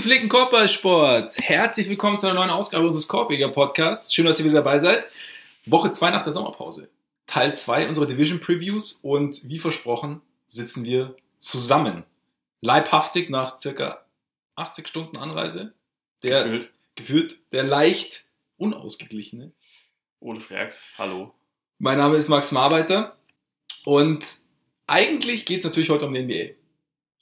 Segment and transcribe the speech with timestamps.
[0.00, 4.14] Gepflegten Korbballsports, herzlich willkommen zu einer neuen Ausgabe unseres Korbjäger Podcasts.
[4.14, 5.06] Schön, dass ihr wieder dabei seid.
[5.66, 6.88] Woche 2 nach der Sommerpause.
[7.26, 12.04] Teil 2 unserer Division Previews und wie versprochen sitzen wir zusammen.
[12.62, 14.06] Leibhaftig nach circa
[14.54, 15.74] 80 Stunden Anreise.
[16.22, 16.70] Der Gefühlt.
[16.94, 18.24] gefühlt der leicht
[18.56, 19.52] unausgeglichene.
[20.20, 21.34] Ole Freaks, hallo.
[21.78, 23.18] Mein Name ist Max Marbeiter
[23.84, 24.24] und
[24.86, 26.59] eigentlich geht es natürlich heute um die NBA.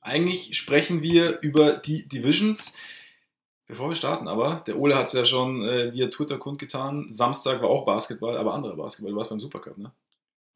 [0.01, 2.77] Eigentlich sprechen wir über die Divisions.
[3.67, 7.61] Bevor wir starten aber, der Ole hat es ja schon äh, via Twitter kundgetan, Samstag
[7.61, 9.13] war auch Basketball, aber anderer Basketball.
[9.13, 9.93] Du warst beim Supercup, ne?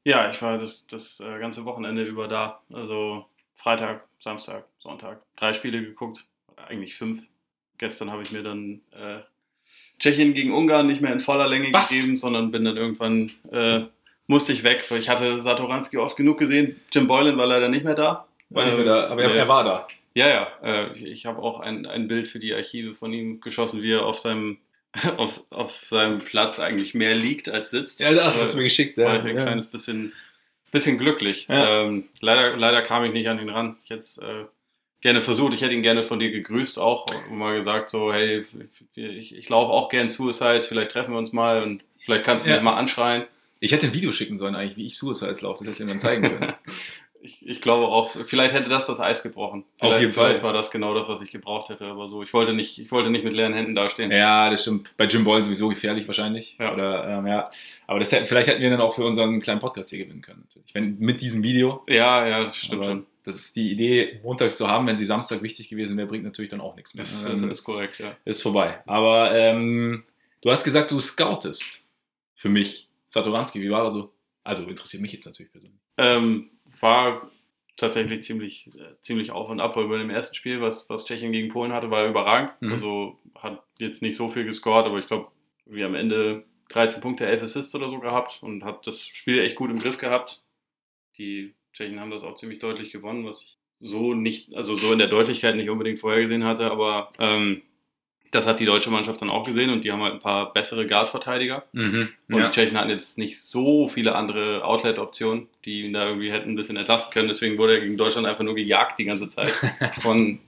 [0.05, 2.62] Ja, ich war das, das äh, ganze Wochenende über da.
[2.73, 5.23] Also Freitag, Samstag, Sonntag.
[5.37, 6.24] Drei Spiele geguckt,
[6.56, 7.23] eigentlich fünf.
[7.79, 9.21] Gestern habe ich mir dann äh,
[9.99, 11.90] Tschechien gegen Ungarn nicht mehr in voller Länge Was?
[11.90, 13.82] gegeben, sondern bin dann irgendwann, äh,
[14.27, 14.84] musste ich weg.
[14.90, 16.80] weil Ich hatte Satoranski oft genug gesehen.
[16.93, 18.27] Jim Boylan war leider nicht mehr da.
[18.55, 19.89] War nicht Ähm, mehr da, aber er, er war da.
[20.15, 20.49] Ja, ja.
[20.63, 23.93] Äh, ich ich habe auch ein, ein Bild für die Archive von ihm geschossen, wie
[23.93, 24.59] er auf seinem,
[25.17, 28.01] auf, auf seinem Platz eigentlich mehr liegt als sitzt.
[28.01, 28.99] Ja, das Äh, hast du mir geschickt.
[28.99, 29.43] war Ja, ich ein ja.
[29.43, 30.13] kleines bisschen,
[30.71, 31.47] bisschen glücklich.
[31.49, 31.83] Ja.
[31.83, 33.77] Ähm, leider, leider kam ich nicht an ihn ran.
[33.85, 34.45] Ich hätte es äh,
[35.01, 35.55] gerne versucht.
[35.55, 38.43] Ich hätte ihn gerne von dir gegrüßt auch und mal gesagt so, hey,
[38.95, 42.51] ich, ich laufe auch gern Suicides, vielleicht treffen wir uns mal und vielleicht kannst du
[42.51, 42.57] Ja.
[42.57, 43.25] mich mal anschreien.
[43.61, 45.91] Ich hätte ein Video schicken sollen, eigentlich, wie ich Suicides laufe, das hättest du mir
[45.93, 46.53] dann zeigen können.
[47.24, 49.60] Ich, ich glaube auch, vielleicht hätte das das Eis gebrochen.
[49.78, 50.26] Auf Vielleicht, jeden Fall.
[50.26, 52.23] Vielleicht war das genau das, was ich gebraucht hätte, aber so.
[52.23, 54.10] Ich wollte nicht, ich wollte nicht mit leeren Händen dastehen.
[54.10, 54.90] ja, das stimmt.
[54.96, 56.56] Bei Jim Boylan sowieso gefährlich wahrscheinlich.
[56.59, 56.73] Ja.
[56.73, 57.50] Oder, ähm, ja.
[57.87, 60.45] Aber das hätten, vielleicht hätten wir dann auch für unseren kleinen Podcast hier gewinnen können.
[60.48, 60.74] Natürlich.
[60.74, 61.84] Wenn, mit diesem Video.
[61.88, 63.06] Ja, ja, das stimmt Aber schon.
[63.24, 66.50] Das ist die Idee, montags zu haben, wenn sie Samstag wichtig gewesen wäre, bringt natürlich
[66.50, 67.04] dann auch nichts mehr.
[67.04, 68.16] Das, das Dann ist korrekt, ja.
[68.25, 68.82] Ist vorbei.
[68.87, 70.03] Aber ähm,
[70.41, 71.87] du hast gesagt, du scoutest
[72.34, 72.88] für mich.
[73.11, 74.12] Satoranski, wie war er so?
[74.43, 75.78] Also interessiert mich jetzt natürlich persönlich.
[75.99, 76.50] Ähm,
[76.81, 77.31] war
[77.77, 81.33] tatsächlich ziemlich, äh, ziemlich auf und ab, weil bei dem ersten Spiel, was, was Tschechien
[81.33, 82.53] gegen Polen hatte, war er überragend.
[82.60, 82.72] Mhm.
[82.72, 85.28] Also hat jetzt nicht so viel gescored, aber ich glaube,
[85.66, 89.56] wir am Ende 13 Punkte, 11 Assists oder so gehabt und hat das Spiel echt
[89.56, 90.43] gut im Griff gehabt.
[91.19, 94.99] Die Tschechen haben das auch ziemlich deutlich gewonnen, was ich so nicht, also so in
[94.99, 97.62] der Deutlichkeit nicht unbedingt vorhergesehen hatte, aber ähm,
[98.32, 100.87] das hat die deutsche Mannschaft dann auch gesehen und die haben halt ein paar bessere
[100.87, 101.65] Guard-Verteidiger.
[101.72, 102.09] Mhm.
[102.28, 102.47] Und Ja.
[102.47, 106.56] die Tschechen hatten jetzt nicht so viele andere Outlet-Optionen, die ihn da irgendwie hätten ein
[106.56, 107.28] bisschen entlasten können.
[107.28, 109.53] Deswegen wurde er gegen Deutschland einfach nur gejagt die ganze Zeit.
[110.03, 110.41] Von,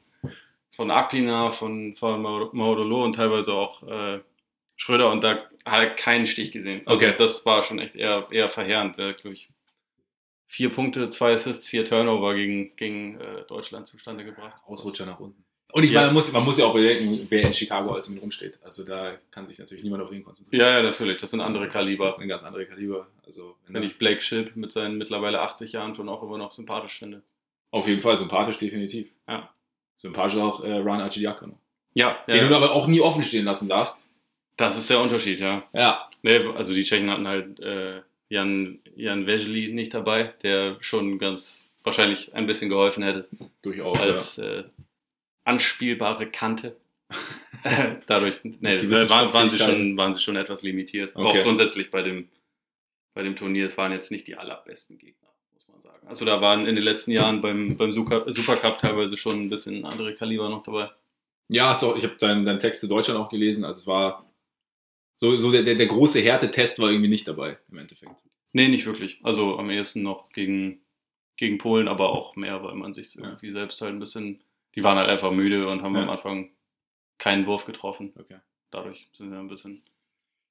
[0.74, 4.20] von Akpina, von, von Maudolo und teilweise auch äh,
[4.76, 5.12] Schröder.
[5.12, 6.80] Und da hat er keinen Stich gesehen.
[6.86, 7.14] Also Okay.
[7.16, 8.96] Das war schon echt eher, eher verheerend.
[8.98, 9.50] Der, glaub ich,
[10.48, 14.62] vier Punkte, zwei Assists, vier Turnover gegen, gegen äh, Deutschland zustande gebracht.
[14.66, 15.43] Ausrutscher nach unten.
[15.74, 16.00] Und ich Ja.
[16.02, 18.54] meine, man muss, man muss ja auch bedenken, wer in Chicago alles mit rumsteht.
[18.62, 20.60] Also da kann sich natürlich niemand auf ihn konzentrieren.
[20.64, 21.18] Ja, ja, natürlich.
[21.18, 22.06] Das sind andere Kaliber.
[22.06, 23.08] Das sind ganz andere Kaliber.
[23.26, 26.52] Also wenn Wenn ich Blake Shilp mit seinen mittlerweile 80 Jahren schon auch immer noch
[26.52, 27.22] sympathisch finde.
[27.72, 29.08] auf jeden Fall sympathisch, definitiv.
[29.26, 29.50] Ja.
[29.96, 31.58] Sympathisch auch äh, Ron Archidiakono.
[31.94, 34.08] Ja, ja, Den du aber auch nie offen stehen lassen darfst.
[34.56, 35.64] Das ist der Unterschied, ja.
[35.72, 36.08] Ja.
[36.22, 41.68] Nee, also die Tschechen hatten halt äh, Jan, Jan Vesely nicht dabei, der schon ganz
[41.82, 43.26] wahrscheinlich ein bisschen geholfen hätte
[43.62, 43.98] Durchaus.
[44.00, 44.62] als äh,
[45.44, 46.76] anspielbare Kante.
[48.06, 48.78] Dadurch, nee,
[49.08, 51.14] waren, waren, sie schon, waren sie schon etwas limitiert.
[51.14, 51.40] Okay.
[51.40, 52.28] Auch grundsätzlich bei dem,
[53.14, 56.06] bei dem Turnier, es waren jetzt nicht die allerbesten Gegner, muss man sagen.
[56.06, 59.84] Also da waren in den letzten Jahren beim, beim Super- Supercup teilweise schon ein bisschen
[59.84, 60.90] andere Kaliber noch dabei.
[61.48, 63.64] Ja, so, ich habe deinen dein Text zu Deutschland auch gelesen.
[63.64, 64.30] Also es war
[65.16, 68.12] so, so der, der, der große Härtetest war irgendwie nicht dabei im Endeffekt.
[68.52, 69.20] Nee, nicht wirklich.
[69.22, 70.80] Also am ehesten noch gegen,
[71.36, 73.24] gegen Polen, aber auch mehr, weil man sich Ja.
[73.24, 74.38] irgendwie selbst halt ein bisschen.
[74.74, 76.02] Die waren halt einfach müde und haben Ja.
[76.02, 76.50] am Anfang
[77.18, 78.12] keinen Wurf getroffen.
[78.18, 78.38] Okay.
[78.70, 79.82] Dadurch sind sie ein bisschen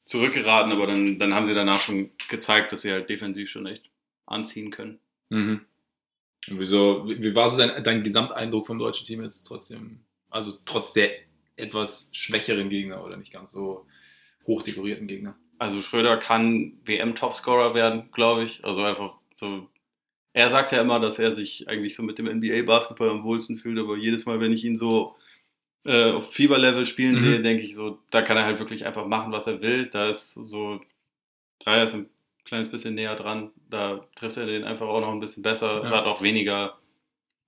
[0.06, 3.90] zurückgeraten, aber dann, dann haben sie danach schon gezeigt, dass sie halt defensiv schon echt
[4.26, 5.00] anziehen können.
[5.30, 5.66] Mhm.
[6.50, 10.02] Und wieso, wie, wie war so dein, dein Gesamteindruck vom deutschen Team jetzt trotzdem?
[10.30, 11.12] Also trotz der
[11.56, 13.86] etwas schwächeren Gegner oder nicht ganz so
[14.48, 15.36] hochdekorierten Gegner?
[15.60, 18.66] Also Schröder kann WM-Topscorer werden, glaube ich.
[18.66, 19.70] Also einfach so.
[20.34, 23.78] Er sagt ja immer, dass er sich eigentlich so mit dem NBA-Basketball am wohlsten fühlt,
[23.80, 25.16] aber jedes Mal, wenn ich ihn so
[25.86, 27.20] äh, auf Fieberlevel spielen Mhm.
[27.20, 29.88] sehe, denke ich so, da kann er halt wirklich einfach machen, was er will.
[29.88, 30.80] Da ist so,
[31.60, 32.10] Dreier ist ein
[32.46, 33.52] kleines bisschen näher dran.
[33.70, 35.84] Da trifft er den einfach auch noch ein bisschen besser.
[35.84, 35.90] Ja.
[35.92, 36.78] Hat auch weniger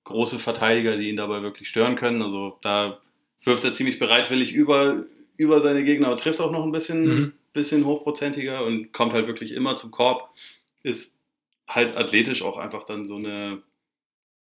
[0.04, 2.22] große Verteidiger, die ihn dabei wirklich stören können.
[2.22, 3.00] Also da
[3.44, 5.04] wirft er ziemlich bereitwillig über,
[5.38, 7.34] über seine Gegner, aber trifft auch noch ein bisschen Mhm.
[7.54, 10.30] bisschen hochprozentiger und kommt halt wirklich immer zum Korb.
[10.84, 11.15] Ist
[11.68, 13.62] halt athletisch auch einfach dann so eine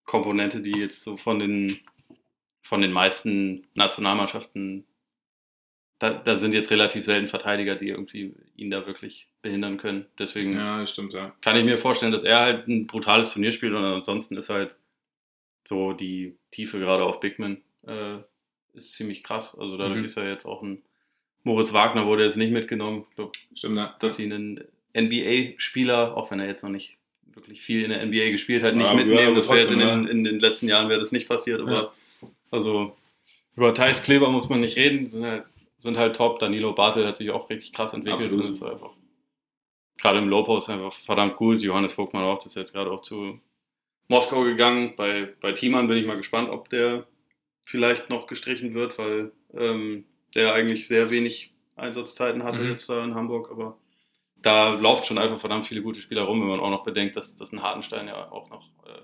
[0.05, 1.81] Komponente, die jetzt so von den,
[2.63, 4.85] von den meisten Nationalmannschaften,
[5.99, 10.07] da, da sind jetzt relativ selten Verteidiger, die irgendwie ihn da wirklich behindern können.
[10.19, 11.35] Deswegen Ja, stimmt, ja.
[11.41, 14.77] kann ich mir vorstellen, dass er halt ein brutales Turnier spielt und ansonsten ist halt
[15.67, 18.19] so die Tiefe gerade auf Bigman äh,
[18.75, 19.59] ist ziemlich krass.
[19.59, 20.05] Also dadurch Mhm.
[20.05, 20.83] ist ja jetzt auch ein
[21.43, 23.07] Moritz Wagner wurde jetzt nicht mitgenommen.
[23.11, 23.95] Ich glaube, Stimmt, ne?
[23.99, 24.65] dass sie einen
[24.97, 26.99] NBA-Spieler, auch wenn er jetzt noch nicht
[27.39, 29.31] wirklich viel in der NBA gespielt hat, nicht Ja, mitnehmen.
[29.31, 31.61] ja, das wäre in den, in den letzten Jahren wäre das nicht passiert.
[31.61, 31.93] Aber Ja.
[32.51, 32.97] also
[33.57, 35.45] über Thais Kleber muss man nicht reden, sind halt,
[35.79, 36.39] sind halt top.
[36.39, 38.45] Danilo Bartel hat sich auch richtig krass entwickelt Absolut.
[38.45, 38.91] und ist einfach
[40.01, 41.61] gerade im Post einfach verdammt gut.
[41.61, 43.41] Johannes Vogtmann auch, das ist jetzt gerade auch zu
[44.09, 44.95] Moskau gegangen.
[44.97, 47.07] Bei, bei Thiemann bin ich mal gespannt, ob der
[47.63, 52.71] vielleicht noch gestrichen wird, weil ähm, der eigentlich sehr wenig Einsatzzeiten hatte Mhm.
[52.71, 53.77] jetzt da in Hamburg, aber
[54.43, 57.37] da laufen schon einfach verdammt viele gute Spieler rum, wenn man auch noch bedenkt, dass,
[57.37, 58.99] dass ein Hartenstein ja auch noch äh,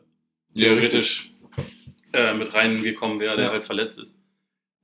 [0.54, 1.32] Ja, theoretisch
[2.12, 3.52] äh, mit reingekommen wäre, der Ja.
[3.52, 4.18] halt verletzt ist.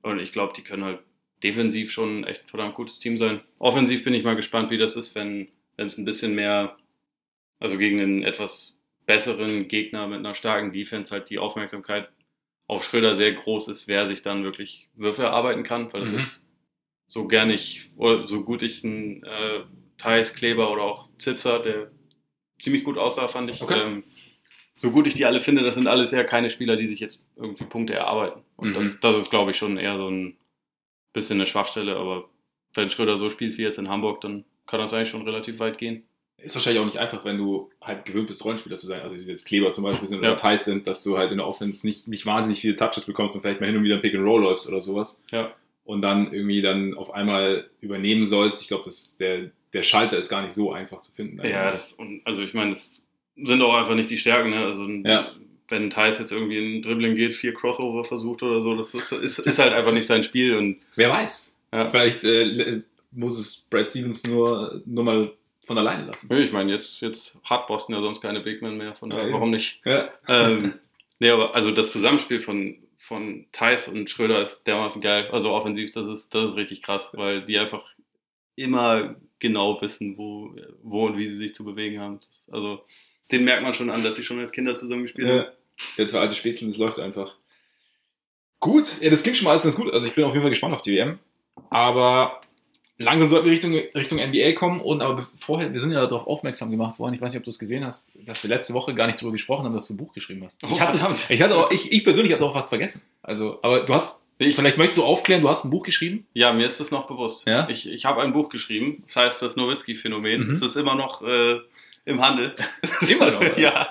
[0.02, 1.00] Und ich glaube, die können halt
[1.42, 3.40] defensiv schon echt ein verdammt gutes Team sein.
[3.58, 6.76] Offensiv bin ich mal gespannt, wie das ist, wenn wenn es ein bisschen mehr,
[7.58, 12.10] also gegen einen etwas besseren Gegner mit einer starken Defense halt die Aufmerksamkeit
[12.66, 16.18] auf Schröder sehr groß ist, wer sich dann wirklich Würfe erarbeiten kann, weil das Mhm.
[16.18, 16.48] ist
[17.06, 19.60] so gern ich, oder so gut ich einen äh,
[20.00, 21.90] Thais, Kleber oder auch Zipser, der
[22.60, 23.62] ziemlich gut aussah, fand ich.
[23.62, 23.80] Okay.
[23.80, 24.04] Ähm,
[24.76, 27.22] so gut ich die alle finde, das sind alles ja keine Spieler, die sich jetzt
[27.36, 28.42] irgendwie Punkte erarbeiten.
[28.56, 28.74] Und Mhm.
[28.74, 30.36] das, das ist, glaube ich, schon eher so ein
[31.12, 32.28] bisschen eine Schwachstelle, aber
[32.74, 35.76] wenn Schröder so spielt wie jetzt in Hamburg, dann kann das eigentlich schon relativ weit
[35.78, 36.04] gehen.
[36.38, 39.02] Ist wahrscheinlich auch nicht einfach, wenn du halt gewöhnt bist, Rollenspieler zu sein.
[39.02, 40.30] Also wie jetzt Kleber zum Beispiel sind Ja.
[40.30, 43.34] oder Thais sind, dass du halt in der Offense nicht, nicht wahnsinnig viele Touches bekommst
[43.34, 45.26] und vielleicht mal hin und wieder ein Pick and Roll läufst oder sowas.
[45.32, 45.52] Ja.
[45.84, 48.62] Und dann irgendwie dann auf einmal übernehmen sollst.
[48.62, 51.40] Ich glaube, das der, der Schalter ist gar nicht so einfach zu finden.
[51.46, 53.02] Ja, das, und, also ich meine, das
[53.36, 54.50] sind auch einfach nicht die Stärken.
[54.50, 54.64] Ne?
[54.64, 55.32] Also Ja.
[55.68, 59.38] wenn Thais jetzt irgendwie in Dribbling geht, vier Crossover versucht oder so, das ist, ist,
[59.38, 60.56] ist halt einfach nicht sein Spiel.
[60.56, 61.60] Und Wer weiß.
[61.72, 61.90] ja.
[61.90, 62.82] Vielleicht äh,
[63.12, 65.32] muss es Brad Stevens nur, nur mal
[65.64, 66.32] von alleine lassen.
[66.36, 69.32] ich meine, jetzt, jetzt hat Boston ja sonst keine Big Men mehr, von daher, Ja,
[69.32, 69.80] warum nicht?
[69.84, 70.08] Ja.
[70.26, 70.74] ähm,
[71.20, 75.28] nee, aber also das Zusammenspiel von, von Thais und Schröder ist dermaßen geil.
[75.30, 77.84] Also offensiv, das ist, das ist richtig krass, weil die einfach
[78.56, 82.18] immer genau wissen, wo, wo und wie sie sich zu bewegen haben.
[82.50, 82.84] Also
[83.30, 85.36] den merkt man schon an, dass sie schon als Kinder zusammengespielt haben.
[85.36, 85.52] Ja.
[85.96, 87.34] Jetzt für alte Spätzle, das läuft einfach.
[88.60, 89.92] Gut, ja, das klingt schon mal alles ganz gut.
[89.92, 91.18] Also ich bin auf jeden Fall gespannt auf die WM.
[91.70, 92.42] Aber
[92.98, 94.80] langsam sollten wir Richtung, Richtung NBA kommen.
[94.80, 97.14] Und aber vorher, wir sind ja darauf aufmerksam gemacht worden.
[97.14, 99.32] Ich weiß nicht, ob du es gesehen hast, dass wir letzte Woche gar nicht darüber
[99.32, 100.62] gesprochen haben, dass du ein Buch geschrieben hast.
[100.62, 100.98] Oh, ich, hatte,
[101.32, 103.02] ich, hatte auch, ich, ich persönlich hatte auch was vergessen.
[103.22, 106.26] Also, aber du hast, Ich- vielleicht möchtest du aufklären, du hast ein Buch geschrieben.
[106.32, 107.46] Ja, mir ist das noch bewusst.
[107.46, 107.68] Ja?
[107.68, 110.46] Ich, ich habe ein Buch geschrieben, das heißt das Nowitzki-Phänomen.
[110.46, 110.50] Mhm.
[110.52, 111.60] Es ist immer noch äh,
[112.06, 112.54] im Handel.
[113.08, 113.88] Immer noch, ja.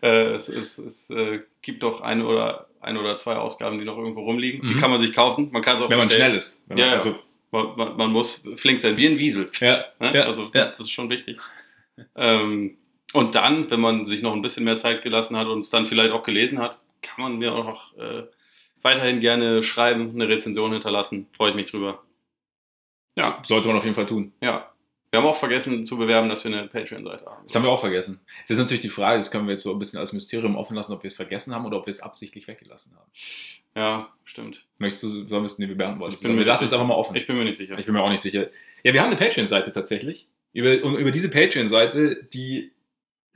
[0.00, 3.98] Äh, es es, es äh, gibt doch eine oder, ein oder zwei Ausgaben, die noch
[3.98, 4.66] irgendwo rumliegen.
[4.66, 4.78] Die Mhm.
[4.78, 5.48] kann man sich kaufen.
[5.50, 6.68] Man kann es auch Wenn man schnell ist.
[6.68, 6.92] Man, Ja, ja.
[6.92, 7.16] also,
[7.50, 9.50] Man, man, man muss flink sein, wie ein Wiesel.
[9.60, 10.12] Ja, Ne?
[10.14, 10.66] ja, also ja.
[10.66, 11.38] das ist schon wichtig.
[12.14, 12.76] Ähm,
[13.12, 15.86] und dann, wenn man sich noch ein bisschen mehr Zeit gelassen hat und es dann
[15.86, 18.22] vielleicht auch gelesen hat, kann man mir auch noch äh,
[18.82, 21.26] weiterhin gerne schreiben, eine Rezension hinterlassen.
[21.32, 22.02] Freue ich mich drüber.
[23.16, 24.32] Ja, sollte man auf jeden Fall tun.
[24.42, 24.70] ja.
[25.10, 27.42] Wir haben auch vergessen zu bewerben, dass wir eine Patreon-Seite haben.
[27.46, 28.20] Das haben wir auch vergessen.
[28.40, 30.76] Jetzt ist natürlich die Frage, das können wir jetzt so ein bisschen als Mysterium offen
[30.76, 33.10] lassen, ob wir es vergessen haben oder ob wir es absichtlich weggelassen haben.
[33.74, 34.66] Ja, stimmt.
[34.76, 36.14] Möchtest du, sollen wir es wir beantworten?
[36.14, 37.16] Ich bin wir lassen nicht es einfach mal offen.
[37.16, 37.78] Ich bin mir nicht sicher.
[37.78, 38.48] Ich bin mir auch nicht sicher.
[38.82, 40.28] Ja, wir haben eine Patreon-Seite tatsächlich.
[40.52, 42.72] Über, und über diese Patreon-Seite, die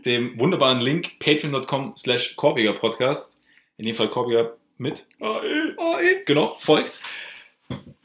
[0.04, 3.42] dem wunderbaren Link patreon.com slash Podcast,
[3.78, 6.24] in dem Fall Korbiger mit, Ah, eh.
[6.26, 7.00] genau, folgt,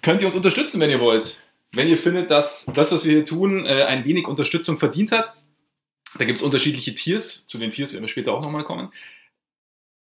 [0.01, 1.37] könnt ihr uns unterstützen, wenn ihr wollt.
[1.71, 5.33] Wenn ihr findet, dass das, was wir hier tun, äh, ein wenig Unterstützung verdient hat,
[6.17, 8.91] da gibt es unterschiedliche Tiers, zu den Tiers werden wir später auch nochmal kommen,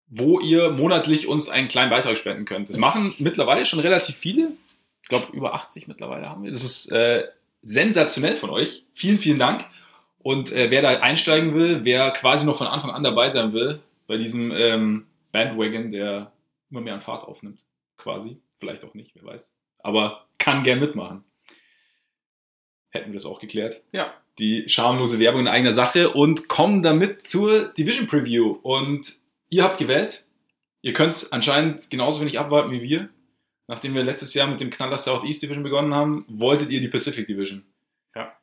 [0.06, 2.68] wo ihr monatlich uns einen kleinen Beitrag spenden könnt.
[2.68, 4.52] Das machen mittlerweile schon relativ viele.
[5.02, 6.50] Ich glaube, über 80 mittlerweile haben wir.
[6.50, 7.26] Das ist äh,
[7.62, 8.84] sensationell von euch.
[8.94, 9.64] Vielen, vielen Dank.
[10.18, 13.80] Und äh, wer da einsteigen will, wer quasi noch von Anfang an dabei sein will,
[14.06, 16.32] bei diesem ähm, Bandwagon, der
[16.70, 17.64] immer mehr an Fahrt aufnimmt,
[17.96, 21.24] quasi, vielleicht auch nicht, wer weiß, aber kann gern mitmachen.
[22.90, 23.82] Hätten wir das auch geklärt.
[23.92, 24.14] Ja.
[24.38, 28.58] Die schamlose Werbung in eigener Sache und kommen damit zur Division Preview.
[28.62, 29.12] Und
[29.48, 30.24] ihr habt gewählt.
[30.82, 33.08] Ihr könnt es anscheinend genauso wenig abwarten wie wir.
[33.68, 37.26] Nachdem wir letztes Jahr mit dem Knaller Southeast Division begonnen haben, wolltet ihr die Pacific
[37.28, 37.64] Division.
[38.16, 38.36] Ja.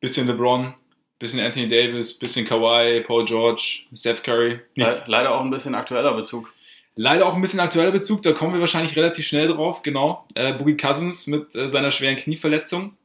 [0.00, 0.74] Bisschen LeBron,
[1.20, 4.60] bisschen Anthony Davis, bisschen Kawhi, Paul George, Steph Curry.
[4.74, 6.52] Le leider auch ein bisschen aktueller Bezug.
[6.98, 10.26] Leider auch ein bisschen aktueller Bezug, da kommen wir wahrscheinlich relativ schnell drauf, genau.
[10.34, 12.96] Äh, Boogie Cousins mit äh, seiner schweren Knieverletzung.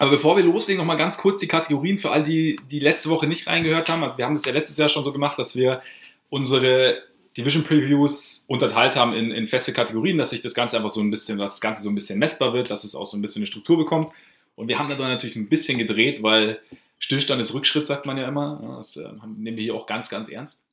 [0.00, 3.26] Aber bevor wir loslegen, nochmal ganz kurz die Kategorien für all die, die letzte Woche
[3.26, 4.02] nicht reingehört haben.
[4.02, 5.80] Also wir haben das ja letztes Jahr schon so gemacht, dass wir
[6.28, 7.02] unsere
[7.36, 11.10] Division Previews unterteilt haben in, in feste Kategorien, dass sich das Ganze einfach so ein
[11.10, 13.46] bisschen, das Ganze so ein bisschen messbar wird, dass es auch so ein bisschen eine
[13.46, 14.10] Struktur bekommt.
[14.56, 16.60] Und wir haben da dann natürlich ein bisschen gedreht, weil
[16.98, 18.76] Stillstand ist Rückschritt, sagt man ja immer.
[18.78, 20.67] Das äh, nehmen wir hier auch ganz, ganz ernst.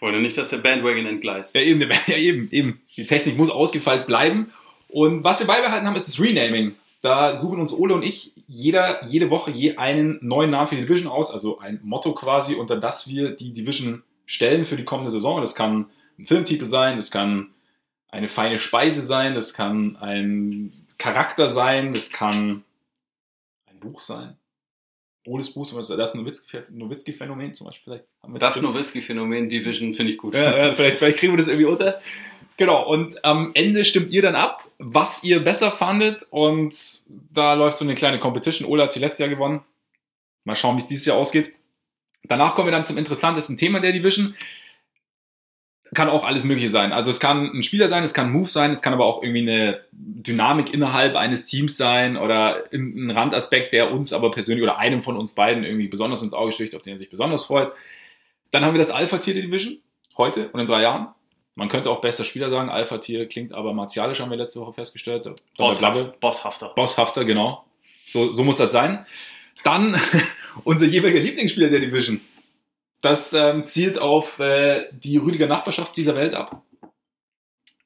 [0.00, 1.54] Wollen ja nicht, dass der Bandwagon entgleist.
[1.54, 2.80] Ja, eben, ja, eben, eben.
[2.96, 4.52] Die Technik muss ausgefeilt bleiben.
[4.88, 6.74] Und was wir beibehalten haben, ist das Renaming.
[7.02, 10.82] Da suchen uns Ole und ich jeder, jede Woche je einen neuen Namen für die
[10.82, 15.10] Division aus, also ein Motto quasi, unter das wir die Division stellen für die kommende
[15.10, 15.40] Saison.
[15.40, 17.50] Das kann ein Filmtitel sein, das kann
[18.08, 22.64] eine feine Speise sein, das kann ein Charakter sein, das kann
[23.66, 24.36] ein Buch sein.
[25.26, 26.24] Oles Buch, das ist ein
[26.70, 27.94] Nowitzki-Phänomen zum Beispiel.
[27.94, 30.34] Vielleicht haben wir das Nowitzki-Phänomen Division finde ich gut.
[30.34, 32.00] Ja, ja, vielleicht, vielleicht kriegen wir das irgendwie unter.
[32.56, 36.26] Genau, und am Ende stimmt ihr dann ab, was ihr besser fandet.
[36.30, 36.76] Und
[37.32, 38.68] da läuft so eine kleine Competition.
[38.68, 39.62] Ola hat sie letztes Jahr gewonnen.
[40.44, 41.52] Mal schauen, wie es dieses Jahr ausgeht.
[42.24, 44.34] Danach kommen wir dann zum interessantesten Thema der Division.
[45.94, 46.92] Kann auch alles Mögliche sein.
[46.92, 49.22] Also es kann ein Spieler sein, es kann ein Move sein, es kann aber auch
[49.22, 54.78] irgendwie eine Dynamik innerhalb eines Teams sein oder ein Randaspekt, der uns aber persönlich oder
[54.78, 57.72] einem von uns beiden irgendwie besonders ins Auge sticht, auf den er sich besonders freut.
[58.50, 59.78] Dann haben wir das Alpha-Tier der Division
[60.16, 61.08] heute und in drei Jahren.
[61.56, 62.68] Man könnte auch bester Spieler sagen.
[62.68, 65.28] Alpha-Tier klingt aber martialisch, haben wir letzte Woche festgestellt.
[65.56, 66.68] Bosshaft, Bosshafter.
[66.74, 67.64] Bosshafter, genau.
[68.06, 69.06] So, so muss das sein.
[69.62, 70.00] Dann
[70.64, 72.20] unser jeweiliger Lieblingsspieler der Division.
[73.04, 76.62] Das ähm, zielt auf äh, die Rüdiger Nachbarschaft dieser Welt ab.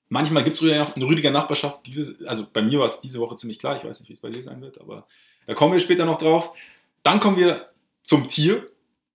[0.09, 1.81] Manchmal gibt es eine Rüdiger Nachbarschaft.
[1.89, 3.77] Dieses, also bei mir war es diese Woche ziemlich klar.
[3.77, 5.09] Ich weiß nicht, wie es bei dir sein wird, aber
[5.49, 6.57] da kommen wir später noch drauf.
[7.03, 7.69] Dann kommen wir
[8.03, 8.71] zum Tier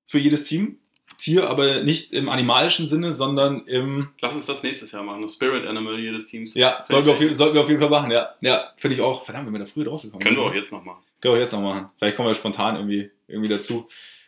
[0.05, 0.77] für jedes Team.
[1.17, 4.09] Tier, aber nicht im animalischen Sinne, sondern im.
[4.19, 5.21] Lass uns das nächstes Jahr machen.
[5.21, 6.53] Das Spirit Animal jedes Teams.
[6.53, 8.31] Ja, sollten wir, auf, sollten wir auf jeden Fall machen, ja.
[8.41, 9.23] Ja, finde ich auch.
[9.23, 11.01] Verdammt, wenn wir da früher drauf gekommen Können wir auch jetzt noch machen.
[11.21, 11.89] Können wir jetzt noch machen.
[11.97, 13.87] Vielleicht kommen wir spontan irgendwie, irgendwie dazu.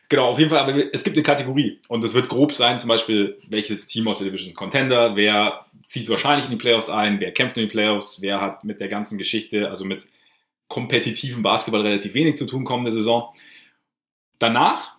[0.10, 2.90] Genau, auf jeden Fall, aber es gibt eine Kategorie und das wird grob sein, zum
[2.90, 7.20] Beispiel, welches Team aus der Division ist Contender, wer zieht wahrscheinlich in die Playoffs ein,
[7.20, 10.06] wer kämpft in die Playoffs, wer hat mit der ganzen Geschichte, also mit
[10.68, 13.34] kompetitivem Basketball relativ wenig zu tun kommende Saison.
[14.38, 14.96] Danach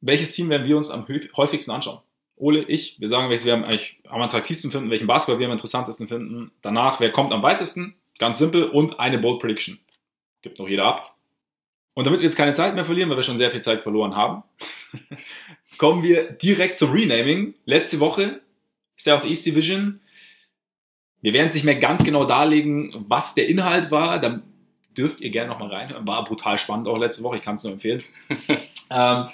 [0.00, 2.00] welches Team werden wir uns am häufigsten anschauen?
[2.36, 6.06] Ole, ich, wir sagen, welches wir eigentlich am attraktivsten finden, welchen Basketball wir am interessantesten
[6.06, 6.52] finden.
[6.60, 7.96] Danach, wer kommt am weitesten?
[8.18, 8.64] Ganz simpel.
[8.64, 9.80] Und eine Bold Prediction.
[10.42, 11.15] Gibt noch jeder ab.
[11.96, 14.14] Und damit wir jetzt keine Zeit mehr verlieren, weil wir schon sehr viel Zeit verloren
[14.14, 14.42] haben,
[15.78, 17.54] kommen wir direkt zum Renaming.
[17.64, 18.42] Letzte Woche
[18.98, 20.00] Southeast Division.
[21.22, 24.20] Wir werden es nicht mehr ganz genau darlegen, was der Inhalt war.
[24.20, 24.42] Da
[24.94, 26.06] dürft ihr gerne nochmal reinhören.
[26.06, 27.38] War brutal spannend auch letzte Woche.
[27.38, 28.04] Ich kann es nur empfehlen.
[28.88, 29.26] Ähm,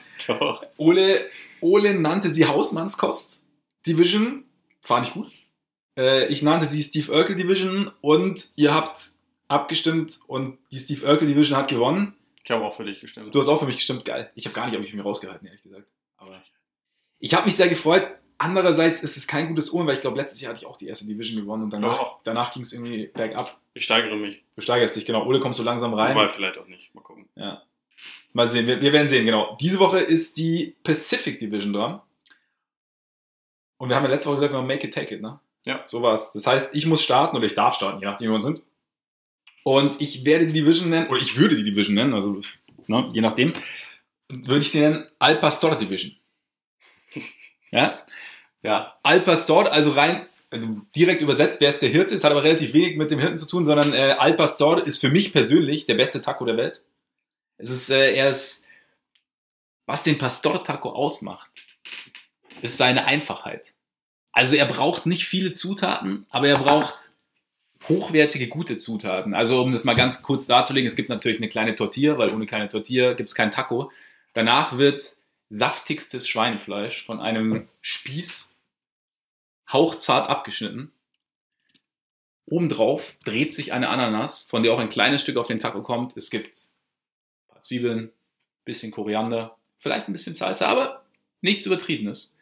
[0.79, 1.27] Ole,
[1.61, 3.45] Ole nannte sie Hausmannskost
[3.87, 4.45] Division.
[4.81, 5.31] Fand ich gut.
[5.99, 9.03] Äh, ich nannte sie Steve Urkel Division und ihr habt
[9.49, 12.15] abgestimmt und die Steve Urkel Division hat gewonnen.
[12.45, 13.35] Ich habe auch für dich gestimmt.
[13.35, 14.31] Du hast auch für mich gestimmt, geil.
[14.35, 15.87] Ich habe gar nicht, ob ich mich rausgehalten, ehrlich gesagt.
[16.17, 16.43] Aber
[17.19, 18.09] ich habe mich sehr gefreut.
[18.39, 20.89] Andererseits ist es kein gutes Ohren, weil ich glaube, letztes Jahr hatte ich auch die
[20.89, 23.61] erste Division gewonnen und danach, danach ging es irgendwie bergab.
[23.75, 24.43] Ich steigere mich.
[24.57, 25.25] Du steigerst dich, genau.
[25.25, 26.17] Ole kommt so langsam rein.
[26.17, 26.93] Wobei vielleicht auch nicht.
[26.95, 27.29] Mal gucken.
[27.37, 27.63] Ja.
[28.33, 29.57] Mal sehen, wir, wir werden sehen, genau.
[29.61, 32.01] Diese Woche ist die Pacific Division dran.
[33.77, 35.39] Und wir haben ja letzte Woche gesagt, wir make it, take it, ne?
[35.65, 35.83] Ja.
[35.85, 36.33] So war's.
[36.33, 38.63] Das heißt, ich muss starten oder ich darf starten, je nachdem, wie wir sind.
[39.65, 42.41] Und ich werde die Division nennen, oder ich würde die Division nennen, also
[42.87, 43.53] ne, je nachdem,
[44.29, 46.17] würde ich sie nennen Al Pastor Division.
[47.75, 48.03] Ja?
[48.63, 48.99] Ja.
[49.03, 52.15] Al Pastor, also rein also direkt übersetzt, wer ist der Hirte?
[52.15, 55.01] Es hat aber relativ wenig mit dem Hirten zu tun, sondern äh, Al Pastor ist
[55.01, 56.83] für mich persönlich der beste Taco der Welt.
[57.57, 58.69] Es ist, äh, er ist,
[59.87, 61.51] was den Pastor Taco ausmacht,
[62.61, 63.73] ist seine Einfachheit.
[64.33, 66.97] Also er braucht nicht viele Zutaten, aber er braucht
[67.89, 69.35] hochwertige, gute Zutaten.
[69.35, 72.47] Also um das mal ganz kurz darzulegen, es gibt natürlich eine kleine Tortilla, weil ohne
[72.47, 73.91] keine Tortilla gibt es kein Taco.
[74.35, 75.17] Danach wird
[75.49, 78.55] saftigstes Schweinefleisch von einem Spieß
[79.71, 80.93] hauchzart abgeschnitten.
[82.47, 86.17] Obendrauf dreht sich eine Ananas, von der auch ein kleines Stück auf den Taco kommt.
[86.17, 86.59] Es gibt
[87.61, 88.11] Zwiebeln,
[88.65, 91.05] bisschen Koriander, vielleicht ein bisschen Salsa, aber
[91.41, 92.39] nichts Übertriebenes.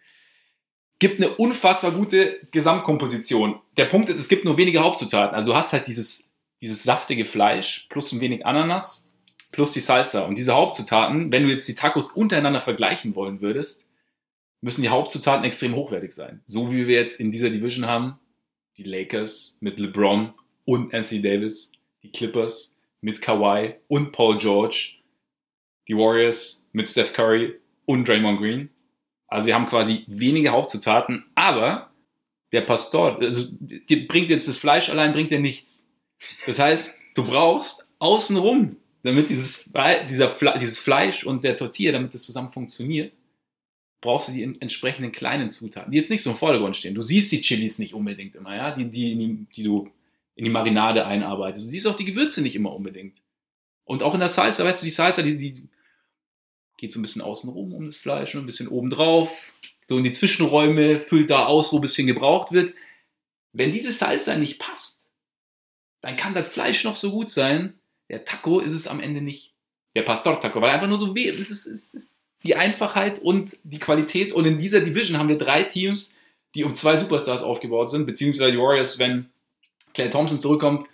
[1.01, 3.59] Gibt eine unfassbar gute Gesamtkomposition.
[3.77, 5.35] Der Punkt ist, es gibt nur wenige Hauptzutaten.
[5.35, 9.13] Also du hast halt dieses, dieses saftige Fleisch plus ein wenig Ananas
[9.51, 10.27] plus die Salsa.
[10.27, 13.91] Und diese Hauptzutaten, wenn du jetzt die Tacos untereinander vergleichen wollen würdest,
[14.61, 16.43] müssen die Hauptzutaten extrem hochwertig sein.
[16.47, 18.21] So wie wir jetzt in dieser Division haben,
[18.77, 20.33] die Lakers mit LeBron
[20.65, 21.73] und Anthony Davis,
[22.05, 25.01] die Clippers mit Kawhi und Paul George
[25.91, 28.71] die Warriors mit Steph Curry und Draymond Green.
[29.31, 31.91] Also wir haben quasi wenige Hauptzutaten, aber
[32.53, 35.95] der Pastor, also die bringt jetzt das Fleisch allein, bringt dir nichts.
[36.47, 39.71] Das heißt, du brauchst außenrum, damit dieses,
[40.09, 43.17] dieser, dieses Fleisch und der Tortilla, damit das zusammen funktioniert,
[44.01, 46.95] brauchst du die entsprechenden kleinen Zutaten, die jetzt nicht so im Vordergrund stehen.
[46.95, 49.89] Du siehst die Chilis nicht unbedingt immer, ja, die, die, die du
[50.35, 51.67] in die Marinade einarbeitest.
[51.67, 53.23] Du siehst auch die Gewürze nicht immer unbedingt.
[53.85, 55.69] Und auch in der Salsa, weißt du, die Salsa, die, die
[56.81, 59.53] geht so ein bisschen außen rum um das Fleisch, ein bisschen oben drauf,
[59.89, 62.75] so in die Zwischenräume, füllt da aus, wo ein bisschen gebraucht wird.
[63.53, 65.11] Wenn diese Salsa nicht passt,
[66.01, 67.75] dann kann das Fleisch noch so gut sein.
[68.09, 69.55] Der Taco ist es am Ende nicht.
[69.95, 71.31] Der Pastor Taco, weil einfach nur so weh.
[71.37, 72.11] Das ist, ist, ist
[72.45, 74.33] die Einfachheit und die Qualität.
[74.33, 76.17] Und in dieser Division haben wir drei Teams,
[76.55, 79.31] die um zwei Superstars aufgebaut sind, beziehungsweise die Warriors, wenn
[79.93, 80.87] Clay Thompson zurückkommt,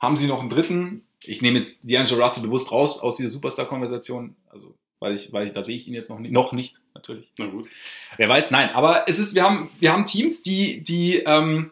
[0.00, 1.06] haben sie noch einen dritten.
[1.24, 5.52] Ich nehme jetzt D'Angelo Russell bewusst raus aus dieser Superstar-Konversation, also weil ich, weil ich,
[5.52, 7.30] da sehe ich ihn jetzt noch nicht, noch nicht, natürlich.
[7.38, 7.68] Na gut.
[8.16, 11.70] Wer weiß, nein, aber es ist, wir haben, wir haben Teams, die, die ähm,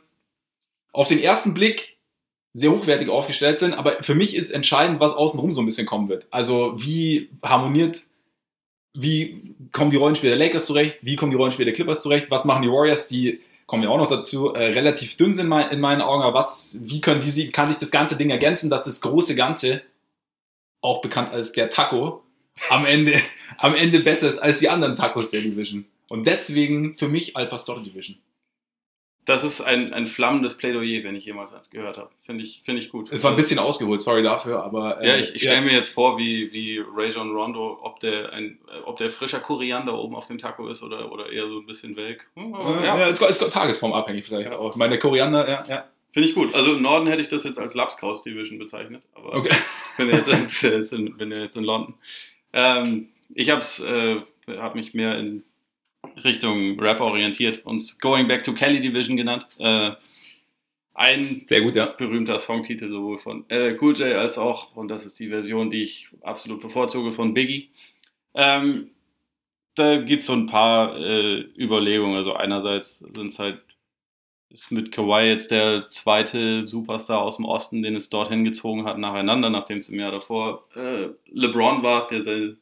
[0.93, 1.99] auf den ersten Blick
[2.55, 6.09] sehr hochwertig aufgestellt sind, aber für mich ist entscheidend, was außenrum so ein bisschen kommen
[6.09, 6.27] wird.
[6.31, 7.99] Also wie harmoniert,
[8.95, 12.47] wie kommen die Rollenspieler der Lakers zurecht, wie kommen die Rollenspieler der Clippers zurecht, was
[12.47, 16.01] machen die Warriors, die kommen ja auch noch dazu, äh, relativ dünn sind in meinen
[16.01, 19.35] Augen, aber was, wie können die, kann sich das ganze Ding ergänzen, dass das große
[19.35, 19.83] Ganze,
[20.81, 22.23] auch bekannt als der Taco,
[22.71, 23.13] am Ende,
[23.59, 25.85] am Ende besser ist als die anderen Tacos der Division.
[26.09, 28.17] Und deswegen für mich Al Pastor Division.
[29.25, 32.11] Das ist ein, ein flammendes Plädoyer, wenn ich jemals eins gehört habe.
[32.25, 33.11] Finde ich, find ich gut.
[33.11, 35.03] Es war ein bisschen ausgeholt, sorry dafür, aber.
[35.03, 35.63] Äh, ja, ich, ich stelle ja.
[35.63, 40.15] mir jetzt vor, wie, wie Rajon Rondo, ob der, ein, ob der frischer Koriander oben
[40.15, 42.29] auf dem Taco ist oder, oder eher so ein bisschen welk.
[42.37, 44.71] Hm, ja, ja, ja, ist, ist tagesformabhängig vielleicht auch.
[44.71, 45.85] Ich meine, der Koriander, ja, ja.
[46.13, 46.55] Finde ich gut.
[46.55, 49.55] Also im Norden hätte ich das jetzt als Lapskaus Division bezeichnet, aber okay.
[49.97, 51.95] bin, jetzt in, bin, bin jetzt in London.
[52.53, 53.65] Ähm, ich habe
[54.49, 55.45] äh, hab mich mehr in
[56.25, 59.47] Richtung Rap orientiert und Going Back to Kelly Division genannt.
[59.59, 59.93] Äh,
[60.95, 61.87] ein Sehr gut, ja.
[61.87, 65.83] berühmter Songtitel sowohl von äh, Cool J als auch, und das ist die Version, die
[65.83, 67.69] ich absolut bevorzuge, von Biggie.
[68.33, 68.91] Ähm,
[69.75, 72.17] da gibt es so ein paar äh, Überlegungen.
[72.17, 73.61] Also einerseits sind es halt,
[74.51, 78.99] ist mit Kawhi jetzt der zweite Superstar aus dem Osten, den es dorthin gezogen hat,
[78.99, 82.57] nacheinander, nachdem es im Jahr davor äh, LeBron war, der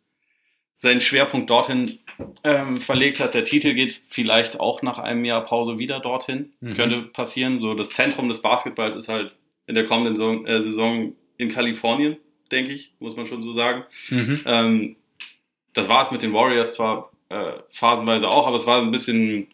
[0.77, 1.99] seinen Schwerpunkt dorthin
[2.43, 3.35] ähm, verlegt hat.
[3.35, 6.53] Der Titel geht vielleicht auch nach einem Jahr Pause wieder dorthin.
[6.61, 6.75] Mhm.
[6.75, 7.61] Könnte passieren.
[7.61, 9.35] So das Zentrum des Basketballs ist halt
[9.67, 12.17] in der kommenden Saison, äh, Saison in Kalifornien,
[12.53, 13.85] denke ich, muss man schon so sagen.
[14.11, 14.41] Mhm.
[14.45, 14.97] Ähm,
[15.73, 19.49] das war es mit den Warriors zwar äh, phasenweise auch, aber es war ein bisschen,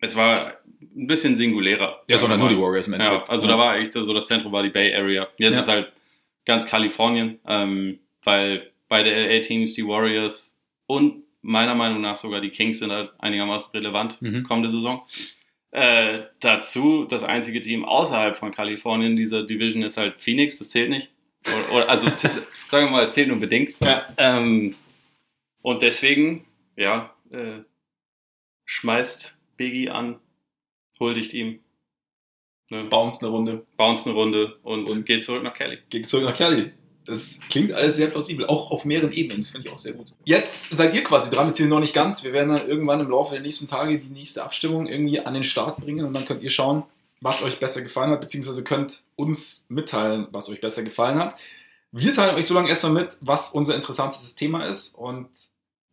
[0.00, 2.02] es war ein bisschen singulärer.
[2.08, 3.52] Ja, sondern nur die Warriors im Ja, also ja.
[3.52, 5.28] da war eigentlich so, das Zentrum war die Bay Area.
[5.38, 5.60] Jetzt ja.
[5.60, 5.92] ist halt
[6.44, 12.80] ganz Kalifornien, ähm, weil beide LA-Teams, die Warriors und meiner Meinung nach sogar die Kings
[12.80, 14.42] sind halt einigermaßen relevant mhm.
[14.44, 15.02] kommende Saison.
[15.70, 20.90] Äh, dazu, das einzige Team außerhalb von Kalifornien dieser Division ist halt Phoenix, das zählt
[20.90, 21.10] nicht.
[21.46, 23.76] Oder, oder also sagen wir mal, es zählt nur bedingt.
[23.80, 24.06] Ja.
[24.16, 24.74] Ähm,
[25.62, 26.44] und deswegen,
[26.76, 27.60] ja, äh,
[28.64, 30.18] schmeißt Biggie an,
[30.98, 31.60] huldigt ihm.
[32.70, 32.84] Ne?
[32.84, 33.66] Bounce eine Runde.
[33.76, 35.78] Bounce eine Runde und, und geht zurück nach Kelly.
[35.88, 36.72] Geht zurück nach Kelly.
[37.04, 39.42] Das klingt alles sehr plausibel, auch auf mehreren Ebenen.
[39.42, 40.12] Das finde ich auch sehr gut.
[40.24, 42.24] Jetzt seid ihr quasi dran, beziehungsweise noch nicht ganz.
[42.24, 45.44] Wir werden dann irgendwann im Laufe der nächsten Tage die nächste Abstimmung irgendwie an den
[45.44, 46.82] Start bringen und dann könnt ihr schauen,
[47.20, 51.36] was euch besser gefallen hat, beziehungsweise könnt uns mitteilen, was euch besser gefallen hat.
[51.92, 55.28] Wir teilen euch so lange erstmal mit, was unser interessantestes Thema ist und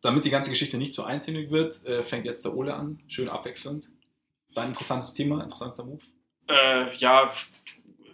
[0.04, 3.30] damit die ganze Geschichte nicht so eintönig wird, äh, fängt jetzt der Ole an, schön
[3.30, 3.88] abwechselnd.
[4.54, 6.04] Dein interessantes Thema, interessanter Move?
[6.48, 7.32] Äh, ja,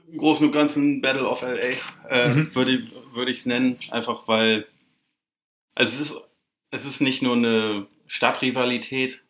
[0.10, 2.56] im Großen und Ganzen Battle of LA äh, mhm.
[2.56, 4.67] würde, würde ich es nennen, einfach weil
[5.75, 6.21] also es, ist,
[6.71, 9.23] es ist nicht nur eine Stadtrivalität,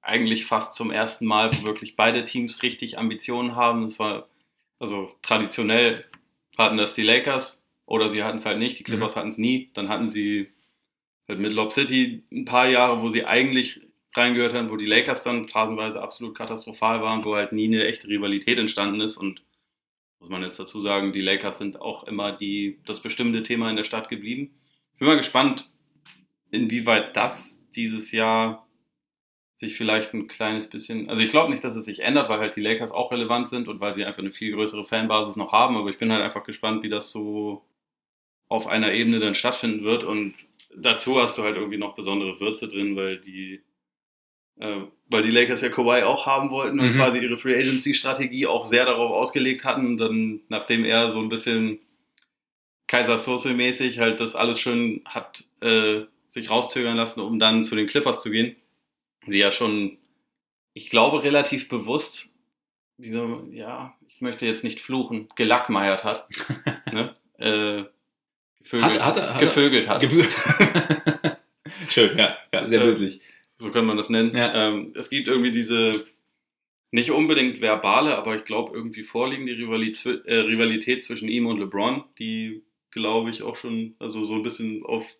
[0.00, 3.86] eigentlich fast zum ersten Mal, wo wirklich beide Teams richtig Ambitionen haben.
[3.86, 4.28] Es war
[4.78, 6.04] also traditionell
[6.56, 9.18] hatten das die Lakers oder sie hatten es halt nicht, die Clippers mhm.
[9.18, 10.48] hatten es nie, dann hatten sie
[11.28, 13.80] mit Lob City ein paar Jahre, wo sie eigentlich
[14.14, 18.08] reingehört haben, wo die Lakers dann phasenweise absolut katastrophal waren, wo halt nie eine echte
[18.08, 19.16] Rivalität entstanden ist.
[19.16, 19.42] Und
[20.20, 23.76] muss man jetzt dazu sagen, die Lakers sind auch immer die, das bestimmte Thema in
[23.76, 24.54] der Stadt geblieben.
[24.94, 25.68] Ich bin mal gespannt,
[26.50, 28.66] inwieweit das dieses Jahr
[29.56, 32.56] sich vielleicht ein kleines bisschen, also ich glaube nicht, dass es sich ändert, weil halt
[32.56, 35.76] die Lakers auch relevant sind und weil sie einfach eine viel größere Fanbasis noch haben,
[35.76, 37.62] aber ich bin halt einfach gespannt, wie das so
[38.48, 40.04] auf einer Ebene dann stattfinden wird.
[40.04, 43.62] Und dazu hast du halt irgendwie noch besondere Würze drin, weil die
[44.58, 46.96] äh, weil die Lakers ja Kawhi auch haben wollten und mhm.
[46.96, 49.86] quasi ihre Free Agency Strategie auch sehr darauf ausgelegt hatten.
[49.86, 51.78] Und dann, nachdem er so ein bisschen
[52.86, 57.76] Kaiser Soße mäßig halt das alles schön hat äh, sich rauszögern lassen, um dann zu
[57.76, 58.56] den Clippers zu gehen,
[59.26, 59.98] sie ja schon,
[60.72, 62.34] ich glaube, relativ bewusst,
[62.98, 66.28] wie so, ja, ich möchte jetzt nicht fluchen, gelackmeiert hat.
[66.92, 67.14] ne?
[67.38, 67.84] äh,
[68.70, 69.16] gevögelt hat.
[69.16, 70.02] hat, hat gevögelt hat.
[71.88, 73.18] Schön, ja, ja sehr äh,
[73.58, 74.36] so kann man das nennen.
[74.36, 74.68] Ja.
[74.68, 75.92] Ähm, es gibt irgendwie diese
[76.90, 82.04] nicht unbedingt verbale, aber ich glaube irgendwie vorliegende Rivalität, äh, Rivalität zwischen ihm und LeBron,
[82.18, 85.12] die glaube ich auch schon, also so ein bisschen auf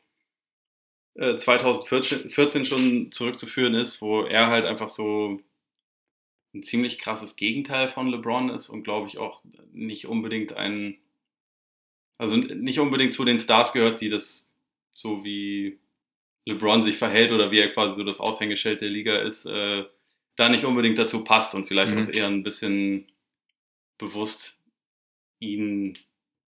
[1.14, 5.40] äh, 2014 schon zurückzuführen ist, wo er halt einfach so
[6.54, 10.96] ein ziemlich krasses Gegenteil von LeBron ist und glaube ich auch nicht unbedingt ein,
[12.18, 14.50] also nicht unbedingt zu den Stars gehört, die das
[14.92, 15.78] so wie
[16.46, 19.84] LeBron sich verhält oder wie er quasi so das Aushängeschild der Liga ist, äh,
[20.36, 22.02] da nicht unbedingt dazu passt und vielleicht mhm.
[22.02, 23.10] auch eher ein bisschen
[23.98, 24.58] bewusst
[25.40, 25.98] ihn,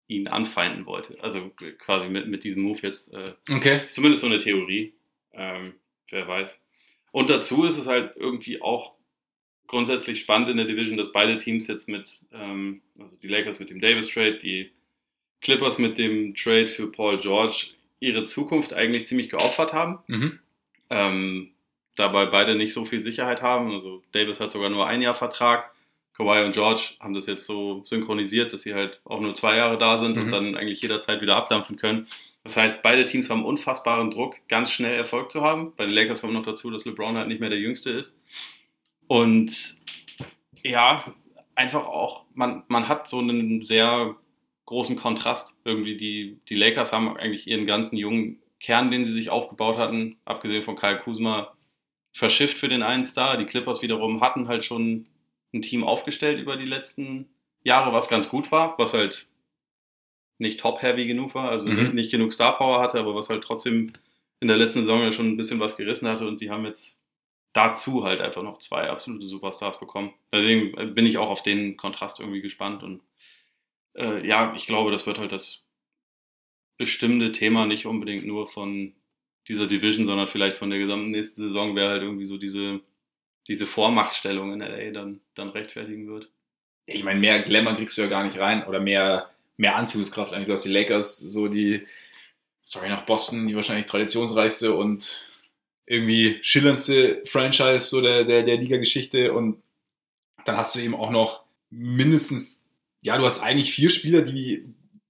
[0.07, 1.19] ihn anfeinden wollte.
[1.23, 3.13] Also quasi mit, mit diesem Move jetzt.
[3.13, 3.81] Äh, okay.
[3.87, 4.95] Zumindest so eine Theorie.
[5.33, 5.75] Ähm,
[6.09, 6.63] wer weiß.
[7.13, 8.95] Und dazu ist es halt irgendwie auch
[9.67, 13.71] grundsätzlich spannend in der Division, dass beide Teams jetzt mit, ähm, also die Lakers mit
[13.71, 14.73] dem Davis Trade, die
[15.41, 19.99] Clippers mit dem Trade für Paul George ihre Zukunft eigentlich ziemlich geopfert haben.
[20.07, 20.39] Mhm.
[20.91, 21.51] Ähm,
[21.97, 23.73] dabei beide nicht so viel Sicherheit haben.
[23.73, 25.71] Also Davis hat sogar nur ein Jahr Vertrag.
[26.15, 29.79] Kawhi und George haben das jetzt so synchronisiert, dass sie halt auch nur zwei Jahre
[29.79, 30.23] da sind mhm.
[30.23, 32.07] und dann eigentlich jederzeit wieder abdampfen können.
[32.45, 35.73] Das heißt, beide Teams haben unfassbaren Druck, ganz schnell Erfolg zu haben.
[35.77, 38.21] Bei den Lakers kommt noch dazu, dass LeBron halt nicht mehr der Jüngste ist.
[39.07, 39.77] Und
[40.63, 41.05] ja,
[41.55, 44.17] einfach auch, man, man hat so einen sehr
[44.71, 45.57] großen Kontrast.
[45.65, 50.17] Irgendwie die, die Lakers haben eigentlich ihren ganzen jungen Kern, den sie sich aufgebaut hatten,
[50.25, 51.53] abgesehen von Kyle Kuzma,
[52.13, 53.37] verschifft für den einen Star.
[53.37, 55.07] Die Clippers wiederum hatten halt schon
[55.53, 57.29] ein Team aufgestellt über die letzten
[57.65, 59.29] Jahre, was ganz gut war, was halt
[60.39, 61.93] nicht top-heavy genug war, also mhm.
[61.95, 63.93] nicht genug Star-Power hatte, aber was halt trotzdem
[64.39, 67.01] in der letzten Saison ja schon ein bisschen was gerissen hatte und sie haben jetzt
[67.53, 70.15] dazu halt einfach noch zwei absolute Superstars bekommen.
[70.33, 73.03] Deswegen bin ich auch auf den Kontrast irgendwie gespannt und
[73.97, 75.63] äh, ja, ich glaube, das wird halt das
[76.79, 78.95] bestimmte Thema nicht unbedingt nur von
[79.49, 82.81] dieser Division, sondern vielleicht von der gesamten nächsten Saison, wer halt irgendwie so diese,
[83.49, 86.31] diese Vormachtstellung in LA dann, dann rechtfertigen wird.
[86.87, 90.47] Ich meine, mehr Glamour kriegst du ja gar nicht rein oder mehr, mehr Anziehungskraft eigentlich.
[90.47, 91.87] Du hast die Lakers, so die
[92.65, 95.27] Story nach Boston, die wahrscheinlich traditionsreichste und
[95.87, 99.61] irgendwie schillerndste Franchise so der, der, der Liga-Geschichte und
[100.45, 102.60] dann hast du eben auch noch mindestens,
[103.03, 104.65] ja, du hast eigentlich vier Spieler, die,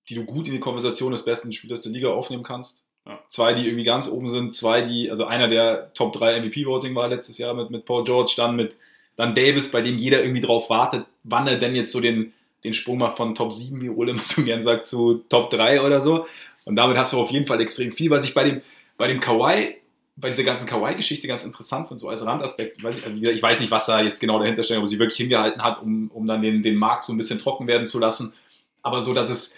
[0.08, 2.86] die du gut in die Konversation des besten Spielers der Liga aufnehmen kannst.
[3.06, 3.18] Ja.
[3.28, 7.08] Zwei, die irgendwie ganz oben sind, zwei, die, also einer, der Top 3 MVP-Voting war
[7.08, 8.76] letztes Jahr mit, mit Paul George, dann mit
[9.16, 12.32] dann Davis, bei dem jeder irgendwie drauf wartet, wann er denn jetzt so den,
[12.64, 15.82] den Sprung macht von Top 7, wie Ole immer so gern sagt, zu Top 3
[15.82, 16.26] oder so.
[16.64, 18.10] Und damit hast du auf jeden Fall extrem viel.
[18.10, 18.62] Was ich bei dem,
[18.96, 19.76] bei dem Kawhi
[20.20, 22.82] bei dieser ganzen Kawaii-Geschichte ganz interessant finde, so als Randaspekt.
[22.82, 25.16] Weiß ich, also ich, weiß nicht, was da jetzt genau dahinter steht, ob sie wirklich
[25.16, 28.34] hingehalten hat, um, um dann den, den Markt so ein bisschen trocken werden zu lassen.
[28.82, 29.56] Aber so, dass es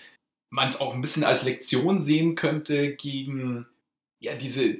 [0.53, 3.67] man es auch ein bisschen als Lektion sehen könnte gegen
[4.21, 4.77] ja, diese,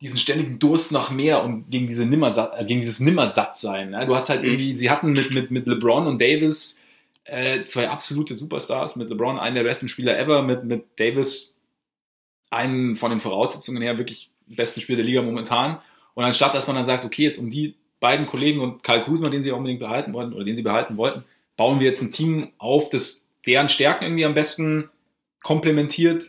[0.00, 3.90] diesen ständigen Durst nach mehr und gegen, diese Nimmersatt, äh, gegen dieses Nimmersattsein.
[3.90, 4.06] Ne?
[4.06, 4.50] Du hast halt mhm.
[4.50, 6.88] irgendwie, sie hatten mit, mit, mit LeBron und Davis
[7.24, 8.94] äh, zwei absolute Superstars.
[8.94, 11.60] Mit LeBron einen der besten Spieler ever, mit, mit Davis
[12.50, 15.78] einen von den Voraussetzungen her wirklich besten Spieler der Liga momentan.
[16.14, 19.28] Und anstatt, dass man dann sagt, okay, jetzt um die beiden Kollegen und Karl Kusma,
[19.28, 21.24] den sie unbedingt behalten wollten oder den sie behalten wollten,
[21.56, 24.88] bauen wir jetzt ein Team auf, das deren Stärken irgendwie am besten
[25.42, 26.24] komplementiert,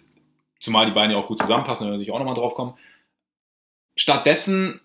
[0.59, 2.73] zumal die beiden ja auch gut zusammenpassen, da natürlich auch nochmal drauf kommen.
[3.95, 4.81] Stattdessen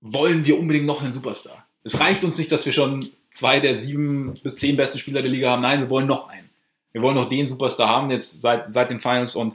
[0.00, 1.66] wollen wir unbedingt noch einen Superstar.
[1.82, 5.30] Es reicht uns nicht, dass wir schon zwei der sieben bis zehn besten Spieler der
[5.30, 5.62] Liga haben.
[5.62, 6.48] Nein, wir wollen noch einen.
[6.92, 9.54] Wir wollen noch den Superstar haben jetzt seit, seit den Finals und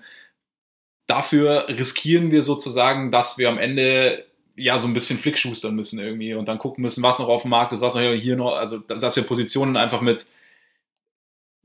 [1.13, 6.33] dafür riskieren wir sozusagen, dass wir am Ende ja so ein bisschen flickschustern müssen irgendwie
[6.33, 8.79] und dann gucken müssen, was noch auf dem Markt ist, was noch hier noch, also
[8.79, 10.25] dass wir Positionen einfach mit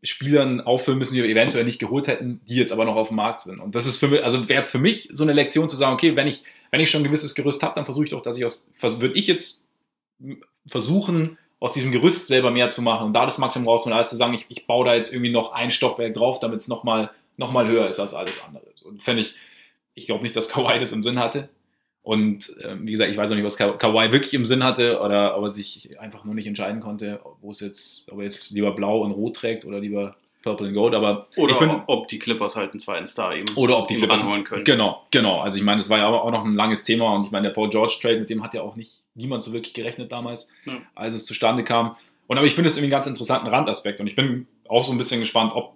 [0.03, 3.17] Spielern auffüllen müssen, die wir eventuell nicht geholt hätten, die jetzt aber noch auf dem
[3.17, 3.59] Markt sind.
[3.59, 6.15] Und das ist für mich, also wäre für mich so eine Lektion zu sagen, okay,
[6.15, 8.45] wenn ich, wenn ich schon ein gewisses Gerüst habe, dann versuche ich doch, dass ich
[8.45, 9.67] aus, würde ich jetzt
[10.67, 14.17] versuchen, aus diesem Gerüst selber mehr zu machen und da das Maximum rausholen, als zu
[14.17, 17.51] sagen, ich, ich baue da jetzt irgendwie noch ein Stockwerk drauf, damit es nochmal noch
[17.53, 18.65] mal höher ist als alles andere.
[18.89, 19.35] Und fände ich,
[19.95, 21.49] ich glaube nicht, dass Kawhi das im Sinn hatte.
[22.03, 25.01] Und ähm, wie gesagt, ich weiß auch nicht, was Ka Kawhi wirklich im Sinn hatte
[25.01, 28.51] oder ob er sich einfach nur nicht entscheiden konnte, wo es jetzt, ob er jetzt
[28.51, 30.95] lieber blau und rot trägt oder lieber Purple and Gold.
[30.95, 34.23] Aber oder find, ob die Clippers halt einen zweiten Star eben oder ob die Clippers
[34.23, 34.65] anholen können.
[34.65, 35.41] Genau, genau.
[35.41, 37.49] Also ich meine, das war ja aber auch noch ein langes Thema und ich meine,
[37.49, 40.51] der Paul George Trade, mit dem hat ja auch nicht niemand so wirklich gerechnet damals,
[40.65, 40.81] ja.
[40.95, 41.97] als es zustande kam.
[42.27, 44.93] Und aber ich finde es irgendwie einen ganz interessanten Randaspekt und ich bin auch so
[44.93, 45.75] ein bisschen gespannt, ob,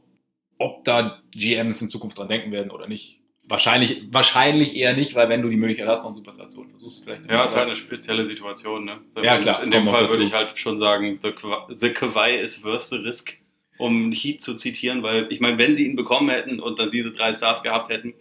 [0.62, 3.18] ob da GMs in Zukunft dran denken werden oder nicht.
[3.44, 7.04] Wahrscheinlich, wahrscheinlich eher nicht, weil wenn du die Möglichkeit hast, noch zu holen, versuchst du
[7.04, 7.28] vielleicht.
[7.28, 8.84] Ja, ist halt eine spezielle Situation.
[8.84, 9.00] Ne?
[9.22, 9.62] Ja, klar.
[9.62, 11.32] In dem Fall würde ich halt schon sagen, the,
[11.68, 13.34] the Kawhi is worth the risk,
[13.78, 17.10] um Heat zu zitieren, weil ich meine, wenn sie ihn bekommen hätten und dann diese
[17.10, 18.14] drei Stars gehabt hätten,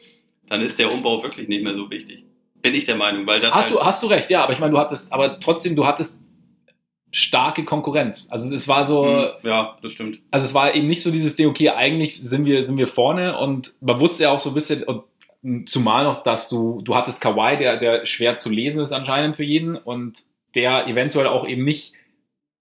[0.48, 2.26] dann ist der Umbau wirklich nicht mehr so wichtig.
[2.62, 3.54] Bin ich der Meinung, weil das.
[3.54, 5.86] Hast, halt du, hast du recht, ja, aber ich meine, du hattest, aber trotzdem, du
[5.86, 6.26] hattest
[7.12, 8.28] starke Konkurrenz.
[8.32, 9.06] Also es war so.
[9.06, 10.20] Hm, ja, das stimmt.
[10.32, 13.38] Also es war eben nicht so dieses Ding, okay, eigentlich sind wir, sind wir vorne
[13.38, 15.04] und man wusste ja auch so ein bisschen, und
[15.66, 19.44] zumal noch, dass du, du hattest Kawhi, der, der schwer zu lesen ist anscheinend für
[19.44, 20.20] jeden und
[20.56, 21.94] der eventuell auch eben nicht,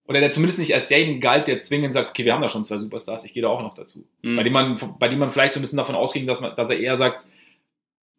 [0.07, 2.65] oder der zumindest nicht als derjenige galt, der zwingend sagt, okay, wir haben da schon
[2.65, 4.07] zwei Superstars, ich gehe da auch noch dazu.
[4.23, 4.37] Mhm.
[4.37, 6.71] Bei, dem man, bei dem man vielleicht so ein bisschen davon ausging, dass, man, dass
[6.71, 7.27] er eher sagt,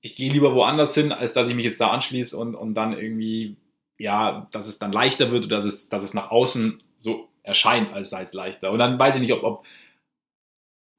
[0.01, 2.93] ich gehe lieber woanders hin, als dass ich mich jetzt da anschließe und, und dann
[2.93, 3.55] irgendwie,
[4.01, 7.91] ja, dass es dann leichter wird oder dass es, dass es nach außen so erscheint,
[7.93, 8.71] als sei es leichter.
[8.71, 9.65] Und dann weiß ich nicht, ob, ob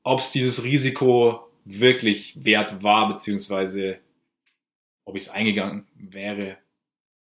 [0.05, 4.01] ob es dieses Risiko wirklich wert war, beziehungsweise
[5.05, 6.59] ob ich es eingegangen wäre.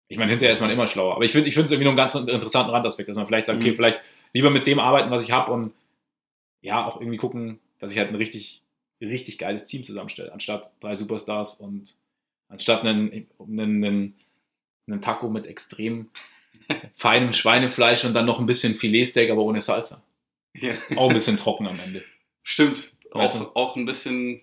[0.08, 1.16] Ich meine, hinterher ist man immer schlauer.
[1.16, 3.66] Aber ich finde es irgendwie noch einen ganz interessanten Randaspekt, dass man vielleicht sagt, Mhm.
[3.66, 4.00] okay, vielleicht
[4.34, 5.74] lieber mit dem arbeiten, was ich habe und
[6.62, 8.62] ja, auch irgendwie gucken, dass ich halt ein richtig,
[9.02, 11.96] richtig geiles Team zusammenstelle, anstatt drei Superstars und
[12.48, 14.16] anstatt einen, einen, einen,
[14.88, 16.10] einen Taco mit extrem
[16.96, 20.04] feinem Schweinefleisch und dann noch ein bisschen Filetsteak, aber ohne Salsa.
[20.56, 20.74] Ja.
[20.96, 22.04] Auch ein bisschen trocken am Ende.
[22.44, 22.94] Stimmt.
[23.12, 24.42] Weißt Auch, auch ein bisschen.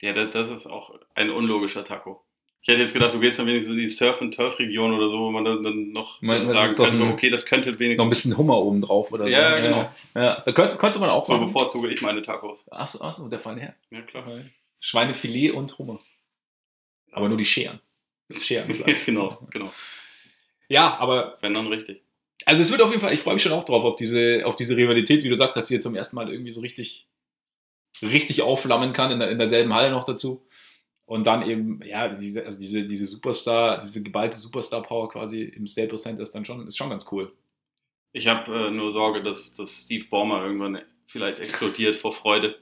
[0.00, 2.22] Ja, das, das ist auch ein unlogischer Taco.
[2.60, 5.44] Ich hätte jetzt gedacht, du gehst dann wenigstens in die Surf-and-Turf-Region oder so, wo man
[5.44, 7.98] dann, noch Man- sagen könnte, okay, das könnte wenigstens.
[7.98, 9.30] Noch ein bisschen Hummer oben drauf oder so.
[9.30, 9.90] Ja, genau.
[10.14, 11.46] Ja, da könnte, könnte man auch So sagen.
[11.46, 12.66] bevorzuge ich meine Tacos.
[12.70, 13.74] Achso, achso, der feine Herr.
[13.90, 14.24] Ja, klar.
[14.80, 15.98] Schweinefilet und Hummer.
[17.12, 17.80] Aber nur die Scheren.
[18.28, 18.96] Das Scherenfleisch.
[19.06, 19.72] genau, genau.
[20.68, 22.02] ja, aber Wenn dann richtig.
[22.44, 24.56] also es wird auf jeden Fall, ich freue mich schon auch drauf, auf diese, auf
[24.56, 27.08] diese Rivalität, wie du sagst, dass sie jetzt zum ersten Mal irgendwie so richtig,
[28.02, 30.46] richtig aufflammen kann, in, der, in derselben Halle noch dazu.
[31.06, 36.02] Und dann eben, ja, diese, also diese, diese Superstar, diese geballte Superstar-Power quasi im Staples
[36.02, 37.32] Center ist dann schon, ist schon ganz cool.
[38.12, 42.56] Ich habe äh, nur Sorge, dass, dass Steve Ballmer irgendwann vielleicht explodiert vor Freude.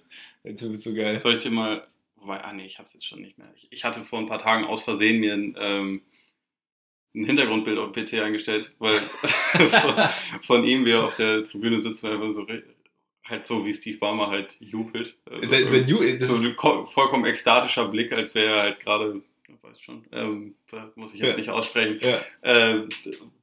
[0.45, 1.19] Du bist so geil.
[1.19, 1.87] Soll ich dir mal.
[2.17, 3.53] Wobei, ah nee, ich habe es jetzt schon nicht mehr.
[3.57, 6.03] Ich, ich hatte vor ein paar Tagen aus Versehen mir ein, ähm,
[7.15, 10.09] ein Hintergrundbild auf dem PC eingestellt, weil von,
[10.43, 12.47] von ihm, wie er auf der Tribüne sitzt, und einfach so
[13.25, 15.17] halt so wie Steve Ballmer halt jubelt.
[15.31, 19.21] Äh, Sein- sein Ju- das so ein vollkommen ekstatischer Blick, als wäre er halt gerade,
[19.63, 21.37] weiß schon, ähm, da muss ich jetzt Ja.
[21.37, 22.21] nicht aussprechen, Ja.
[22.43, 22.89] ähm,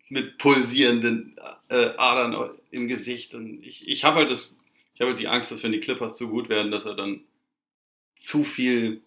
[0.09, 1.35] mit pulsierenden
[1.69, 3.33] äh, Adern im Gesicht.
[3.35, 4.57] Und ich, ich habe halt das,
[4.93, 7.21] ich habe halt die Angst, dass wenn die Clippers zu gut werden, dass er dann
[8.15, 9.01] zu viel,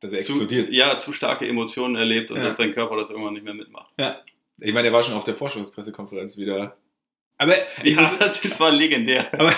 [0.00, 0.70] Dass er zu, explodiert.
[0.70, 2.44] ja, zu starke Emotionen erlebt und Ja.
[2.44, 3.92] dass sein Körper das irgendwann nicht mehr mitmacht.
[4.60, 6.76] Ich meine, er war schon auf der Forschungspressekonferenz wieder.
[7.38, 9.26] Aber ich Ja, muss, das war legendär.
[9.32, 9.54] aber,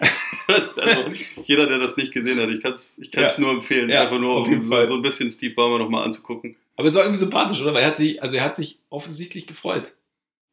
[0.48, 3.42] also, jeder, der das nicht gesehen hat, ich kann es ich kann's Ja.
[3.42, 4.86] nur empfehlen, Ja, einfach nur, auf jeden um Fall.
[4.86, 6.56] so, ein bisschen Steve Ballmer nochmal anzugucken.
[6.76, 7.74] aber es war irgendwie sympathisch, oder?
[7.74, 9.92] Weil er hat sich, also er hat sich offensichtlich gefreut.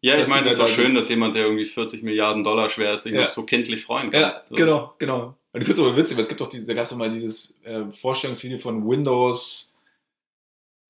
[0.02, 2.44] Ja, ich Das meine, es ist doch ja schön, dass jemand, der irgendwie 40 Milliarden
[2.44, 3.22] Dollar schwer ist, sich Ja.
[3.22, 4.22] noch so kindlich freuen kann.
[4.22, 4.56] Ja, So.
[4.56, 5.38] genau, genau.
[5.56, 6.98] Und ich finde es aber witzig, weil es gibt doch diese, da gab es doch
[6.98, 9.74] mal dieses äh, Vorstellungsvideo von Windows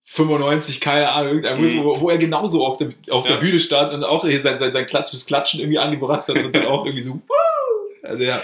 [0.04, 1.84] 95, keine Ahnung, irgendein, Mhm.
[1.84, 3.34] wo, wo er genauso auf, dem, auf Ja.
[3.34, 6.56] der Bühne stand und auch hier sein, sein, sein klassisches Klatschen irgendwie angebracht hat und
[6.56, 8.04] dann auch irgendwie so, Woo!
[8.04, 8.42] Also ja,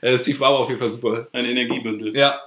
[0.00, 1.26] äh, Steve Bauer auf jeden Fall super.
[1.32, 2.16] Ein Energiebündel.
[2.16, 2.40] Ja,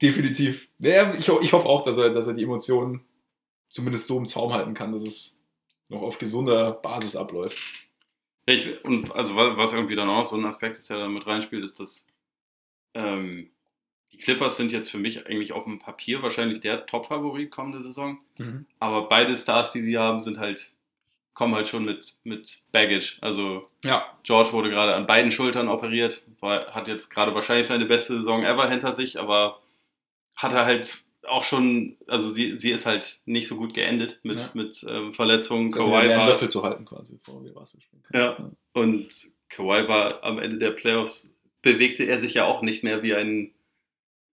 [0.00, 0.68] definitiv.
[0.78, 3.00] Ja, ich, ich hoffe auch, dass er, dass er die Emotionen
[3.68, 5.38] zumindest so im Zaum halten kann, dass es
[5.90, 7.58] noch auf gesunder Basis abläuft.
[8.48, 11.08] Ja, ich, und also wa- was irgendwie dann auch so ein Aspekt ist, der da
[11.08, 12.06] mit reinspielt, ist, dass
[12.98, 13.50] ähm,
[14.12, 18.18] die Clippers sind jetzt für mich eigentlich auf dem Papier wahrscheinlich der Top-Favorit kommende Saison.
[18.78, 20.72] Aber beide Stars, die sie haben, sind halt,
[21.34, 23.18] kommen halt schon mit, mit Baggage.
[23.20, 27.84] Also Ja, George wurde gerade an beiden Schultern operiert, war, hat jetzt gerade wahrscheinlich seine
[27.84, 29.60] beste Saison ever hinter sich, aber
[30.36, 34.38] hat er halt auch schon, also sie, sie ist halt nicht so gut geendet mit,
[34.38, 34.50] Ja.
[34.54, 35.66] mit ähm, Verletzungen.
[35.74, 38.22] also Kawhi war, Löffel zu halten quasi, bevor wir was spielen können.
[38.24, 38.80] Ja.
[38.80, 39.08] Und
[39.50, 41.30] Kawhi war am Ende der Playoffs,
[41.62, 43.52] bewegte er sich ja auch nicht mehr wie ein,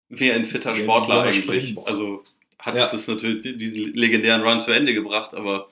[0.09, 1.77] wie ein fitter Sportler eigentlich.
[1.85, 2.23] Also
[2.57, 2.87] hat Ja.
[2.87, 5.69] das natürlich diesen legendären Run zu Ende gebracht, aber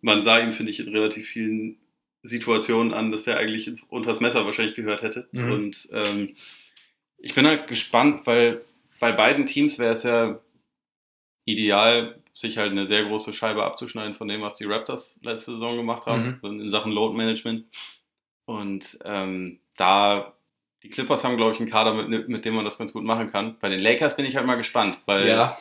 [0.00, 1.78] man sah ihm, finde ich, in relativ vielen
[2.22, 5.28] Situationen an, dass er eigentlich ins, unters Messer wahrscheinlich gehört hätte.
[5.32, 5.50] Mhm.
[5.52, 6.36] Und ähm,
[7.18, 8.64] ich bin halt gespannt, weil
[9.00, 10.40] bei beiden Teams wäre es ja
[11.46, 15.76] ideal, sich halt eine sehr große Scheibe abzuschneiden von dem, was die Raptors letzte Saison
[15.76, 17.66] gemacht haben, in Sachen Load Management.
[18.46, 20.34] Und ähm, da,
[20.84, 23.28] die Clippers haben, glaube ich, einen Kader, mit, mit dem man das ganz gut machen
[23.32, 23.56] kann.
[23.58, 25.58] Bei den Lakers bin ich halt mal gespannt, weil Ja,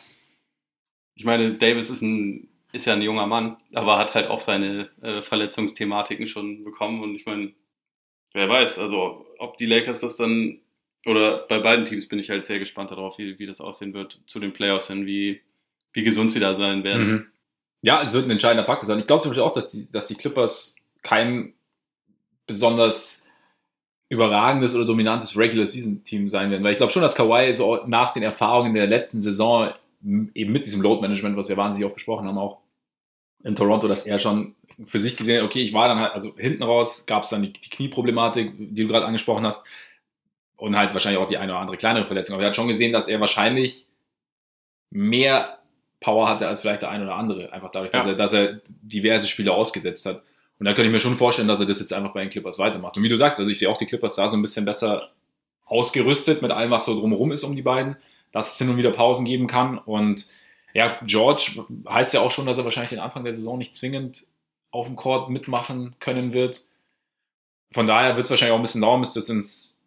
[1.15, 4.89] ich meine, Davis ist, ein, ist ja ein junger Mann, aber hat halt auch seine
[5.01, 7.01] äh, Verletzungsthematiken schon bekommen.
[7.01, 7.53] Und ich meine,
[8.33, 10.59] wer weiß, also ob die Lakers das dann,
[11.05, 14.19] oder bei beiden Teams bin ich halt sehr gespannt darauf, wie, wie das aussehen wird
[14.27, 15.41] zu den Playoffs hin, wie,
[15.93, 17.07] wie gesund sie da sein werden.
[17.07, 17.25] Mhm.
[17.81, 18.99] Ja, es wird ein entscheidender Faktor sein.
[18.99, 21.53] Ich glaube zum Beispiel auch, dass die, dass die Clippers kein
[22.47, 23.22] besonders
[24.13, 26.63] überragendes oder dominantes Regular Season Team sein werden.
[26.63, 29.71] Weil ich glaube schon, dass Kawhi so nach den Erfahrungen der letzten Saison
[30.03, 32.59] eben mit diesem Load Management, was wir wahnsinnig auch besprochen haben, auch
[33.43, 36.35] in Toronto, dass er schon für sich gesehen hat, okay, ich war dann halt, also
[36.37, 39.65] hinten raus gab es dann die, die Knieproblematik, die du gerade angesprochen hast,
[40.57, 42.35] und halt wahrscheinlich auch die eine oder andere kleinere Verletzung.
[42.35, 43.85] Aber er hat schon gesehen, dass er wahrscheinlich
[44.89, 45.59] mehr
[45.99, 47.51] Power hatte als vielleicht der ein oder andere.
[47.51, 48.11] Einfach dadurch, dass, Ja.
[48.11, 50.23] er, dass er diverse Spiele ausgesetzt hat.
[50.59, 52.59] Und da könnte ich mir schon vorstellen, dass er das jetzt einfach bei den Clippers
[52.59, 52.95] weitermacht.
[52.97, 55.11] Und wie du sagst, also ich sehe auch die Clippers da so ein bisschen besser
[55.65, 57.97] ausgerüstet mit allem, was so drumherum ist um die beiden,
[58.31, 59.77] dass es hin und wieder Pausen geben kann.
[59.77, 60.27] Und
[60.73, 64.27] ja, George heißt ja auch schon, dass er wahrscheinlich den Anfang der Saison nicht zwingend
[64.71, 66.61] auf dem Court mitmachen können wird.
[67.71, 69.81] Von daher wird es wahrscheinlich auch ein bisschen dauern, bis das ins,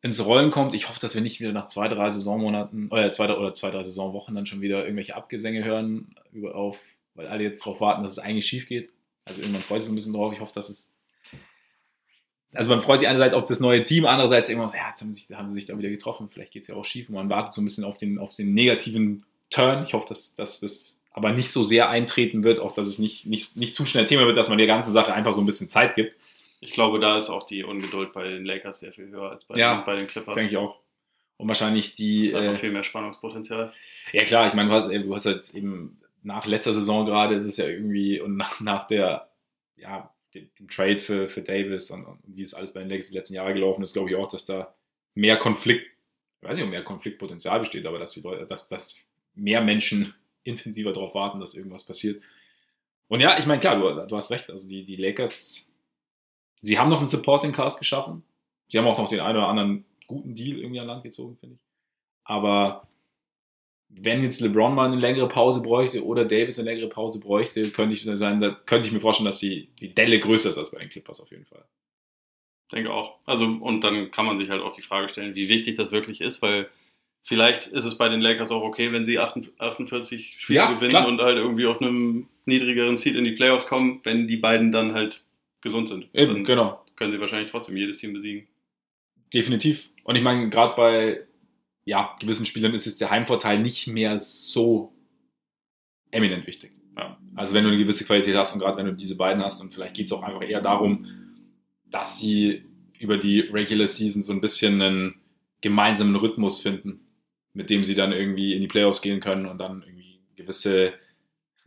[0.00, 0.74] ins Rollen kommt.
[0.74, 3.84] Ich hoffe, dass wir nicht wieder nach zwei, drei Saisonmonaten oder zwei, oder zwei, drei
[3.84, 6.14] Saisonwochen dann schon wieder irgendwelche Abgesänge hören,
[6.52, 6.78] auf,
[7.14, 8.92] weil alle jetzt darauf warten, dass es eigentlich schief geht.
[9.28, 10.32] Also irgendwann freut sich so ein bisschen drauf.
[10.32, 10.94] Ich hoffe, dass es.
[12.54, 15.20] Also man freut sich einerseits auf das neue Team, andererseits irgendwas, ja, jetzt haben sie
[15.22, 17.28] sich, haben sie sich da wieder getroffen, vielleicht geht es ja auch schief und man
[17.28, 19.84] wartet so ein bisschen auf den, auf den negativen Turn.
[19.84, 23.26] Ich hoffe, dass, dass das aber nicht so sehr eintreten wird, auch dass es nicht,
[23.26, 25.68] nicht, nicht zu schnell Thema wird, dass man der ganzen Sache einfach so ein bisschen
[25.68, 26.16] Zeit gibt.
[26.60, 29.56] Ich glaube, da ist auch die Ungeduld bei den Lakers sehr viel höher als bei,
[29.56, 30.34] Ja, den, bei den Clippers.
[30.34, 30.78] Denke ich auch.
[31.36, 32.26] Und wahrscheinlich die.
[32.26, 33.72] Es ist einfach Äh, viel mehr Spannungspotenzial.
[34.12, 37.44] ja, klar, ich meine, du hast, du hast halt eben nach letzter Saison gerade, ist
[37.44, 39.30] es ja irgendwie, und nach, nach der,
[39.76, 43.08] ja, dem, dem Trade für, für Davis und, und wie es alles bei den Lakers
[43.08, 44.74] die letzten Jahre gelaufen ist, glaube ich auch, dass da
[45.14, 45.86] mehr Konflikt,
[46.40, 50.92] ich weiß nicht, ob mehr Konfliktpotenzial besteht, aber dass die dass, dass mehr Menschen intensiver
[50.92, 52.22] darauf warten, dass irgendwas passiert.
[53.08, 55.74] Und ja, ich meine, klar, du, du hast recht, also die, die Lakers,
[56.60, 58.22] sie haben noch einen Supporting Cast geschaffen.
[58.68, 61.56] Sie haben auch noch den einen oder anderen guten Deal irgendwie an Land gezogen, finde
[61.56, 61.60] ich.
[62.24, 62.86] Aber
[63.88, 67.94] wenn jetzt LeBron mal eine längere Pause bräuchte oder Davis eine längere Pause bräuchte, könnte
[67.94, 70.78] ich, sein, da könnte ich mir vorstellen, dass die, die Delle größer ist als bei
[70.78, 71.64] den Clippers auf jeden Fall.
[72.70, 73.18] Denke auch.
[73.24, 76.20] Also, und dann kann man sich halt auch die Frage stellen, wie wichtig das wirklich
[76.20, 76.68] ist, weil
[77.22, 81.08] vielleicht ist es bei den Lakers auch okay, wenn sie 48 Spiele Ja, gewinnen klar.
[81.08, 84.92] und halt irgendwie auf einem niedrigeren Seed in die Playoffs kommen, wenn die beiden dann
[84.92, 85.24] halt
[85.62, 86.08] gesund sind.
[86.12, 86.84] Eben, dann genau.
[86.96, 88.46] können sie wahrscheinlich trotzdem jedes Team besiegen.
[89.32, 89.88] Definitiv.
[90.04, 91.20] Und ich meine, gerade bei
[91.88, 94.92] ja, gewissen Spielern ist jetzt der Heimvorteil nicht mehr so
[96.10, 96.72] eminent wichtig.
[96.98, 97.18] Ja.
[97.34, 99.72] Also wenn du eine gewisse Qualität hast und gerade wenn du diese beiden hast und
[99.72, 101.06] vielleicht geht es auch einfach eher darum,
[101.86, 102.62] dass sie
[102.98, 105.14] über die Regular Season so ein bisschen einen
[105.62, 107.00] gemeinsamen Rhythmus finden,
[107.54, 110.92] mit dem sie dann irgendwie in die Playoffs gehen können und dann irgendwie gewisse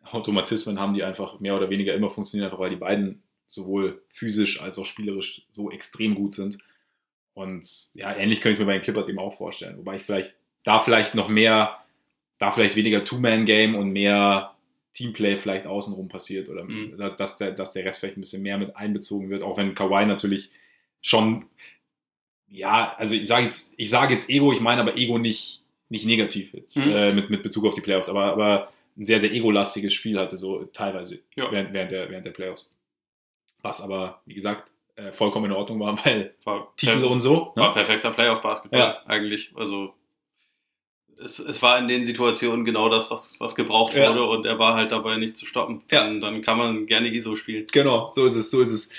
[0.03, 4.61] Automatismen haben, die einfach mehr oder weniger immer funktionieren, einfach weil die beiden sowohl physisch
[4.61, 6.59] als auch spielerisch so extrem gut sind.
[7.33, 9.77] Und ja, ähnlich könnte ich mir bei den Clippers eben auch vorstellen.
[9.77, 11.77] Wobei ich vielleicht da vielleicht noch mehr,
[12.39, 14.53] da vielleicht weniger Two-Man-Game und mehr
[14.93, 16.97] Teamplay vielleicht außenrum passiert oder Mhm.
[17.17, 20.05] dass, der, dass der Rest vielleicht ein bisschen mehr mit einbezogen wird, auch wenn Kawhi
[20.05, 20.49] natürlich
[21.01, 21.45] schon,
[22.49, 26.05] ja, also ich sage jetzt, ich sage jetzt Ego, ich meine aber Ego nicht, nicht
[26.05, 26.91] negativ jetzt, Mhm.
[26.91, 30.37] äh, mit, mit Bezug auf die Playoffs, aber, aber ein sehr, sehr egolastiges Spiel hatte,
[30.37, 31.49] so teilweise Ja.
[31.51, 32.75] während, während, der, während der Playoffs.
[33.61, 37.51] Was aber, wie gesagt, äh, vollkommen in Ordnung war, weil War, Titel und so.
[37.55, 37.73] war Ne?
[37.73, 39.01] perfekter Playoff-Basketball Ja.
[39.05, 39.51] eigentlich.
[39.55, 39.93] Also
[41.23, 44.09] es, es war in den Situationen genau das, was, was gebraucht Ja.
[44.09, 45.83] wurde und er war halt dabei nicht zu stoppen.
[45.89, 47.67] Dann, dann kann man gerne ISO spielen.
[47.71, 48.91] Genau, so ist es, so ist es.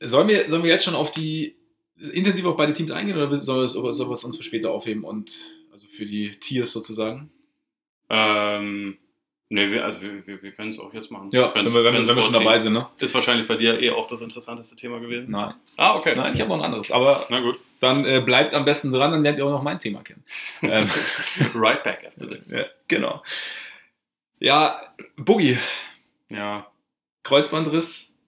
[0.00, 1.56] Sollen wir, sollen wir jetzt schon auf die
[2.12, 4.70] intensiv auf beide Teams eingehen oder sollen wir es sollen wir es uns für später
[4.70, 5.38] aufheben und
[5.72, 7.30] also für die Tiers sozusagen?
[8.10, 8.98] Ähm,
[9.50, 11.30] ne, wir, also wir, wir, wir können es auch jetzt machen.
[11.32, 12.88] Ja, wenn Wenn's- wir, wenn, wir- wenn's wenn wir schon dabei sind, ne?
[12.98, 15.30] Ist wahrscheinlich bei dir eh auch das interessanteste Thema gewesen.
[15.30, 15.54] Nein.
[15.76, 16.14] Ah, okay.
[16.16, 16.90] Nein, ich habe noch ein anderes.
[16.92, 17.60] Aber Na gut.
[17.80, 20.24] dann äh, bleibt am besten dran, dann lernt ihr auch noch mein Thema kennen.
[20.62, 20.88] Ähm,
[21.54, 22.50] right back after this.
[22.50, 23.22] ja, genau.
[24.38, 24.80] Ja,
[25.16, 25.58] Boogie,
[26.30, 26.66] Ja,
[27.22, 28.18] Kreuzbandriss.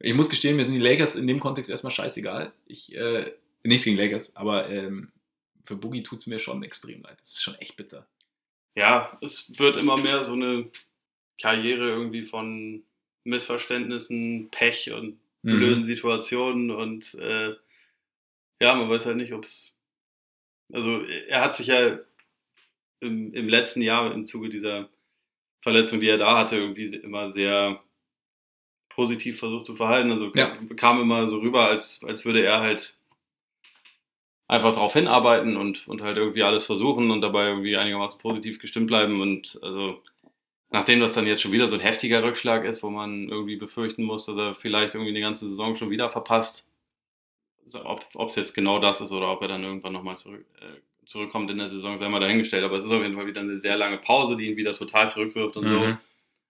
[0.00, 2.52] Ich muss gestehen, mir sind die Lakers in dem Kontext erstmal scheißegal.
[2.66, 3.32] Ich, äh,
[3.64, 5.10] nichts gegen Lakers, aber ähm,
[5.64, 7.16] für Boogie tut es mir schon extrem leid.
[7.18, 8.06] Das ist schon echt bitter.
[8.74, 10.70] Ja, es wird immer mehr so eine
[11.40, 12.84] Karriere irgendwie von
[13.24, 15.56] Missverständnissen, Pech und Mhm.
[15.58, 17.54] blöden Situationen und äh,
[18.60, 19.72] ja, man weiß halt nicht, ob es.
[20.72, 21.98] Also, er hat sich ja
[23.00, 24.88] im, im letzten Jahr im Zuge dieser
[25.62, 27.82] Verletzung, die er da hatte, irgendwie immer sehr
[28.88, 30.10] positiv versucht zu verhalten.
[30.10, 30.56] Also Ja.
[30.76, 32.97] kam immer so rüber, als, als würde er halt
[34.48, 38.86] einfach darauf hinarbeiten und, und halt irgendwie alles versuchen und dabei irgendwie einigermaßen positiv gestimmt
[38.86, 39.20] bleiben.
[39.20, 40.02] Und also
[40.70, 44.02] nachdem das dann jetzt schon wieder so ein heftiger Rückschlag ist, wo man irgendwie befürchten
[44.02, 46.66] muss, dass er vielleicht irgendwie die ganze Saison schon wieder verpasst,
[47.74, 51.50] ob es jetzt genau das ist oder ob er dann irgendwann nochmal zurück, äh, zurückkommt
[51.50, 52.64] in der Saison, sei mal dahingestellt.
[52.64, 55.10] Aber es ist auf jeden Fall wieder eine sehr lange Pause, die ihn wieder total
[55.10, 55.78] zurückwirft und so.
[55.78, 55.98] Mhm.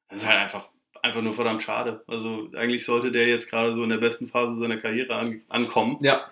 [0.08, 0.70] Das ist halt einfach,
[1.02, 2.04] einfach nur verdammt schade.
[2.06, 5.98] Also eigentlich sollte der jetzt gerade so in der besten Phase seiner Karriere an, ankommen.
[6.00, 6.30] Ja,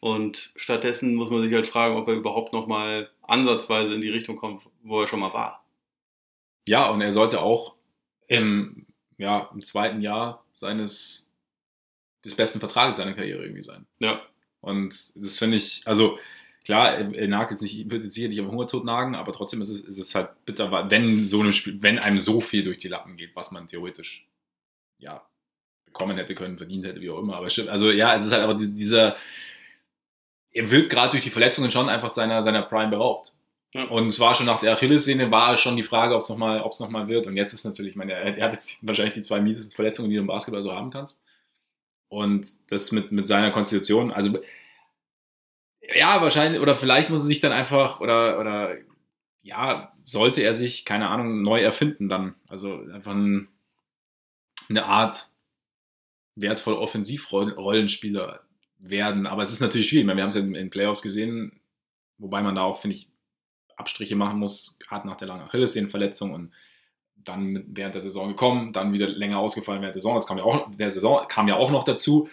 [0.00, 4.36] Und stattdessen muss man sich halt fragen, ob er überhaupt nochmal ansatzweise in die Richtung
[4.36, 5.64] kommt, wo er schon mal war.
[6.66, 7.74] Ja, und er sollte auch
[8.26, 8.86] im,
[9.18, 11.26] ja, im zweiten Jahr seines
[12.24, 13.86] des besten Vertrages seiner Karriere irgendwie sein.
[13.98, 14.22] Ja.
[14.60, 16.18] Und das finde ich, also
[16.64, 19.70] klar, er nagt jetzt nicht, wird jetzt sicher nicht am Hungertod nagen, aber trotzdem ist
[19.70, 22.88] es, ist es halt bitter, wenn so ein Spiel, wenn einem so viel durch die
[22.88, 24.26] Lappen geht, was man theoretisch
[24.98, 25.26] ja
[25.86, 27.36] bekommen hätte können, verdient hätte, wie auch immer.
[27.36, 29.16] Aber stimmt, also ja, es ist halt aber dieser,
[30.52, 33.32] er wird gerade durch die Verletzungen schon einfach seiner, seiner Prime beraubt.
[33.74, 33.84] Ja.
[33.84, 36.88] Und es war schon nach der Achillessehne war schon die Frage, ob es nochmal noch
[36.90, 37.28] mal wird.
[37.28, 40.10] Und jetzt ist natürlich, ich meine, er, er, hat jetzt wahrscheinlich die zwei miesesten Verletzungen,
[40.10, 41.24] die du im Basketball so haben kannst.
[42.08, 44.40] Und das mit, mit seiner Konstitution, also
[45.94, 48.76] ja, wahrscheinlich, oder vielleicht muss er sich dann einfach, oder, oder
[49.42, 52.34] ja, sollte er sich, keine Ahnung, neu erfinden dann.
[52.48, 53.48] Also einfach ein,
[54.68, 55.28] eine Art
[56.34, 58.40] wertvoll Offensivrollenspieler
[58.80, 59.26] werden.
[59.26, 60.06] Aber es ist natürlich schwierig.
[60.06, 61.60] wir haben es ja in, in Playoffs gesehen,
[62.18, 63.08] wobei man da auch, finde ich,
[63.76, 66.52] Abstriche machen muss, gerade nach der langen Achillessehnenverletzung und
[67.16, 70.14] dann während der Saison gekommen, dann wieder länger ausgefallen während der Saison.
[70.14, 72.28] Das kam ja auch, der Saison kam ja auch noch dazu.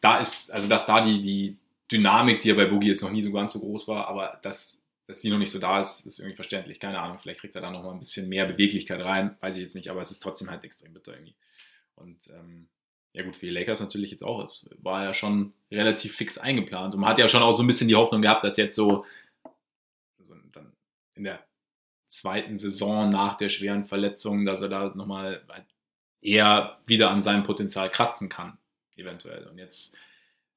[0.00, 1.56] Da ist, also dass da die, die
[1.90, 4.80] Dynamik, die ja bei Boogie jetzt noch nie so ganz so groß war, aber dass,
[5.06, 6.78] dass die noch nicht so da ist, ist irgendwie verständlich.
[6.78, 9.62] Keine Ahnung, vielleicht kriegt er da noch mal ein bisschen mehr Beweglichkeit rein, weiß ich
[9.62, 11.34] jetzt nicht, aber es ist trotzdem halt extrem bitter irgendwie.
[11.94, 12.68] Und ähm,
[13.12, 14.44] ja gut, für die Lakers natürlich jetzt auch.
[14.44, 17.66] Es war ja schon relativ fix eingeplant und man hat ja schon auch so ein
[17.66, 19.04] bisschen die Hoffnung gehabt, dass jetzt so
[20.18, 20.72] also dann
[21.14, 21.44] in der
[22.06, 25.44] zweiten Saison nach der schweren Verletzung, dass er da nochmal
[26.20, 28.58] eher wieder an seinem Potenzial kratzen kann,
[28.96, 29.46] eventuell.
[29.46, 29.98] Und jetzt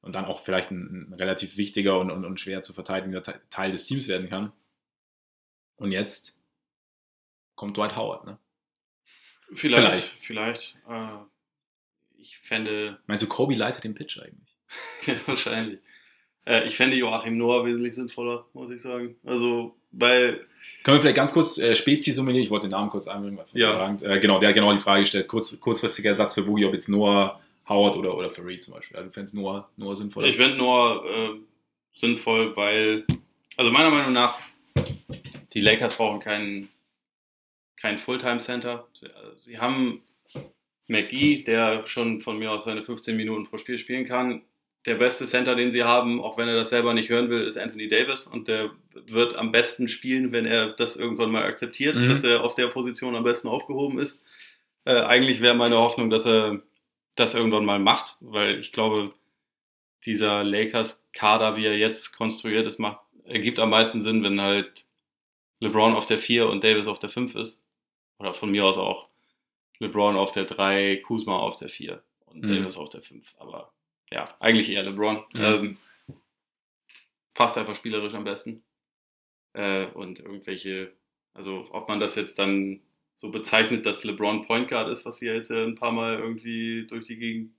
[0.01, 3.71] und dann auch vielleicht ein, ein relativ wichtiger und, und, und, schwer zu verteidigender Teil
[3.71, 4.51] des Teams werden kann.
[5.75, 6.39] Und jetzt
[7.55, 8.39] kommt Dwight Howard, ne?
[9.53, 10.77] Vielleicht, vielleicht.
[10.83, 11.17] vielleicht äh,
[12.21, 12.99] ich fände.
[13.07, 14.55] Meinst du, Kobe leitet den Pitch eigentlich?
[15.05, 15.79] ja, wahrscheinlich.
[16.45, 19.15] Äh, ich fände Joachim Noah wesentlich sinnvoller, muss ich sagen.
[19.25, 20.45] Also, weil.
[20.83, 22.43] Können wir vielleicht ganz kurz äh, Spezi summenieren?
[22.43, 23.39] Ich wollte den Namen kurz einbringen.
[23.53, 23.95] Ja.
[24.01, 25.27] Äh, genau, der hat genau die Frage gestellt.
[25.27, 28.97] Kurz, kurzfristiger Ersatz für Boogie, ob jetzt Noah Howard oder, oder Farid zum Beispiel.
[28.97, 30.25] Also du fändest Noah, Noah sinnvoll?
[30.25, 31.39] Ich finde Noah äh,
[31.93, 33.05] sinnvoll, weil,
[33.57, 34.39] also meiner Meinung nach,
[35.53, 36.69] die Lakers brauchen keinen,
[37.77, 38.87] keinen Fulltime-Center.
[38.93, 40.01] Sie, also sie haben
[40.87, 44.41] McGee, der schon von mir aus seine 15 Minuten pro Spiel spielen kann.
[44.85, 47.57] Der beste Center, den sie haben, auch wenn er das selber nicht hören will, ist
[47.57, 52.09] Anthony Davis und der wird am besten spielen, wenn er das irgendwann mal akzeptiert, mhm.
[52.09, 54.23] dass er auf der Position am besten aufgehoben ist.
[54.85, 56.61] Äh, eigentlich wäre meine Hoffnung, dass er
[57.15, 59.13] das irgendwann mal macht, weil ich glaube,
[60.05, 64.85] dieser Lakers-Kader, wie er jetzt konstruiert ist, macht, ergibt am meisten Sinn, wenn halt
[65.59, 67.63] LeBron auf der 4 und Davis auf der 5 ist.
[68.17, 69.10] Oder von mir aus auch
[69.81, 72.47] LeBron auf der 3, Kuzma auf der 4 und mhm.
[72.47, 73.33] Davis auf der 5.
[73.39, 73.73] Aber
[74.11, 75.23] ja, eigentlich eher LeBron.
[75.33, 75.41] Mhm.
[75.41, 75.77] Ähm,
[77.33, 78.63] passt einfach spielerisch am besten.
[79.53, 80.93] Äh, und irgendwelche,
[81.33, 82.81] also ob man das jetzt dann
[83.15, 86.85] so bezeichnet, dass LeBron Point Guard ist, was sie ja jetzt ein paar Mal irgendwie
[86.87, 87.51] durch die Gegend.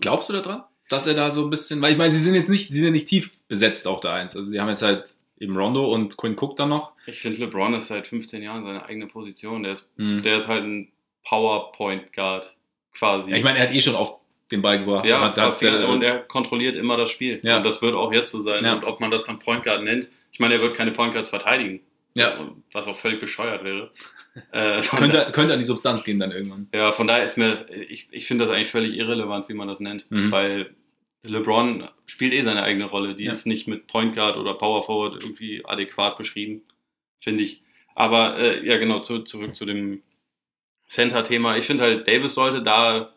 [0.00, 0.64] Glaubst du daran?
[0.90, 2.92] Dass er da so ein bisschen, weil ich meine, sie sind jetzt nicht, sie sind
[2.92, 4.36] nicht tief besetzt auf der Eins.
[4.36, 6.92] Also sie haben jetzt halt eben Rondo und Quinn Cook dann noch.
[7.06, 9.62] Ich finde, LeBron ist seit 15 Jahren seine eigene Position.
[9.62, 10.22] Der ist, mhm.
[10.22, 10.92] der ist halt ein
[11.24, 12.56] Power Point Guard
[12.96, 13.30] quasi.
[13.30, 14.18] Ja, ich meine, er hat eh schon auf
[14.50, 15.06] den Ball gebracht.
[15.06, 17.40] Ja, das, der, und er kontrolliert immer das Spiel.
[17.42, 17.58] Ja.
[17.58, 18.64] Und das wird auch jetzt so sein.
[18.64, 18.74] Ja.
[18.74, 21.30] Und ob man das dann Point Guard nennt, ich meine, er wird keine Point Guards
[21.30, 21.80] verteidigen.
[22.14, 22.50] Ja.
[22.72, 23.90] Was auch völlig bescheuert wäre.
[24.50, 26.66] Äh, könnte, könnte an die Substanz gehen dann irgendwann.
[26.74, 29.78] Ja, von daher ist mir, ich, ich finde das eigentlich völlig irrelevant, wie man das
[29.78, 30.32] nennt, mhm.
[30.32, 30.74] weil
[31.22, 33.14] LeBron spielt eh seine eigene Rolle.
[33.14, 33.30] Die ja.
[33.30, 36.62] ist nicht mit Point Guard oder Power Forward irgendwie adäquat beschrieben,
[37.20, 37.62] finde ich.
[37.94, 40.02] Aber äh, ja, genau, zu, zurück zu dem
[40.88, 41.56] Center-Thema.
[41.56, 43.14] Ich finde halt, Davis sollte da,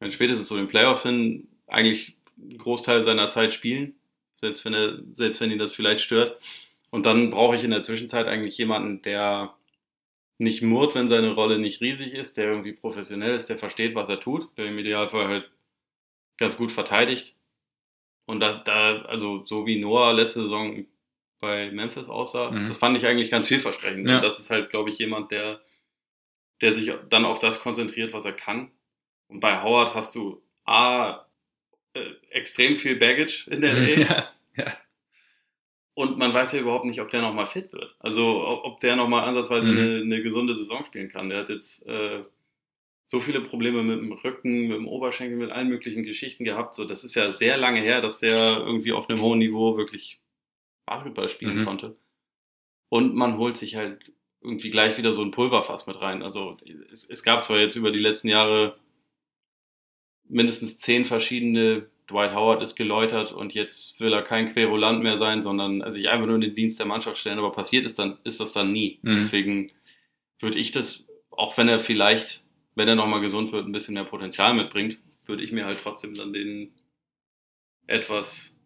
[0.00, 3.94] wenn spätestens so den Playoffs hin, eigentlich einen Großteil seiner Zeit spielen,
[4.34, 6.42] selbst wenn er, selbst wenn ihn das vielleicht stört.
[6.90, 9.54] Und dann brauche ich in der Zwischenzeit eigentlich jemanden, der
[10.38, 14.08] nicht murrt, wenn seine Rolle nicht riesig ist, der irgendwie professionell ist, der versteht, was
[14.08, 15.50] er tut, der im Idealfall halt
[16.36, 17.34] ganz gut verteidigt.
[18.26, 20.84] Und da, da also so wie Noah letzte Saison
[21.40, 22.66] bei Memphis aussah, mhm.
[22.66, 24.06] das fand ich eigentlich ganz vielversprechend.
[24.08, 24.20] Ja.
[24.20, 25.60] Das ist halt, glaube ich, jemand, der,
[26.60, 28.70] der sich dann auf das konzentriert, was er kann.
[29.28, 31.26] Und bei Howard hast du A,
[31.94, 34.00] äh, extrem viel Baggage in der Nähe.
[34.00, 34.76] Ja, ja.
[35.94, 37.96] Und man weiß ja überhaupt nicht, ob der nochmal fit wird.
[38.00, 39.78] Also ob der nochmal ansatzweise mhm.
[39.78, 41.30] eine, eine, gesunde Saison spielen kann.
[41.30, 42.22] Der hat jetzt äh,
[43.06, 46.74] so viele Probleme mit dem Rücken, mit dem Oberschenkel, mit allen möglichen Geschichten gehabt.
[46.74, 50.20] So, das ist ja sehr lange her, dass der irgendwie auf einem hohen Niveau wirklich
[50.84, 51.64] Basketball spielen mhm.
[51.64, 51.96] konnte.
[52.90, 56.22] Und man holt sich halt irgendwie gleich wieder so ein Pulverfass mit rein.
[56.22, 56.56] Also
[56.92, 58.78] es, es gab zwar jetzt über die letzten Jahre
[60.28, 65.42] mindestens zehn verschiedene Dwight Howard ist geläutert und jetzt will er kein Querulant mehr sein,
[65.42, 67.38] sondern sich einfach nur in den Dienst der Mannschaft stellen.
[67.38, 69.00] Aber passiert ist, dann, ist das dann nie.
[69.02, 69.14] Mhm.
[69.14, 69.72] Deswegen
[70.38, 72.44] würde ich das, auch wenn er vielleicht,
[72.76, 76.14] wenn er nochmal gesund wird, ein bisschen mehr Potenzial mitbringt, würde ich mir halt trotzdem
[76.14, 76.72] dann den
[77.88, 78.60] etwas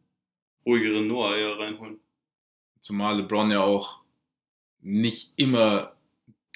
[0.67, 1.99] ruhigeren Noah eher reinholen.
[2.81, 4.00] Zumal LeBron ja auch
[4.83, 5.95] nicht immer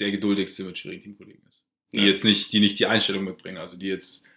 [0.01, 1.64] der geduldigste mit schwierigen Teamkollegen ist.
[1.93, 2.05] Die Ja.
[2.05, 4.29] jetzt nicht, die nicht die Einstellung mitbringen, also die jetzt,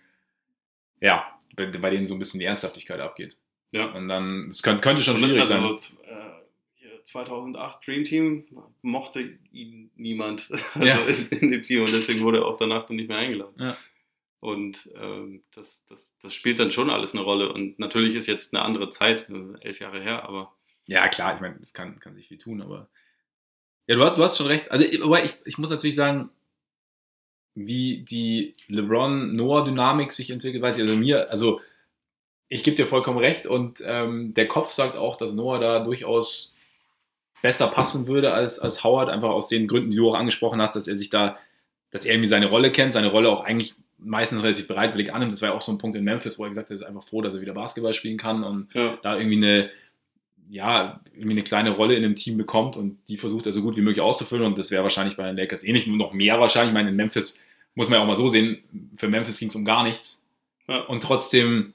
[1.02, 1.26] ja,
[1.56, 3.36] bei, bei denen so ein bisschen die Ernsthaftigkeit abgeht.
[3.72, 3.86] Ja.
[3.92, 5.78] Und dann, es könnte, könnte schon schwierig also, sein.
[5.78, 6.30] z- äh,
[6.76, 8.46] hier 2008 Dream Team
[8.82, 11.00] mochte ihn niemand also Ja.
[11.32, 13.56] in, dem Team und deswegen wurde er auch danach dann nicht mehr eingeladen.
[13.60, 13.78] Ja.
[14.40, 17.52] Und ähm, das, das, das spielt dann schon alles eine Rolle.
[17.52, 20.54] Und natürlich ist jetzt eine andere Zeit, also elf Jahre her, aber
[20.86, 22.88] Ja, klar, ich meine, das kann, kann sich viel tun, aber.
[23.88, 24.70] Ja, du hast, du hast schon recht.
[24.72, 26.30] Also, aber ich, ich muss natürlich sagen,
[27.56, 31.60] wie die LeBron-Noah-Dynamik sich entwickelt, weiß ich, also mir, also
[32.50, 36.56] ich gebe dir vollkommen recht und ähm, der Kopf sagt auch, dass Noah da durchaus
[37.42, 40.76] besser passen würde als, als Howard, einfach aus den Gründen, die du auch angesprochen hast,
[40.76, 41.38] dass er sich da,
[41.92, 45.34] dass er irgendwie seine Rolle kennt, seine Rolle auch eigentlich meistens relativ bereitwillig annimmt.
[45.34, 46.84] Das war ja auch so ein Punkt in Memphis, wo er gesagt hat, er ist
[46.84, 49.70] einfach froh, dass er wieder Basketball spielen kann und ja, da irgendwie eine,
[50.50, 53.76] ja, irgendwie eine kleine Rolle in dem Team bekommt und die versucht er so gut
[53.76, 56.70] wie möglich auszufüllen und das wäre wahrscheinlich bei den Lakers ähnlich, nur noch mehr wahrscheinlich.
[56.70, 57.44] Ich meine, in Memphis
[57.76, 58.60] muss man ja auch mal so sehen,
[58.98, 60.30] für Memphis ging es um gar nichts
[60.68, 60.82] Ja.
[60.82, 61.74] und trotzdem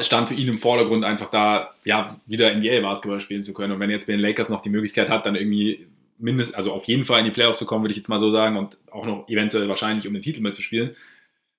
[0.00, 3.90] stand für ihn im Vordergrund einfach da, ja, wieder NBA-Basketball spielen zu können und wenn
[3.90, 5.86] er jetzt bei den Lakers noch die Möglichkeit hat, dann irgendwie
[6.18, 8.32] mindestens, also auf jeden Fall in die Playoffs zu kommen, würde ich jetzt mal so
[8.32, 10.96] sagen und auch noch eventuell wahrscheinlich um den Titel mitzuspielen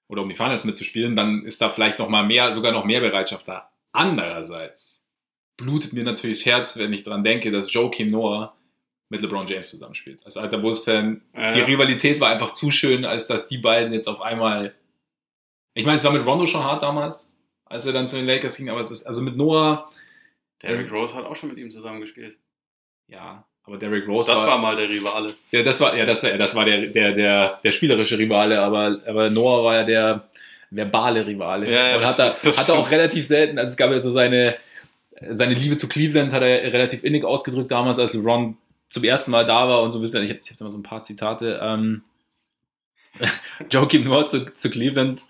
[0.07, 3.01] oder um die Finals mitzuspielen, dann ist da vielleicht noch mal mehr, sogar noch mehr
[3.01, 3.69] Bereitschaft da.
[3.91, 4.96] Andererseits
[5.57, 8.53] blutet mir natürlich das Herz, wenn ich daran denke, dass Joakim Noah
[9.09, 10.19] mit LeBron James zusammenspielt.
[10.25, 11.61] Als alter Bulls-Fan, Ja, die.
[11.61, 14.75] Rivalität war einfach zu schön, als dass die beiden jetzt auf einmal.
[15.73, 18.57] Ich meine, es war mit Rondo schon hart damals, als er dann zu den Lakers
[18.57, 19.89] ging, aber es ist also mit Noah,
[20.61, 22.37] Derrick Rose hat auch schon mit ihm zusammengespielt.
[23.07, 25.35] ja, aber Derrick Rose Das war mal der Rivale.
[25.51, 29.01] Ja, das war, ja, das, ja, das war der, der, der, der spielerische Rivale, aber,
[29.05, 30.29] aber Noah war ja der
[30.69, 31.69] verbale Rivale.
[31.69, 34.55] Ja, ja, und hat, er auch relativ selten, also es gab ja so seine,
[35.31, 38.57] seine Liebe zu Cleveland, hat er relativ innig ausgedrückt damals, als Ron
[38.89, 40.77] zum ersten Mal da war und so ein bisschen, ich habe hab da mal so
[40.77, 42.03] ein paar Zitate, ähm,
[43.69, 45.23] Joakim Noah zu, zu Cleveland.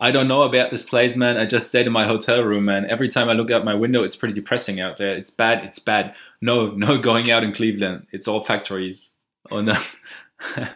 [0.00, 1.36] I don't know about this place, man.
[1.36, 2.84] I just stayed in my hotel room, man.
[2.84, 5.16] Every time I look out my window, it's pretty depressing out there.
[5.16, 6.14] It's bad, it's bad.
[6.40, 8.06] No, no going out in Cleveland.
[8.12, 9.16] It's all factories.
[9.50, 9.76] Und äh,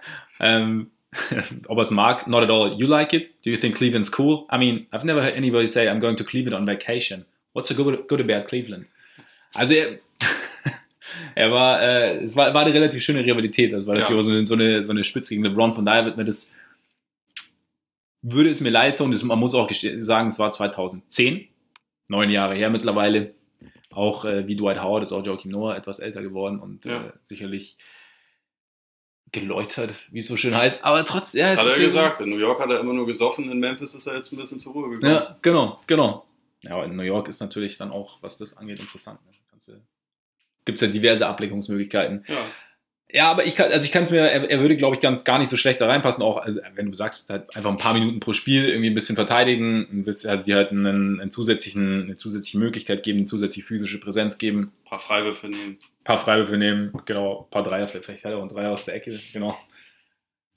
[0.40, 0.90] ähm,
[1.68, 2.72] ob es mag, not at all.
[2.74, 3.42] You like it?
[3.42, 4.46] Do you think Cleveland's cool?
[4.50, 7.24] I mean, I've never heard anybody say I'm going to Cleveland on vacation.
[7.52, 8.86] What's so good, good about Cleveland?
[9.54, 9.98] Also er,
[11.34, 13.72] er war, äh, es war, war eine relativ schöne Rivalität.
[13.72, 14.00] Das war Ja.
[14.02, 15.72] natürlich auch so eine, so, eine, so eine Spitze gegen LeBron.
[15.72, 16.54] Von daher wird mir das,
[18.22, 19.10] würde es mir leid tun.
[19.12, 19.70] Das, man muss auch
[20.00, 21.48] sagen, es war 2010,
[22.08, 23.34] neun Jahre her mittlerweile.
[23.90, 27.06] Auch äh, wie Dwight Howard ist auch Joachim Noah etwas älter geworden und Ja.
[27.06, 27.78] äh, sicherlich
[29.32, 30.84] geläutert, wie es so schön heißt.
[30.84, 32.20] Aber trotzdem, ja, Hat er gesagt.
[32.20, 34.58] In New York hat er immer nur gesoffen, in Memphis ist er jetzt ein bisschen
[34.60, 35.12] zur Ruhe gekommen.
[35.12, 36.24] Ja, genau, genau.
[36.62, 39.20] Ja, aber in New York ist natürlich dann auch, was das angeht, interessant.
[39.26, 39.32] Ne?
[40.64, 42.24] Gibt es ja diverse Ablenkungsmöglichkeiten.
[42.28, 42.46] ja.
[43.10, 45.38] Ja, aber ich kann, also ich kann mir, er, er würde, glaube ich, ganz gar
[45.38, 46.22] nicht so schlecht da reinpassen.
[46.22, 49.16] Auch, also, wenn du sagst, halt einfach ein paar Minuten pro Spiel irgendwie ein bisschen
[49.16, 53.66] verteidigen, ein bisschen, also die halt einen, einen zusätzlichen, eine zusätzliche Möglichkeit geben, eine zusätzliche
[53.66, 55.78] physische Präsenz geben, Ein paar Freiwürfe nehmen.
[56.00, 58.72] ein paar Freiwürfe nehmen, genau, ein paar Dreier, vielleicht, vielleicht hat er auch einen Dreier
[58.72, 59.56] aus der Ecke, genau.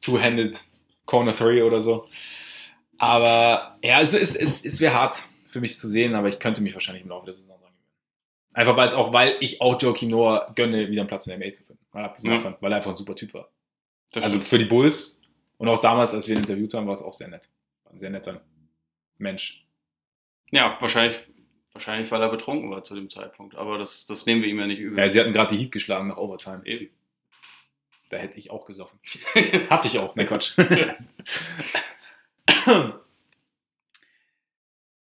[0.02, 0.60] Two-handed
[1.06, 2.10] Corner Three oder so.
[2.98, 5.16] Aber ja, es, es, es, es wäre hart
[5.52, 7.86] für mich zu sehen, aber ich könnte mich wahrscheinlich im Laufe der Saison dran gewöhnen.
[8.54, 11.40] Einfach weil es auch, weil ich auch Joakim Noah gönne, wieder einen Platz in der
[11.48, 11.86] NBA zu finden.
[11.92, 12.38] Weil, abgesehen Ja.
[12.38, 13.50] davon, weil er einfach ein super Typ war.
[14.12, 15.22] Das Also für die Bulls
[15.58, 17.50] und auch damals, als wir ihn interviewt haben, war es auch sehr nett.
[17.84, 18.42] War ein sehr netter
[19.18, 19.66] Mensch.
[20.52, 21.18] ja, wahrscheinlich,
[21.74, 23.56] wahrscheinlich, weil er betrunken war zu dem Zeitpunkt.
[23.56, 24.98] Aber das, das nehmen wir ihm ja nicht übel.
[25.00, 26.62] Ja, sie hatten gerade die Heat geschlagen nach Overtime.
[26.66, 26.90] Eben.
[28.10, 29.00] Da hätte ich auch gesoffen.
[29.70, 30.58] Hatte ich auch, ne Quatsch.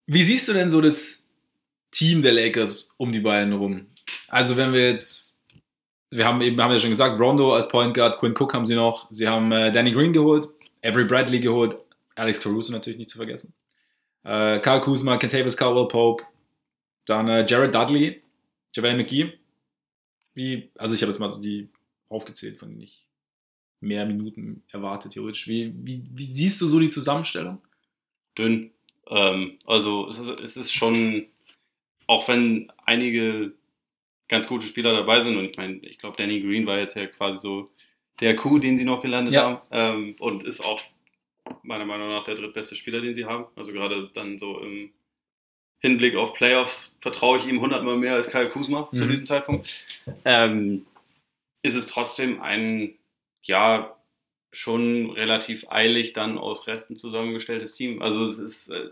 [0.08, 1.32] Wie siehst du denn so das
[1.92, 3.88] Team der Lakers um die beiden rum?
[4.28, 5.44] Also wenn wir jetzt,
[6.12, 8.76] wir haben eben, haben ja schon gesagt, Rondo als Point Guard, Quinn Cook haben sie
[8.76, 10.48] noch, sie haben äh, Danny Green geholt,
[10.84, 11.78] Avery Bradley geholt,
[12.16, 13.54] Alex Caruso natürlich nicht zu vergessen,
[14.24, 16.24] äh, Kyle Kuzma, Kentavious Caldwell Pope,
[17.06, 18.22] dann äh, Jared Dudley,
[18.74, 19.34] JaVale McGee.
[20.34, 21.70] Wie, also ich habe jetzt mal so die
[22.10, 23.08] aufgezählt, von denen ich
[23.80, 25.48] mehr Minuten erwarte, theoretisch.
[25.48, 27.62] Wie, wie, wie siehst du so die Zusammenstellung?
[28.38, 28.72] dünn.
[29.10, 31.28] Ähm, also es ist, es ist schon,
[32.08, 33.54] auch wenn einige
[34.28, 37.06] ganz gute Spieler dabei sind, und ich meine, ich glaube, Danny Green war jetzt ja
[37.08, 37.72] quasi so
[38.20, 39.44] der Coup, den sie noch gelandet Ja.
[39.44, 40.82] haben, ähm, und ist auch
[41.62, 43.46] meiner Meinung nach der drittbeste Spieler, den sie haben.
[43.56, 44.92] Also gerade dann so im
[45.80, 49.10] Hinblick auf Playoffs vertraue ich ihm hundertmal mehr als Kyle Kuzma zu Mhm.
[49.10, 49.86] diesem Zeitpunkt.
[50.24, 50.88] Ähm,
[51.62, 52.96] ist es trotzdem ein,
[53.44, 53.96] ja,
[54.56, 58.02] schon relativ eilig dann aus Resten zusammengestelltes Team.
[58.02, 58.90] Also es ist, äh,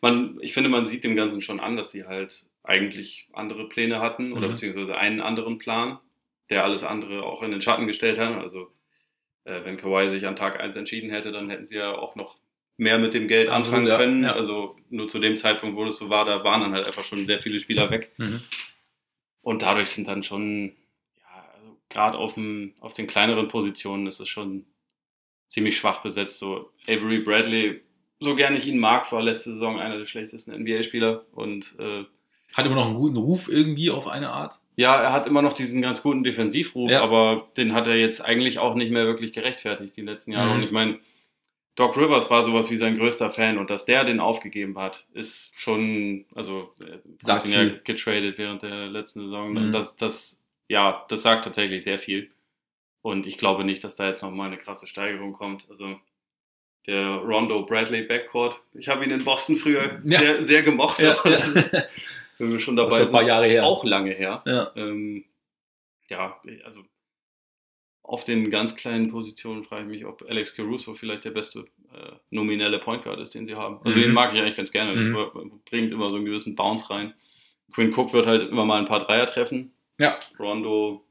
[0.00, 4.00] man, ich finde, man sieht dem Ganzen schon an, dass sie halt eigentlich andere Pläne
[4.00, 4.52] hatten oder Mhm.
[4.52, 5.98] beziehungsweise einen anderen Plan,
[6.48, 8.38] der alles andere auch in den Schatten gestellt hat.
[8.38, 8.70] Also
[9.44, 12.38] äh, wenn Kawhi sich an Tag 1 entschieden hätte, dann hätten sie ja auch noch
[12.78, 14.24] mehr mit dem Geld anfangen ja, können.
[14.24, 14.32] ja.
[14.32, 17.26] Also nur zu dem Zeitpunkt, wo das so war, da waren dann halt einfach schon
[17.26, 18.12] sehr viele Spieler weg.
[18.16, 18.40] Mhm.
[19.42, 20.72] Und dadurch sind dann schon,
[21.18, 24.64] ja, also gerade auf, dem, auf den kleineren Positionen ist es schon
[25.52, 26.38] ziemlich schwach besetzt.
[26.38, 27.82] So Avery Bradley,
[28.20, 31.26] so gern ich ihn mag, war letzte Saison einer der schlechtesten NBA-Spieler.
[31.32, 32.04] Und äh,
[32.54, 34.58] Hat immer noch einen guten Ruf irgendwie auf eine Art.
[34.76, 37.02] ja, er hat immer noch diesen ganz guten Defensivruf, Ja.
[37.02, 40.48] aber den hat er jetzt eigentlich auch nicht mehr wirklich gerechtfertigt die letzten Jahre.
[40.50, 40.56] Mhm.
[40.56, 40.98] Und ich meine,
[41.74, 45.52] Doc Rivers war sowas wie sein größter Fan und dass der den aufgegeben hat, ist
[45.58, 46.70] schon, also
[47.20, 49.52] Sagt hat ihn ja getradet während der letzten Saison.
[49.52, 49.72] Mhm.
[49.72, 52.30] Das, das, ja, das sagt tatsächlich sehr viel.
[53.02, 55.66] Und ich glaube nicht, dass da jetzt nochmal eine krasse Steigerung kommt.
[55.68, 55.98] Also
[56.86, 60.18] der Rondo Bradley Backcourt, ich habe ihn in Boston früher Ja.
[60.20, 60.98] sehr, sehr gemocht.
[61.00, 61.72] Ja, das ist,
[62.38, 63.64] wenn wir schon Das dabei ist schon ein paar sind, Jahre her.
[63.66, 64.42] auch lange her.
[64.46, 64.72] Ja.
[64.76, 65.24] Ähm,
[66.08, 66.82] ja, also
[68.04, 71.60] auf den ganz kleinen Positionen frage ich mich, ob Alex Caruso vielleicht der beste
[71.94, 73.80] äh, nominelle Point Guard ist, den sie haben.
[73.84, 74.02] Also Mhm.
[74.02, 74.94] den mag ich eigentlich ganz gerne.
[75.00, 75.60] Mhm.
[75.64, 77.14] Bringt immer so einen gewissen Bounce rein.
[77.72, 79.72] Quinn Cook wird halt immer mal ein paar Dreier treffen.
[79.98, 80.18] Ja.
[80.38, 81.06] Rondo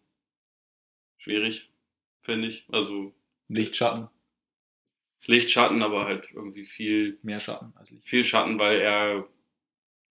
[1.17, 1.70] schwierig,
[2.22, 2.65] finde ich.
[2.72, 3.13] Also
[3.47, 4.07] Lichtschatten,
[5.26, 8.07] Lichtschatten, aber halt irgendwie viel, mehr Schatten als Licht.
[8.07, 9.28] viel Schatten, weil er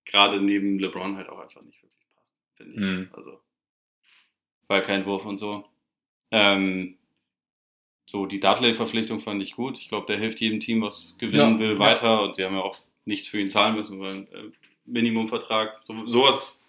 [0.04, 2.80] gerade neben LeBron halt auch einfach nicht wirklich passt, finde ich.
[2.80, 3.08] Mhm.
[3.12, 3.40] Also
[4.68, 5.64] war kein Wurf und so.
[6.30, 6.96] Ähm,
[8.06, 9.78] so, die Dudley-Verpflichtung fand ich gut.
[9.78, 11.78] Ich glaube, der hilft jedem Team, was gewinnen Ja, will, ja.
[11.78, 12.22] weiter.
[12.22, 14.50] Und sie haben ja auch nichts für ihn zahlen müssen, weil ein äh,
[14.84, 15.80] Minimumvertrag.
[15.84, 16.64] So, sowas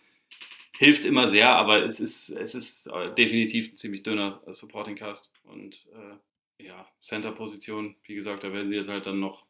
[0.78, 5.31] hilft immer sehr, aber es ist, es ist äh, definitiv ein ziemlich dünner Supporting Cast.
[5.44, 9.46] Und äh, ja, Center-Position, wie gesagt, da werden sie jetzt halt dann noch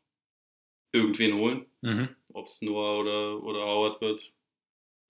[0.92, 1.66] irgendwen holen.
[1.82, 2.10] Mhm.
[2.34, 4.34] Ob es Noah oder, oder Howard wird,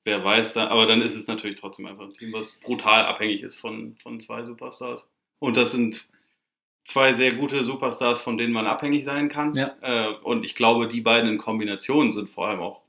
[0.04, 0.54] wer weiß.
[0.54, 3.96] Da, aber dann ist es natürlich trotzdem einfach ein Team, was brutal abhängig ist von,
[3.96, 5.10] von zwei Superstars.
[5.40, 6.08] Und das sind
[6.86, 9.54] zwei sehr gute Superstars, von denen man abhängig sein kann.
[9.54, 9.76] Ja.
[9.82, 12.82] Äh, und ich glaube, die beiden in Kombination sind vor allem auch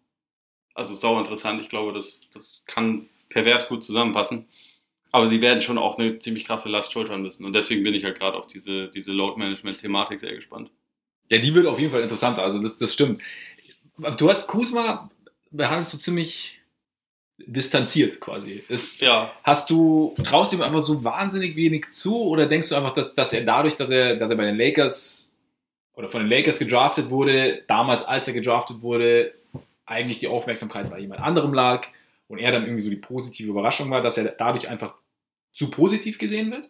[0.74, 1.60] also sau interessant.
[1.60, 4.46] Ich glaube, das, das kann pervers gut zusammenpassen.
[5.12, 7.44] Aber sie werden schon auch eine ziemlich krasse Last schultern müssen.
[7.44, 10.70] Und deswegen bin ich halt gerade auf diese, diese Load-Management-Thematik sehr gespannt.
[11.28, 12.42] Ja, die wird auf jeden Fall interessanter.
[12.42, 13.22] Also das, das stimmt.
[14.16, 15.10] Du hast Kusma
[15.50, 16.60] behandelst du ziemlich
[17.38, 18.64] distanziert quasi.
[18.68, 22.76] Ist, Ja, Hast du, traust du ihm einfach so wahnsinnig wenig zu oder denkst du
[22.76, 25.36] einfach, dass, dass er dadurch, dass er, dass er bei den Lakers
[25.94, 29.34] oder von den Lakers gedraftet wurde, damals als er gedraftet wurde,
[29.84, 31.86] eigentlich die Aufmerksamkeit bei jemand anderem lag
[32.28, 34.94] und er dann irgendwie so die positive Überraschung war, dass er dadurch einfach
[35.52, 36.68] zu positiv gesehen wird?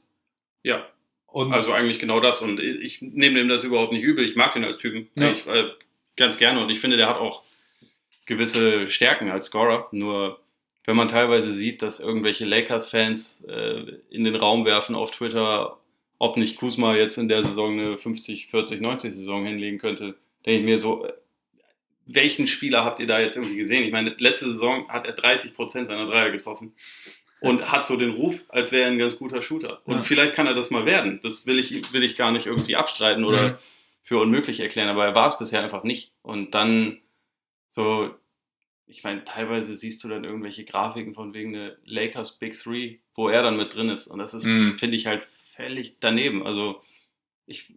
[0.62, 0.86] ja.
[1.26, 2.42] Und Also eigentlich genau das.
[2.42, 4.22] Und ich nehme dem das überhaupt nicht übel.
[4.22, 5.28] Ich mag den als Typen Ja.
[5.28, 5.70] eigentlich, äh,
[6.14, 6.62] ganz gerne.
[6.62, 7.42] Und ich finde, der hat auch
[8.26, 9.88] gewisse Stärken als Scorer.
[9.92, 10.40] Nur
[10.84, 15.78] wenn man teilweise sieht, dass irgendwelche Lakers-Fans äh, in den Raum werfen auf Twitter,
[16.18, 20.60] ob nicht Kuzma jetzt in der Saison eine 50, 40, 90 Saison hinlegen könnte, denke
[20.60, 21.12] ich mir so, äh,
[22.06, 23.84] welchen Spieler habt ihr da jetzt irgendwie gesehen?
[23.84, 26.74] Ich meine, letzte Saison hat er 30 Prozent seiner Dreier getroffen
[27.40, 29.80] und hat so den Ruf, als wäre er ein ganz guter Shooter.
[29.86, 30.02] Und Ja.
[30.02, 31.20] vielleicht kann er das mal werden.
[31.22, 33.54] Das will ich, will ich gar nicht irgendwie abstreiten oder Mhm.
[34.02, 36.12] für unmöglich erklären, aber er war es bisher einfach nicht.
[36.22, 36.98] Und dann
[37.68, 38.14] so,
[38.86, 43.28] ich meine, teilweise siehst du dann irgendwelche Grafiken von wegen der Lakers Big Three, wo
[43.28, 44.06] er dann mit drin ist.
[44.08, 44.76] Und das ist, Mhm.
[44.76, 46.46] finde ich halt völlig daneben.
[46.46, 46.82] Also
[47.46, 47.72] ich,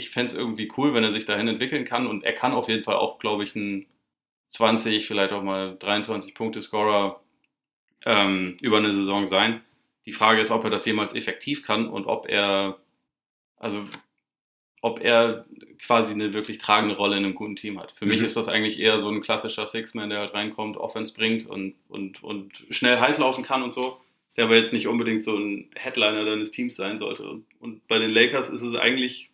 [0.00, 2.06] ich fände es irgendwie cool, wenn er sich dahin entwickeln kann.
[2.06, 3.86] Und er kann auf jeden Fall auch, glaube ich, ein
[4.48, 7.20] 20, vielleicht auch mal 23 Punkte Scorer
[8.04, 9.60] ähm, über eine Saison sein.
[10.06, 12.78] Die Frage ist, ob er das jemals effektiv kann und ob er,
[13.56, 13.84] also
[14.82, 15.44] ob er
[15.78, 17.92] quasi eine wirklich tragende Rolle in einem guten Team hat.
[17.92, 18.26] Für mich Mhm.
[18.26, 22.24] ist das eigentlich eher so ein klassischer Six-Man, der halt reinkommt, Offense bringt und, und,
[22.24, 24.00] und schnell heiß laufen kann und so,
[24.36, 27.28] der aber jetzt nicht unbedingt so ein Headliner deines Teams sein sollte.
[27.28, 29.30] Und, und bei den Lakers ist es eigentlich,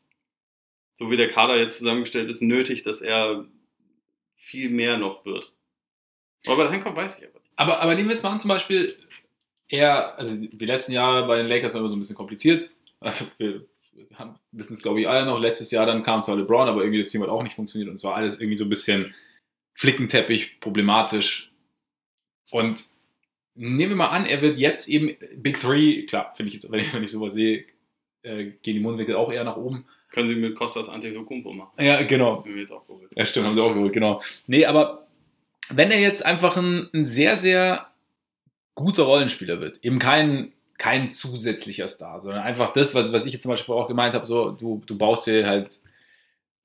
[0.96, 3.46] so wie der Kader jetzt zusammengestellt ist, nötig, dass er
[4.34, 5.52] viel mehr noch wird.
[6.46, 7.52] Aber dahin kommt, weiß ich aber nicht.
[7.56, 8.96] Aber, aber nehmen wir jetzt mal an, zum Beispiel,
[9.68, 12.70] er, also die letzten Jahre bei den Lakers waren immer so ein bisschen kompliziert.
[13.00, 13.66] Also wir
[14.52, 15.40] wissen es, glaube ich, alle noch.
[15.40, 17.96] Letztes Jahr dann kam zwar LeBron, aber irgendwie das Team hat auch nicht funktioniert und
[17.96, 19.14] es war alles irgendwie so ein bisschen
[19.74, 21.52] Flickenteppich, problematisch.
[22.50, 22.84] Und
[23.54, 26.80] nehmen wir mal an, er wird jetzt eben Big Three, klar, finde ich jetzt, wenn
[26.80, 27.64] ich, wenn ich sowas sehe,
[28.22, 29.86] äh, gehen die Mundwinkel auch eher nach oben.
[30.10, 31.72] Können sie mit Costas Antetokounmpo machen.
[31.78, 32.38] Ja, genau.
[32.38, 33.10] Haben wir jetzt auch geholt.
[33.14, 34.22] Ja, stimmt, haben sie auch geholt, genau.
[34.46, 35.06] Nee, aber
[35.68, 37.88] wenn er jetzt einfach ein, ein sehr, sehr
[38.74, 43.42] guter Rollenspieler wird, eben kein, kein zusätzlicher Star, sondern einfach das, was, was ich jetzt
[43.42, 45.80] zum Beispiel auch gemeint habe, so, du, du baust dir halt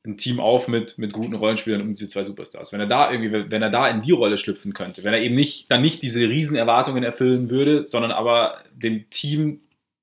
[0.03, 2.73] ein Team auf mit, mit guten Rollenspielern um diese zwei Superstars.
[2.73, 5.35] Wenn er da irgendwie, wenn er da in die Rolle schlüpfen könnte, wenn er eben
[5.35, 9.61] nicht, dann nicht diese riesen Erwartungen erfüllen würde, sondern aber dem Team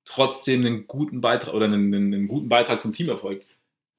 [0.09, 3.45] trotzdem einen guten Beitrag oder einen, einen guten Beitrag zum Teamerfolg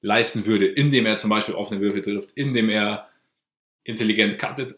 [0.01, 3.09] leisten würde, indem er zum Beispiel offene Würfel trifft, indem er
[3.83, 4.77] intelligent cuttet.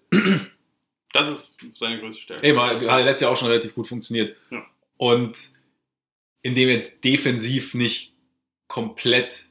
[1.11, 2.47] Das ist seine größte Stärke.
[2.47, 4.35] Eben, hat letztes Jahr auch schon relativ gut funktioniert.
[4.49, 4.65] Ja.
[4.97, 5.37] Und
[6.41, 8.13] indem er defensiv nicht
[8.67, 9.45] komplett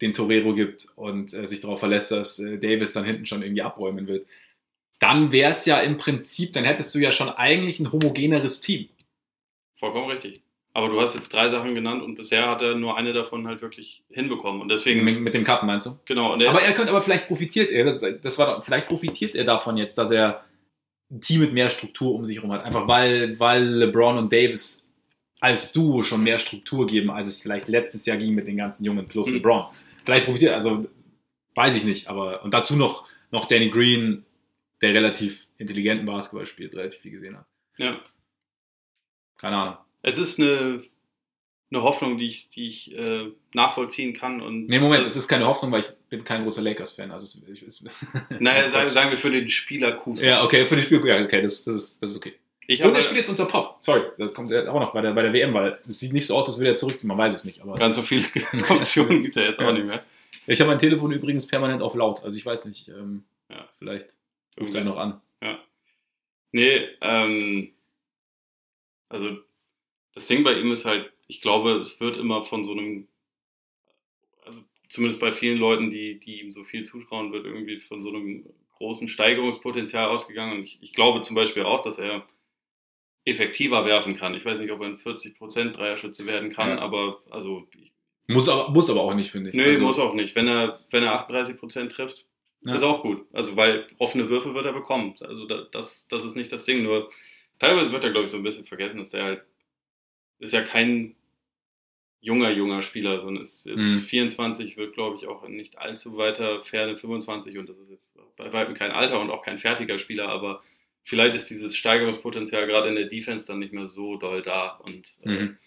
[0.00, 3.62] den Torero gibt und äh, sich darauf verlässt, dass äh, Davis dann hinten schon irgendwie
[3.62, 4.26] abräumen wird,
[4.98, 8.88] dann wäre es ja im Prinzip, dann hättest du ja schon eigentlich ein homogeneres Team.
[9.72, 10.42] Vollkommen richtig.
[10.72, 13.60] Aber du hast jetzt drei Sachen genannt und bisher hat er nur eine davon halt
[13.60, 14.60] wirklich hinbekommen.
[14.60, 15.04] Und deswegen.
[15.04, 15.90] Mit, mit dem Cutten meinst du?
[16.04, 16.32] Genau.
[16.32, 19.98] aber er könnte, aber vielleicht profitiert er, das, das war vielleicht profitiert er davon jetzt,
[19.98, 20.44] dass er
[21.10, 22.64] ein Team mit mehr Struktur um sich herum hat.
[22.64, 24.92] Einfach weil, weil LeBron und Davis
[25.40, 28.84] als Duo schon mehr Struktur geben, als es vielleicht letztes Jahr ging mit den ganzen
[28.84, 29.36] Jungen plus Mhm.
[29.36, 29.64] LeBron.
[30.04, 30.86] Vielleicht profitiert, also
[31.56, 34.24] weiß ich nicht, aber und dazu noch, noch Danny Green,
[34.82, 37.46] der relativ intelligenten Basketball spielt, relativ viel gesehen hat.
[37.78, 37.98] Ja.
[39.36, 39.76] Keine Ahnung.
[40.02, 40.82] Es ist eine,
[41.70, 44.40] eine Hoffnung, die ich, die ich äh, nachvollziehen kann.
[44.40, 47.10] Und Nee, Moment, es ist keine Hoffnung, weil ich bin kein großer Lakers-Fan.
[47.10, 47.84] Also es, ich, es,
[48.40, 50.26] Naja, sagen, sagen wir für den Spieler Kuzma.
[50.26, 52.34] Ja, okay, für das Spiel, ja, okay, das, das, ist, das ist okay.
[52.66, 53.76] Ich Und er spielt jetzt unter Pop.
[53.80, 56.26] Sorry, das kommt ja auch noch bei der, bei der WM, weil es sieht nicht
[56.26, 57.08] so aus, als würde er zurückziehen.
[57.08, 57.60] Man weiß es nicht.
[57.62, 58.22] Aber ganz so viele
[58.68, 59.72] Optionen gibt es ja jetzt auch Ja.
[59.72, 60.04] nicht mehr.
[60.46, 62.22] ich habe mein Telefon übrigens permanent auf laut.
[62.22, 62.88] Also ich weiß nicht.
[62.88, 63.68] Ähm, Ja.
[63.78, 64.06] Vielleicht
[64.60, 65.20] ruft er noch an.
[66.52, 67.70] Nee, ähm,
[69.08, 69.36] also
[70.14, 73.06] das Ding bei ihm ist halt, ich glaube, es wird immer von so einem,
[74.44, 78.08] also zumindest bei vielen Leuten, die, die ihm so viel zutrauen, wird irgendwie von so
[78.10, 78.46] einem
[78.76, 80.58] großen Steigerungspotenzial ausgegangen.
[80.58, 82.26] Und ich, ich glaube zum Beispiel auch, dass er
[83.24, 84.34] effektiver werfen kann.
[84.34, 86.78] Ich weiß nicht, ob er ein 40% Dreierschütze werden kann, Ja.
[86.78, 87.68] aber also
[88.26, 89.56] Muss aber, muss aber auch nicht, finde ich.
[89.56, 90.34] Nö, also, muss auch nicht.
[90.34, 92.26] Wenn er, wenn er 38% trifft,
[92.62, 92.74] Ja.
[92.74, 93.26] ist auch gut.
[93.32, 95.14] Also, weil offene Würfe wird er bekommen.
[95.20, 96.82] Also, da, das, das ist nicht das Ding.
[96.82, 97.10] Nur
[97.58, 99.42] teilweise wird er, glaube ich, so ein bisschen vergessen, dass der halt,
[100.40, 101.14] ist ja kein
[102.20, 103.98] junger, junger Spieler, sondern ist, ist Mhm.
[104.00, 108.52] 24, wird, glaube ich, auch nicht allzu weiter ferne 25 und das ist jetzt bei
[108.52, 110.62] weitem kein Alter und auch kein fertiger Spieler, aber
[111.02, 115.14] vielleicht ist dieses Steigerungspotenzial gerade in der Defense dann nicht mehr so doll da und
[115.22, 115.58] äh, Mhm.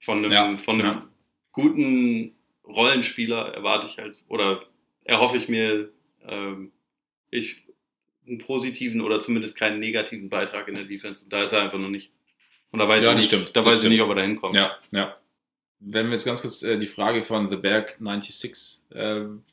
[0.00, 1.08] von einem, Ja, von einem ja.
[1.52, 2.34] guten
[2.66, 4.62] Rollenspieler erwarte ich halt, oder
[5.04, 5.90] erhoffe ich mir,
[6.26, 6.70] ähm,
[7.30, 7.62] ich
[8.26, 11.24] einen positiven oder zumindest keinen negativen Beitrag in der Defense.
[11.24, 12.10] Und da ist er einfach noch nicht.
[12.74, 13.92] Und da weiß Ja, ich das nicht, stimmt, da das weiß ich stimmt.
[13.92, 14.56] nicht, ob er da hinkommt.
[14.56, 15.16] Ja, ja.
[15.78, 18.96] Wenn wir jetzt ganz kurz äh, die Frage von The Berg 96, äh,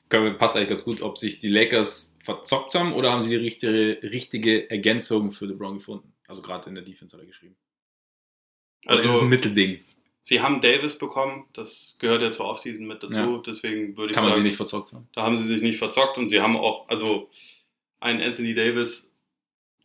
[0.09, 3.30] können wir- passt eigentlich ganz gut, ob sich die Lakers verzockt haben oder haben sie
[3.30, 6.13] die richtige, richtige Ergänzung für LeBron gefunden?
[6.28, 7.55] Also gerade in der Defense hat er geschrieben.
[8.86, 9.82] Also- ist es ein Mittelding?
[10.24, 13.41] Sie haben Davis bekommen, das gehört ja zur Offseason mit dazu, Ja.
[13.45, 15.07] deswegen würde ich Kann man sagen, sie nicht verzockt haben?
[15.13, 17.30] da haben sie sich nicht verzockt und sie haben auch, also
[17.99, 19.11] ein Anthony Davis,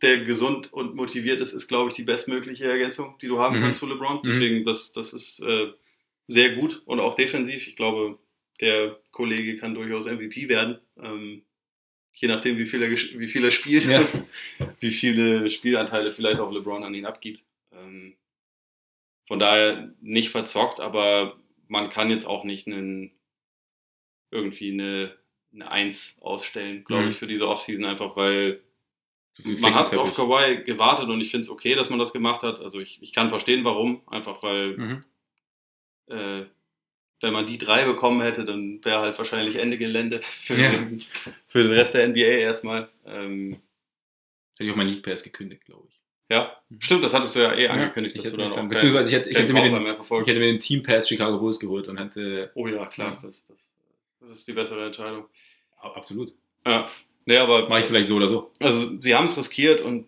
[0.01, 3.61] der gesund und motiviert ist, ist, glaube ich, die bestmögliche Ergänzung, die du haben Mhm.
[3.61, 4.17] kannst zu LeBron.
[4.17, 4.21] Mhm.
[4.25, 5.71] Deswegen, das, das ist äh,
[6.27, 7.67] sehr gut und auch defensiv.
[7.67, 8.19] Ich glaube,
[8.61, 10.79] der Kollege kann durchaus MVP werden.
[11.01, 11.43] Ähm,
[12.13, 14.05] je nachdem, wie viel er, wie viel er spielt Ja.
[14.79, 17.43] wie viele Spielanteile vielleicht auch LeBron an ihn abgibt.
[17.71, 18.15] Ähm,
[19.27, 21.37] von daher nicht verzockt, aber
[21.67, 23.11] man kann jetzt auch nicht einen,
[24.31, 25.15] irgendwie eine,
[25.53, 27.09] eine Eins ausstellen, glaube Mhm.
[27.09, 28.61] ich, für diese Offseason, einfach weil
[29.37, 32.11] Zu viel man hat auf Kawhi gewartet und ich finde es okay, dass man das
[32.11, 32.59] gemacht hat.
[32.59, 34.01] Also ich, ich kann verstehen, warum.
[34.07, 35.01] Einfach weil, Mhm.
[36.07, 36.43] äh,
[37.21, 40.71] wenn man die drei bekommen hätte, dann wäre halt wahrscheinlich Ende Gelände für, Ja.
[40.71, 41.01] den,
[41.47, 42.89] für den Rest der NBA erstmal.
[43.05, 43.53] Ähm,
[44.57, 45.99] Hätte ich auch mein League Pass gekündigt, glaube ich.
[46.31, 49.09] ja, stimmt, das hattest du ja eh angekündigt, ich dass du dann dann, auch beziehungsweise
[49.11, 51.87] ich hätte, ich hätte, mir den, ich hätte mir den Team Pass Chicago Bulls geholt
[51.87, 53.19] und hätte Oh ja, klar, Ja.
[53.21, 53.69] das, das,
[54.19, 55.25] das ist die bessere Entscheidung.
[55.79, 56.33] absolut.
[56.65, 56.89] Ja,
[57.27, 58.51] nee, aber Mache ich vielleicht so oder so.
[58.59, 60.07] also sie haben es riskiert und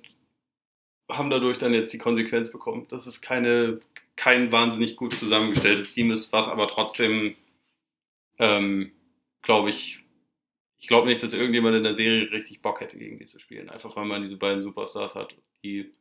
[1.12, 3.80] haben dadurch dann jetzt die Konsequenz bekommen, dass es keine,
[4.16, 7.36] kein wahnsinnig gut zusammengestelltes Team ist, was aber trotzdem,
[8.38, 8.92] ähm,
[9.42, 10.00] glaube ich,
[10.78, 13.70] ich glaube nicht, dass irgendjemand in der Serie richtig Bock hätte, gegen die zu spielen.
[13.70, 15.92] Einfach weil man diese beiden Superstars hat, die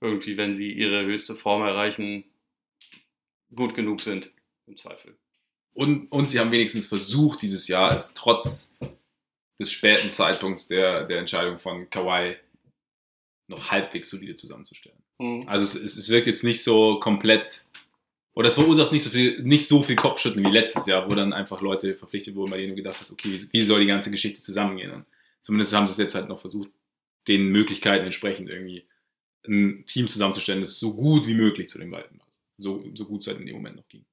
[0.00, 2.24] irgendwie, wenn sie ihre höchste Form erreichen,
[3.54, 4.30] gut genug sind,
[4.66, 5.16] im Zweifel.
[5.72, 8.78] Und, und sie haben wenigstens versucht, dieses Jahr es trotz
[9.58, 12.36] des späten Zeitpunkts der, der Entscheidung von Kawhi
[13.48, 14.98] noch halbwegs solide zusammenzustellen.
[15.46, 17.62] Also es, es, es wirkt jetzt nicht so komplett,
[18.34, 21.32] oder es verursacht nicht so viel, nicht so viel Kopfschütteln wie letztes Jahr, wo dann
[21.32, 24.10] einfach Leute verpflichtet wurden, bei denen du gedacht hast, okay, wie, wie soll die ganze
[24.10, 24.90] Geschichte zusammengehen?
[24.90, 25.06] Und
[25.40, 26.70] zumindest haben sie es jetzt halt noch versucht,
[27.28, 28.84] den Möglichkeiten entsprechend irgendwie
[29.46, 32.50] ein Team zusammenzustellen, das so gut wie möglich zu den beiden passt.
[32.58, 34.04] So, so gut es halt in dem Moment noch ging.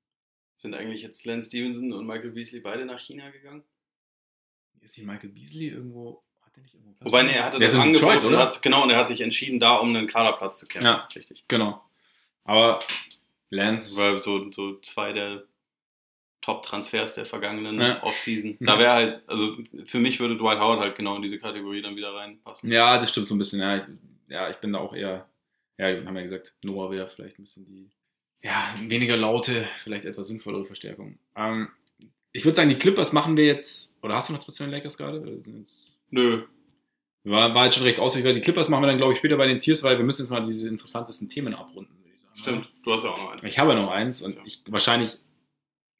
[0.56, 3.64] Sind eigentlich jetzt Lance Stevenson und Michael Beasley beide nach China gegangen?
[4.82, 6.22] Ist die Michael Beasley irgendwo.
[6.42, 7.06] Hat der nicht irgendwo Platz?
[7.08, 8.40] Wobei, nee, er hatte Der das Angebot Detroit, und oder?
[8.44, 10.88] hat, genau, und er hat sich entschieden, da um einen Kaderplatz zu kämpfen.
[10.88, 11.08] Ja.
[11.16, 11.46] Richtig.
[11.48, 11.84] Genau.
[12.44, 12.80] Aber
[13.50, 13.98] Lance.
[13.98, 15.44] Weil so, so zwei der
[16.42, 18.02] Top-Transfers der vergangenen Ja.
[18.04, 18.58] Offseason.
[18.60, 18.66] Ja.
[18.66, 21.96] Da wäre halt, also für mich würde Dwight Howard halt genau in diese Kategorie dann
[21.96, 22.72] wieder reinpassen.
[22.72, 23.62] Ja, das stimmt so ein bisschen.
[23.62, 23.84] Ja, ich,
[24.30, 25.28] ja, ich bin da auch eher.
[25.78, 27.90] Ja, haben wir ja gesagt, Noah wäre vielleicht ein bisschen die.
[28.44, 31.20] Ja, weniger laute, vielleicht etwas sinnvollere Verstärkung.
[31.36, 31.70] Ähm,
[32.34, 33.98] ich würde sagen, die Clippers machen wir jetzt.
[34.04, 35.42] Oder hast du noch was zu den Lakers gerade?
[36.10, 36.44] Nö.
[37.24, 38.36] War, war jetzt schon recht ausführlich.
[38.36, 40.32] Die Clippers machen wir dann, glaube ich, später bei den Tiers, weil wir müssen jetzt
[40.32, 42.64] mal diese interessantesten Themen abrunden, würde ich sagen.
[42.64, 43.44] Stimmt, du hast ja auch noch eins.
[43.44, 45.18] Ich habe ja noch eins und ich wahrscheinlich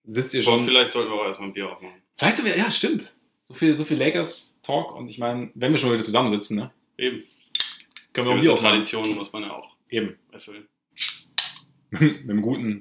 [0.04, 0.66] sitzt ihr Schon, schon.
[0.66, 2.02] vielleicht sollten wir auch erstmal ein Bier aufmachen.
[2.18, 3.14] Vielleicht wir, ja, stimmt.
[3.44, 6.72] So viel, so viel Lakers-Talk und ich meine, wenn wir schon wieder zusammensitzen, ne?
[6.98, 7.24] Eben.
[8.14, 8.66] Können wir auch machen.
[8.72, 10.18] Traditionen muss man ja auch Eben.
[10.32, 10.68] erfüllen.
[11.92, 12.80] Mit einem guten.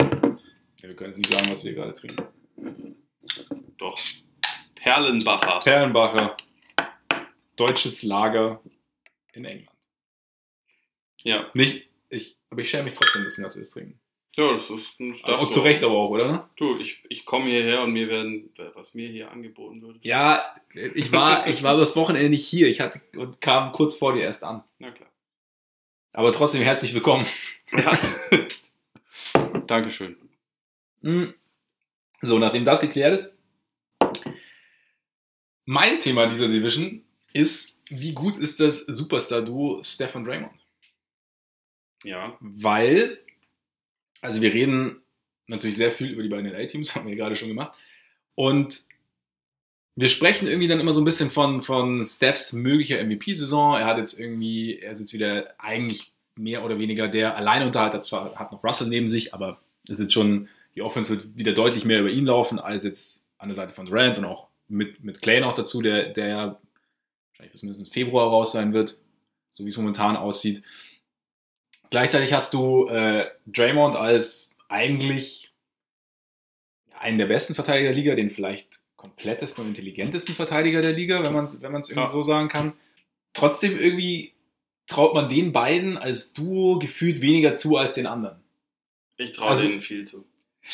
[0.81, 2.23] Ja, wir können jetzt nicht sagen, was wir gerade trinken.
[3.79, 3.99] Doch.
[4.75, 5.61] Perlenbacher.
[5.61, 6.37] Perlenbacher.
[7.57, 8.63] Deutsches Lager
[9.33, 9.77] in England.
[11.23, 11.51] Ja.
[11.55, 14.01] Nicht, ich, aber ich schäme mich trotzdem ein bisschen, dass wir es trinken.
[14.37, 16.49] Ja, das ist ein Auch zu Recht aber auch, oder?
[16.57, 20.05] Du, ich, ich komme hierher und mir werden, was mir hier angeboten wird.
[20.05, 22.69] Ja, ich war, ich war das Wochenende nicht hier.
[22.69, 24.63] Ich hatte und kam kurz vor dir erst an.
[24.79, 25.11] Na klar.
[26.13, 27.27] Aber trotzdem herzlich willkommen.
[27.73, 27.99] Ja.
[29.67, 30.17] Dankeschön.
[31.03, 31.35] Hm.
[32.23, 33.41] So, nachdem das geklärt ist,
[35.65, 37.03] mein Thema dieser Division
[37.33, 40.53] ist, wie gut ist das Superstar-Duo Steph und Draymond?
[42.05, 42.37] Ja.
[42.41, 43.19] Weil,
[44.21, 45.01] also wir reden
[45.47, 47.77] natürlich sehr viel über die beiden LA-Teams, haben wir gerade schon gemacht.
[48.35, 48.83] Und
[49.97, 53.77] wir sprechen irgendwie dann immer so ein bisschen von, von Stephs möglicher MVP-Saison.
[53.77, 58.35] Er hat jetzt irgendwie, er ist jetzt wieder eigentlich mehr oder weniger der Alleinunterhalter, zwar
[58.37, 61.85] hat noch Russell neben sich, aber es ist jetzt schon, die Offense wird wieder deutlich
[61.85, 65.21] mehr über ihn laufen, als jetzt an der Seite von Durant und auch mit, mit
[65.23, 66.61] Clay noch dazu, der, der ja
[67.31, 68.99] wahrscheinlich bis mindestens Februar raus sein wird,
[69.51, 70.63] so wie es momentan aussieht.
[71.91, 75.53] Gleichzeitig hast du äh, Draymond als eigentlich
[76.99, 81.33] einen der besten Verteidiger der Liga, den vielleicht komplettesten und intelligentesten Verteidiger der Liga, wenn
[81.33, 82.13] man es wenn man's irgendwie Ja.
[82.13, 82.75] so sagen kann.
[83.33, 84.35] Trotzdem irgendwie
[84.87, 88.41] traut man den beiden als Duo gefühlt weniger zu als den anderen.
[89.17, 90.25] Ich traue Also- denen viel zu.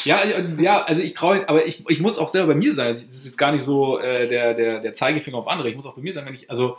[0.05, 0.21] Ja,
[0.59, 2.89] ja, also ich traue, aber ich, ich muss auch selber bei mir sein.
[2.93, 5.69] Das ist jetzt gar nicht so äh, der, der, der Zeigefinger auf andere.
[5.71, 6.79] Ich muss auch bei mir sein, wenn ich, also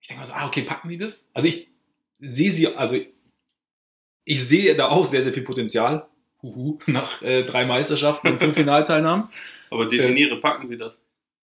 [0.00, 1.28] ich denke mal so, ah, okay, packen die das?
[1.34, 1.68] Also ich
[2.18, 2.96] sehe sie, also
[4.24, 6.06] ich sehe da auch sehr, sehr viel Potenzial.
[6.42, 9.28] Huhu, nach äh, drei Meisterschaften und fünf Finalteilnahmen.
[9.70, 10.98] Aber definiere, packen Sie das.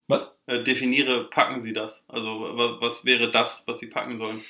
[0.07, 0.35] Was?
[0.47, 2.03] Äh, definiere, packen Sie das.
[2.07, 4.41] Also, wa- was wäre das, was Sie packen sollen?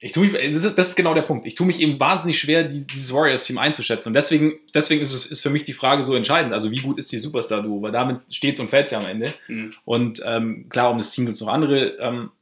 [0.00, 1.46] Ich tue mich, das ist, das ist genau der Punkt.
[1.46, 4.10] Ich tue mich eben wahnsinnig schwer, die, dieses Warriors-Team einzuschätzen.
[4.10, 6.52] Und deswegen, deswegen ist es ist für mich die Frage so entscheidend.
[6.52, 7.80] Also, wie gut ist die Superstar-Duo?
[7.80, 9.32] Weil damit steht es und fällt ja am Ende.
[9.46, 9.72] Hm.
[9.84, 12.32] Und ähm, klar, um das Team gibt es noch andere, ähm,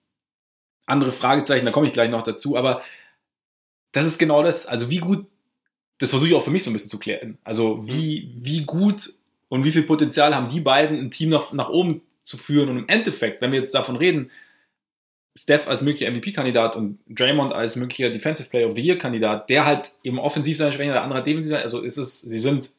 [0.87, 2.57] andere Fragezeichen, da komme ich gleich noch dazu.
[2.57, 2.83] Aber
[3.93, 4.67] das ist genau das.
[4.67, 5.27] Also, wie gut,
[5.99, 7.39] das versuche ich auch für mich so ein bisschen zu klären.
[7.45, 9.13] Also, wie, wie gut
[9.49, 12.71] und wie viel Potenzial haben die beiden, ein Team nach, nach oben zu führen?
[12.71, 14.31] Und im Endeffekt, wenn wir jetzt davon reden,
[15.35, 19.91] Steph als möglicher MVP-Kandidat und Draymond als möglicher Defensive Player of the Year-Kandidat, der halt
[20.03, 22.71] eben offensiv seine Schwächen, der andere hat defensiv seine, also ist es, sie sind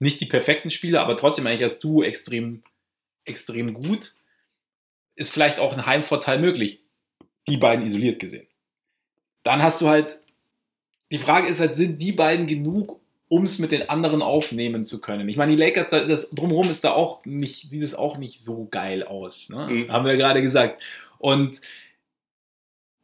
[0.00, 2.62] nicht die perfekten Spieler, aber trotzdem eigentlich als Duo extrem,
[3.24, 4.12] extrem gut.
[5.16, 6.82] Ist vielleicht auch ein Heimvorteil möglich,
[7.48, 8.46] die beiden isoliert gesehen.
[9.42, 10.16] Dann hast du halt,
[11.10, 15.00] die Frage ist halt, sind die beiden genug, um es mit den anderen aufnehmen zu
[15.00, 15.28] können?
[15.28, 18.66] Ich meine, die Lakers, das drumherum ist da auch nicht, sieht es auch nicht so
[18.70, 19.68] geil aus, ne?
[19.68, 19.92] Mhm.
[19.92, 20.82] haben wir ja gerade gesagt.
[21.18, 21.60] Und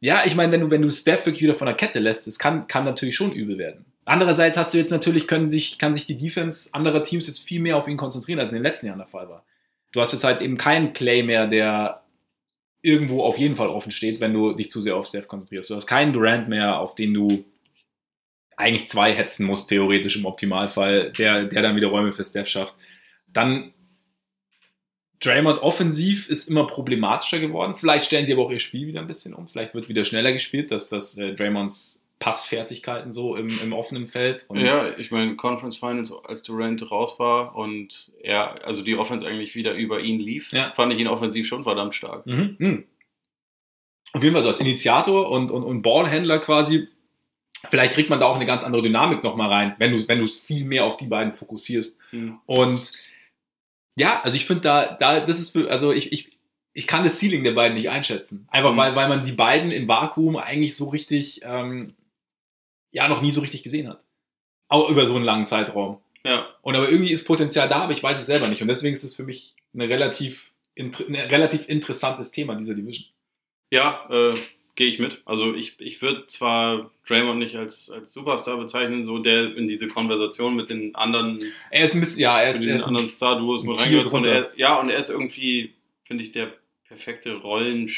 [0.01, 2.39] ja, ich meine, wenn du, wenn du Steph wirklich wieder von der Kette lässt, das
[2.39, 3.85] kann, kann natürlich schon übel werden.
[4.03, 7.61] Andererseits hast du jetzt natürlich, können sich, kann sich die Defense anderer Teams jetzt viel
[7.61, 9.45] mehr auf ihn konzentrieren, als in den letzten Jahren der Fall war.
[9.91, 12.03] Du hast jetzt halt eben keinen Clay mehr, der
[12.81, 15.69] irgendwo auf jeden Fall offen steht, wenn du dich zu sehr auf Steph konzentrierst.
[15.69, 17.45] Du hast keinen Durant mehr, auf den du
[18.57, 22.75] eigentlich zwei hetzen musst, theoretisch im Optimalfall, der, der dann wieder Räume für Steph schafft.
[23.27, 23.71] Dann
[25.21, 27.75] Draymond offensiv ist immer problematischer geworden.
[27.75, 29.47] Vielleicht stellen sie aber auch ihr Spiel wieder ein bisschen um.
[29.47, 34.45] Vielleicht wird wieder schneller gespielt, dass das äh, Draymonds Passfertigkeiten so im, im offenen Feld.
[34.47, 39.27] Und Ja, ich meine, Conference Finals, als Durant raus war und er, also die Offense
[39.27, 40.71] eigentlich wieder über ihn lief, Ja.
[40.73, 42.25] fand ich ihn offensiv schon verdammt stark.
[42.27, 42.55] Mhm.
[42.59, 42.83] mhm.
[44.13, 46.89] Auf jeden Fall so als Initiator und, und, und Ballhändler quasi.
[47.69, 50.25] Vielleicht kriegt man da auch eine ganz andere Dynamik nochmal rein, wenn du wenn du
[50.25, 52.01] es viel mehr auf die beiden fokussierst.
[52.09, 52.37] Hm.
[52.45, 52.91] Und
[53.95, 56.37] ja, also ich finde da, da, das ist für, also ich, ich,
[56.73, 58.47] ich kann das Ceiling der beiden nicht einschätzen.
[58.49, 58.77] Einfach Mhm.
[58.77, 61.95] weil, weil man die beiden im Vakuum eigentlich so richtig, ähm,
[62.91, 64.05] ja, noch nie so richtig gesehen hat.
[64.69, 65.99] Auch über so einen langen Zeitraum.
[66.25, 68.61] Ja, Und aber irgendwie ist Potenzial da, aber ich weiß es selber nicht.
[68.61, 73.07] Und deswegen ist es für mich eine relativ ein relativ interessantes Thema dieser Division.
[73.71, 74.33] Ja, äh,
[74.75, 75.21] gehe ich mit.
[75.25, 79.87] Also ich, ich würde zwar Draymond nicht als, als Superstar bezeichnen, so der in diese
[79.87, 81.43] Konversation mit den anderen.
[81.69, 84.57] Er ist ein bisschen, ja, er ist, mit den anderen Star-Duos mit reingehört.
[84.57, 86.53] Ja, und er ist irgendwie, finde ich, der
[86.87, 87.89] perfekte Rollen,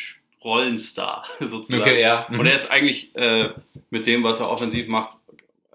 [0.44, 1.84] Rollenstar sozusagen.
[1.84, 2.28] Okay, ja.
[2.30, 2.40] Mhm.
[2.40, 3.50] Und er ist eigentlich äh,
[3.90, 5.18] mit dem, was er offensiv macht,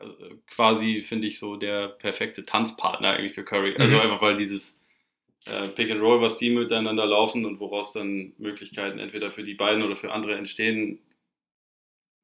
[0.00, 0.04] äh,
[0.50, 3.76] quasi, finde ich, so der perfekte Tanzpartner eigentlich für Curry.
[3.78, 4.00] Also mhm.
[4.00, 4.77] einfach, weil dieses
[5.52, 9.54] äh, Pick and Roll, was die miteinander laufen und woraus dann Möglichkeiten entweder für die
[9.54, 10.98] beiden oder für andere entstehen,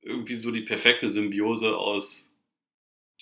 [0.02, 2.36] irgendwie so die perfekte Symbiose aus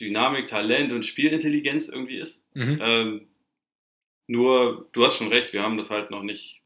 [0.01, 2.45] Dynamik, Talent und Spielintelligenz irgendwie ist.
[2.55, 2.79] Mhm.
[2.83, 3.27] Ähm,
[4.27, 6.63] nur, du hast schon recht, wir haben das halt noch nicht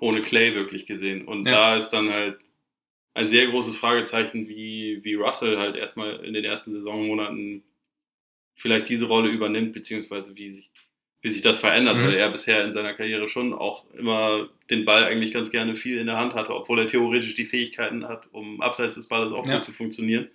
[0.00, 1.26] ohne Clay wirklich gesehen.
[1.26, 1.52] Und ja.
[1.52, 2.38] da ist dann halt
[3.14, 7.62] ein sehr großes Fragezeichen, wie, wie Russell halt erstmal in den ersten Saisonmonaten
[8.54, 10.70] vielleicht diese Rolle übernimmt, beziehungsweise wie sich
[11.22, 12.04] wie sich das verändert, mhm.
[12.04, 15.98] weil er bisher in seiner Karriere schon auch immer den Ball eigentlich ganz gerne viel
[15.98, 19.46] in der Hand hatte, obwohl er theoretisch die Fähigkeiten hat, um abseits des Balles auch
[19.46, 19.56] ja.
[19.56, 20.28] gut zu funktionieren.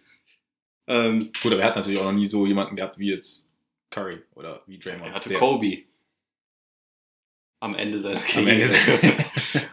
[0.88, 3.54] Ähm, gut, aber er hat natürlich auch noch nie so jemanden gehabt wie jetzt
[3.92, 5.08] Curry oder wie Draymond.
[5.08, 5.40] Er hatte der.
[5.40, 5.84] Kobe
[7.60, 8.76] am Ende seiner Karriere.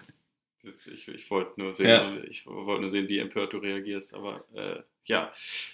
[0.90, 2.16] Ich, ich wollte nur, sehen, ja.
[2.46, 5.32] wollt nur sehen, wie empört du reagierst, aber äh, ja.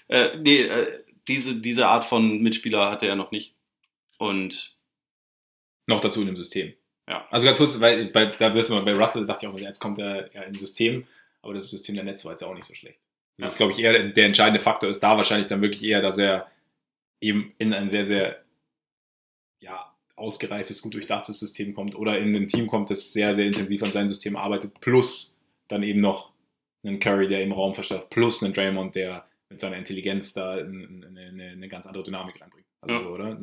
[0.08, 3.54] Äh, nee, äh, diese, diese Art von Mitspieler hatte er noch nicht.
[4.18, 4.76] Und
[5.86, 6.74] noch dazu in dem System.
[7.08, 7.26] Ja.
[7.30, 9.80] Also ganz kurz, weil bei, da wirst du mal, bei Russell dachte ich auch, jetzt
[9.80, 11.06] kommt er ja in System,
[11.42, 13.00] aber das System der Netz war jetzt auch nicht so schlecht.
[13.36, 13.50] Das ja.
[13.50, 16.50] ist, glaube ich, eher der entscheidende Faktor ist da wahrscheinlich dann wirklich eher, dass er
[17.20, 18.42] eben in ein sehr, sehr
[19.60, 23.82] ja, ausgereiftes, gut durchdachtes System kommt oder in ein Team kommt, das sehr, sehr intensiv
[23.82, 26.32] an seinem System arbeitet, plus dann eben noch
[26.84, 31.06] einen Curry, der im Raum verschafft, plus einen Draymond, der mit seiner Intelligenz da eine,
[31.06, 32.66] eine, eine ganz andere Dynamik reinbringt.
[32.80, 33.08] Also, ja.
[33.08, 33.40] oder?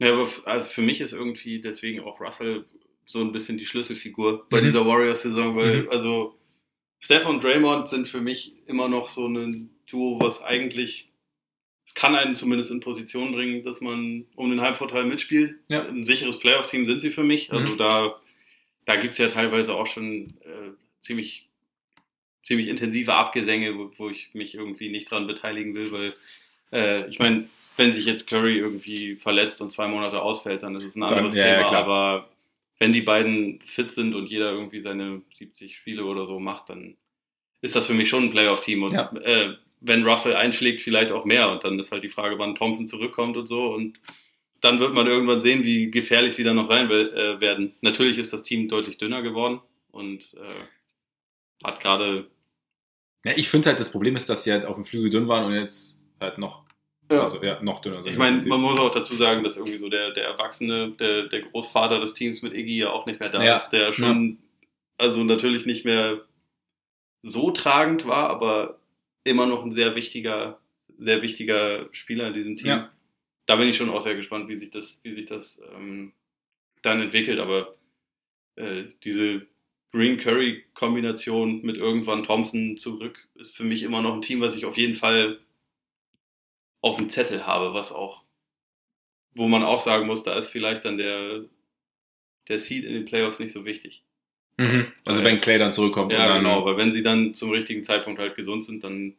[0.00, 2.64] Ja, aber also für mich ist irgendwie deswegen auch Russell
[3.04, 4.64] so ein bisschen die Schlüsselfigur bei mhm.
[4.64, 5.90] dieser Warriors-Saison, weil mhm.
[5.90, 6.38] also
[7.00, 11.10] Steph und Draymond sind für mich immer noch so ein Duo, was eigentlich,
[11.84, 15.56] es kann einen zumindest in Position bringen, dass man um den Heimvorteil mitspielt.
[15.68, 15.86] Ja.
[15.86, 17.52] Ein sicheres Playoff-Team sind sie für mich.
[17.52, 17.78] Also mhm.
[17.78, 18.20] da,
[18.86, 20.70] da gibt es ja teilweise auch schon äh,
[21.00, 21.48] ziemlich,
[22.42, 26.14] ziemlich intensive Abgesänge, wo, wo, ich mich irgendwie nicht dran beteiligen will, weil
[26.72, 27.48] äh, ich meine,
[27.80, 31.34] wenn sich jetzt Curry irgendwie verletzt und zwei Monate ausfällt, dann ist es ein anderes
[31.34, 31.72] dann, Thema.
[31.72, 32.28] Ja, aber
[32.78, 36.96] wenn die beiden fit sind und jeder irgendwie seine 70 Spiele oder so macht, dann
[37.62, 38.82] ist das für mich schon ein Playoff-Team.
[38.82, 39.10] Und ja.
[39.16, 41.50] äh, wenn Russell einschlägt, vielleicht auch mehr.
[41.50, 43.72] Und dann ist halt die Frage, wann Thompson zurückkommt und so.
[43.72, 43.98] Und
[44.60, 47.72] dann wird man irgendwann sehen, wie gefährlich sie dann noch sein will, äh, werden.
[47.80, 49.60] Natürlich ist das Team deutlich dünner geworden
[49.90, 52.26] und äh, hat gerade.
[53.24, 55.44] Ja, ich finde halt, das Problem ist, dass sie halt auf dem Flügel dünn waren
[55.46, 56.69] und jetzt halt noch
[57.10, 57.22] ja.
[57.22, 60.12] Also ja, noch dünner Ich meine, man muss auch dazu sagen, dass irgendwie so der,
[60.12, 63.54] der Erwachsene, der, der Großvater des Teams mit Iggy ja auch nicht mehr da ja.
[63.54, 64.66] ist, der schon, ja.
[64.98, 66.20] also natürlich nicht mehr
[67.22, 68.78] so tragend war, aber
[69.24, 70.60] immer noch ein sehr wichtiger,
[70.98, 72.68] sehr wichtiger Spieler in diesem Team.
[72.68, 72.90] Ja.
[73.46, 76.12] Da bin ich schon auch sehr gespannt, wie sich das, wie sich das ähm,
[76.82, 77.40] dann entwickelt.
[77.40, 77.74] Aber
[78.56, 79.46] äh, diese
[79.92, 84.54] Green Curry Kombination mit irgendwann Thompson zurück ist für mich immer noch ein Team, was
[84.54, 85.40] ich auf jeden Fall
[86.80, 88.24] auf dem Zettel habe, was auch,
[89.34, 91.44] wo man auch sagen muss, da ist vielleicht dann der,
[92.48, 94.02] der Seed in den Playoffs nicht so wichtig.
[94.56, 94.92] Mhm.
[95.04, 96.12] Also weil, wenn Clay dann zurückkommt.
[96.12, 99.14] Ja, dann, genau, weil wenn sie dann zum richtigen Zeitpunkt halt gesund sind, dann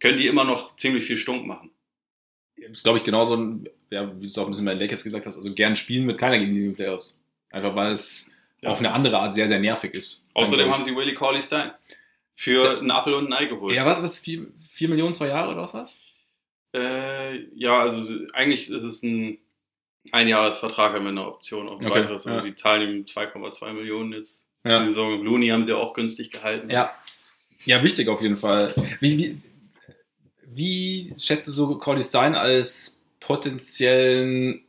[0.00, 1.70] können die immer noch ziemlich viel Stunk machen.
[2.56, 3.34] Das ist, glaube ich, genauso,
[3.90, 6.18] ja, wie du es auch ein bisschen bei Lakers gesagt hast, also gern spielen mit
[6.18, 7.18] keiner gegen die Playoffs.
[7.50, 8.70] Einfach weil es ja.
[8.70, 10.28] auf eine andere Art sehr, sehr nervig ist.
[10.34, 11.72] Außerdem haben sie Willie Corley Stein
[12.34, 13.74] für da, einen Apfel und ein Ei geholt.
[13.74, 14.48] Ja, was, was, 4
[14.88, 15.74] Millionen, zwei Jahre oder was?
[16.74, 19.38] Äh, ja, also eigentlich ist es ein
[20.10, 22.26] Einjahresvertrag mit einer Option auf ein okay, weiteres.
[22.26, 22.42] Also ja.
[22.42, 24.48] die zahlen ihm 2,2 Millionen jetzt.
[24.64, 24.80] Ja.
[24.80, 26.70] Die Saison Looney haben sie auch günstig gehalten.
[26.70, 26.94] Ja.
[27.64, 28.74] Ja, wichtig auf jeden Fall.
[29.00, 29.38] Wie, wie,
[30.46, 34.64] wie schätzt du so Cordy Stein als potenziellen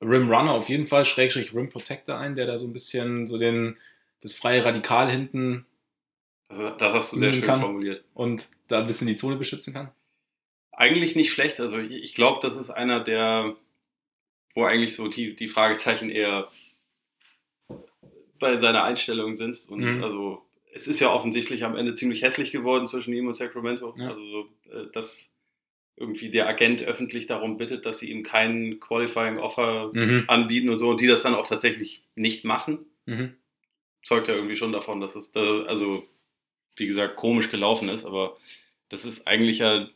[0.00, 3.38] Rim Runner auf jeden Fall, Schrägstrich Rim Protector ein, der da so ein bisschen so
[3.38, 3.76] den,
[4.20, 5.66] das freie Radikal hinten.
[6.48, 8.04] Das, das hast du sehr schön formuliert.
[8.12, 9.90] Und da ein bisschen die Zone beschützen kann?
[10.76, 11.60] Eigentlich nicht schlecht.
[11.60, 13.56] Also ich glaube, das ist einer der,
[14.54, 16.48] wo eigentlich so die, die Fragezeichen eher
[18.38, 19.66] bei seiner Einstellung sind.
[19.68, 20.04] Und mhm.
[20.04, 23.94] also es ist ja offensichtlich am Ende ziemlich hässlich geworden zwischen ihm und Sacramento.
[23.98, 24.08] Ja.
[24.08, 25.32] Also so, äh, dass
[25.96, 30.24] irgendwie der Agent öffentlich darum bittet, dass sie ihm keinen Qualifying Offer mhm.
[30.26, 33.34] anbieten und so und die das dann auch tatsächlich nicht machen, mhm.
[34.02, 36.06] zeugt ja irgendwie schon davon, dass es da, also
[36.76, 38.36] wie gesagt, komisch gelaufen ist, aber
[38.90, 39.88] das ist eigentlich ja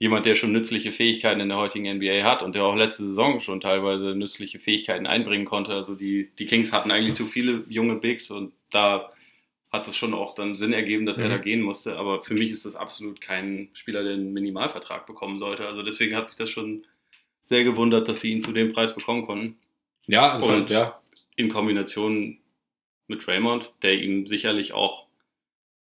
[0.00, 3.38] jemand, der schon nützliche Fähigkeiten in der heutigen NBA hat und der auch letzte Saison
[3.38, 5.74] schon teilweise nützliche Fähigkeiten einbringen konnte.
[5.74, 9.10] Also die, die Kings hatten eigentlich zu viele junge Bigs und da
[9.70, 11.24] hat es schon auch dann Sinn ergeben, dass mhm.
[11.24, 11.98] er da gehen musste.
[11.98, 15.66] Aber für mich ist das absolut kein Spieler, der einen Minimalvertrag bekommen sollte.
[15.66, 16.86] Also deswegen hat mich das schon
[17.44, 19.58] sehr gewundert, dass sie ihn zu dem Preis bekommen konnten.
[20.06, 20.98] Ja, also und ja.
[21.36, 22.38] in Kombination
[23.06, 25.09] mit Raymond, der ihm sicherlich auch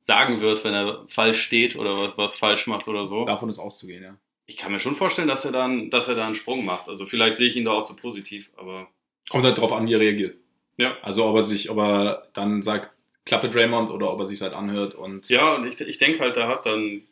[0.02, 3.26] sagen wird, wenn er falsch steht oder was, was falsch macht oder so.
[3.26, 4.18] Davon ist auszugehen, ja.
[4.48, 6.90] Ich kann mir schon vorstellen, dass er dann, dass er da einen Sprung macht.
[6.90, 8.88] Also vielleicht sehe ich ihn da auch zu positiv, aber.
[9.30, 10.36] Kommt halt drauf an, wie er reagiert.
[10.78, 10.98] Ja.
[11.02, 12.92] Also ob er sich, ob er dann sagt,
[13.26, 15.30] klappe Draymond oder ob er sich halt anhört und.
[15.30, 17.04] Ja, und ich, ich denke halt, da hat dann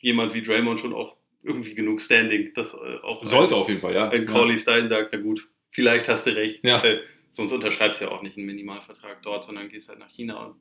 [0.00, 3.80] jemand wie Draymond schon auch irgendwie genug Standing, dass äh, auch sollte ein, auf jeden
[3.80, 4.10] Fall, ja.
[4.10, 4.58] Wenn Corley ja.
[4.58, 6.64] Stein sagt, na gut, vielleicht hast du recht.
[6.64, 6.82] Ja.
[6.82, 7.00] Äh,
[7.30, 10.56] sonst unterschreibst du ja auch nicht einen Minimalvertrag dort, sondern gehst halt nach China und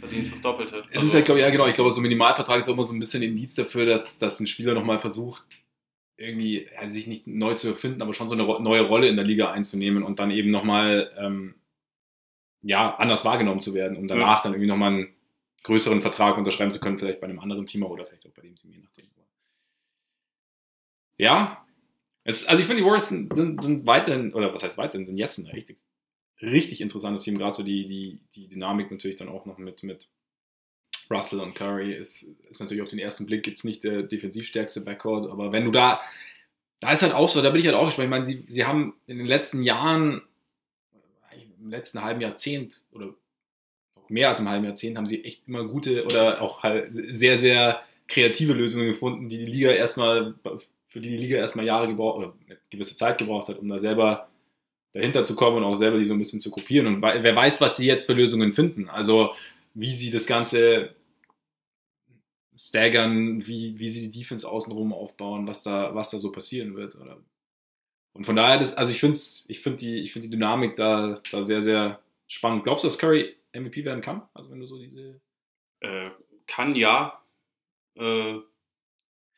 [0.00, 0.84] verdienst das Doppelte.
[0.90, 2.74] Es also, ist halt, glaube ich, ja genau, ich glaube, so ein Minimalvertrag ist auch
[2.74, 5.44] immer so ein bisschen ein Indiz dafür, dass, dass ein Spieler nochmal versucht,
[6.16, 9.24] irgendwie ja, sich nicht neu zu erfinden, aber schon so eine neue Rolle in der
[9.24, 11.54] Liga einzunehmen und dann eben nochmal ähm,
[12.62, 14.42] ja, anders wahrgenommen zu werden, um danach ja.
[14.44, 15.14] dann irgendwie nochmal einen
[15.62, 18.56] größeren Vertrag unterschreiben zu können, vielleicht bei einem anderen Team oder vielleicht auch bei dem
[18.56, 19.06] Team, je nachdem.
[21.18, 21.66] Ja,
[22.24, 25.16] es, also ich finde, die Warriors sind, sind, sind, weiterhin, oder was heißt weiterhin, sind
[25.16, 25.78] jetzt ein richtig
[26.42, 30.08] richtig interessantes Team, gerade so die, die, die Dynamik natürlich dann auch noch mit, mit
[31.10, 35.30] Russell und Curry ist, ist natürlich auf den ersten Blick jetzt nicht der defensivstärkste Backcourt,
[35.30, 36.00] aber wenn du da,
[36.80, 38.06] da ist halt auch so, da bin ich halt auch gespannt.
[38.06, 40.22] Ich meine, sie, sie haben in den letzten Jahren,
[41.58, 43.14] im letzten halben Jahrzehnt oder
[44.08, 47.82] mehr als im halben Jahrzehnt, haben sie echt immer gute oder auch halt sehr, sehr
[48.08, 50.34] kreative Lösungen gefunden, die die Liga erstmal,
[50.88, 53.78] für die die Liga erstmal Jahre gebraucht oder eine gewisse Zeit gebraucht hat, um da
[53.78, 54.28] selber
[54.96, 56.86] dahinter zu kommen und auch selber die so ein bisschen zu kopieren.
[56.86, 58.88] Und wer weiß, was sie jetzt für Lösungen finden.
[58.88, 59.34] Also
[59.74, 60.94] wie sie das Ganze
[62.58, 66.94] staggern, wie, wie sie die Defense außenrum aufbauen, was da, was da so passieren wird.
[66.96, 67.18] Oder?
[68.14, 69.18] Und von daher, das, also ich finde
[69.48, 72.64] ich find die, find die Dynamik da, da sehr, sehr spannend.
[72.64, 74.22] Glaubst du, dass Curry MVP werden kann?
[74.32, 75.20] Also wenn du so diese.
[75.80, 76.10] Äh,
[76.46, 77.20] kann ja.
[77.96, 78.36] Äh,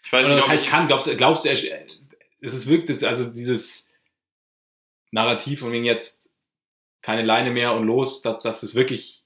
[0.05, 0.87] ich weiß Oder nicht, was heißt kann?
[0.87, 3.88] Glaubst, glaubst du, es ist wirklich, also dieses
[5.11, 6.35] Narrativ von wegen jetzt
[7.03, 9.25] keine Leine mehr und los, dass, dass es wirklich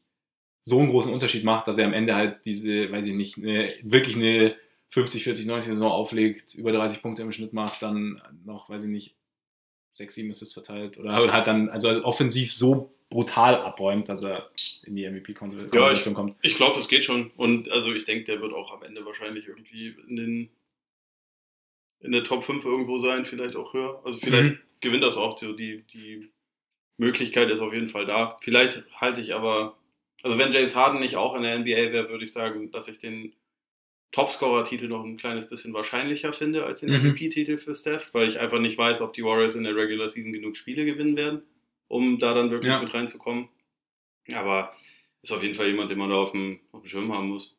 [0.61, 3.75] so einen großen Unterschied macht, dass er am Ende halt diese, weiß ich nicht, eine,
[3.83, 4.57] wirklich eine
[4.91, 8.91] 50, 40, 90 Saison auflegt, über 30 Punkte im Schnitt macht, dann noch, weiß ich
[8.91, 9.17] nicht,
[9.95, 14.51] 6, 7 Assists verteilt oder, oder halt dann also offensiv so brutal abräumt, dass er
[14.85, 16.37] in die MVP-Konstellation ja, kommt.
[16.41, 17.31] Ich glaube, das geht schon.
[17.37, 20.49] Und also ich denke, der wird auch am Ende wahrscheinlich irgendwie in den
[22.01, 24.01] in der Top 5 irgendwo sein, vielleicht auch höher.
[24.05, 25.39] Also vielleicht mhm gewinnt das auch.
[25.39, 26.31] So die, die
[26.99, 28.37] Möglichkeit ist auf jeden Fall da.
[28.43, 29.79] Vielleicht halte ich aber,
[30.23, 32.99] also wenn James Harden nicht auch in der NBA wäre, würde ich sagen, dass ich
[32.99, 33.35] den
[34.13, 37.13] Topscorer-Titel noch ein kleines bisschen wahrscheinlicher finde als den mhm.
[37.13, 40.33] MVP-Titel für Steph, weil ich einfach nicht weiß, ob die Warriors in der Regular Season
[40.33, 41.43] genug Spiele gewinnen werden,
[41.89, 42.81] um da dann wirklich ja.
[42.81, 43.49] mit reinzukommen.
[44.31, 44.77] Aber
[45.23, 47.57] ist auf jeden Fall jemand, den man da auf dem, auf dem Schirm haben muss.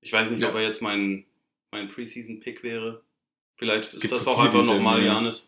[0.00, 0.50] Ich weiß nicht, ja.
[0.50, 1.26] ob er jetzt mein,
[1.72, 3.02] mein Preseason-Pick wäre.
[3.56, 5.47] Vielleicht ist das auch einfach nochmal Janis.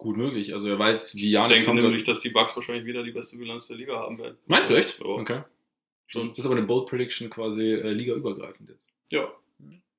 [0.00, 0.54] Gut möglich.
[0.54, 1.58] Also er weiß, wie Janis.
[1.58, 4.38] Ich denke nämlich, dass die Bucks wahrscheinlich wieder die beste Bilanz der Liga haben werden.
[4.46, 4.98] Meinst du echt?
[4.98, 5.04] Ja.
[5.04, 5.42] Okay.
[6.10, 8.88] Das, das ist aber eine Bold Prediction quasi äh, ligaübergreifend jetzt.
[9.10, 9.28] Ja.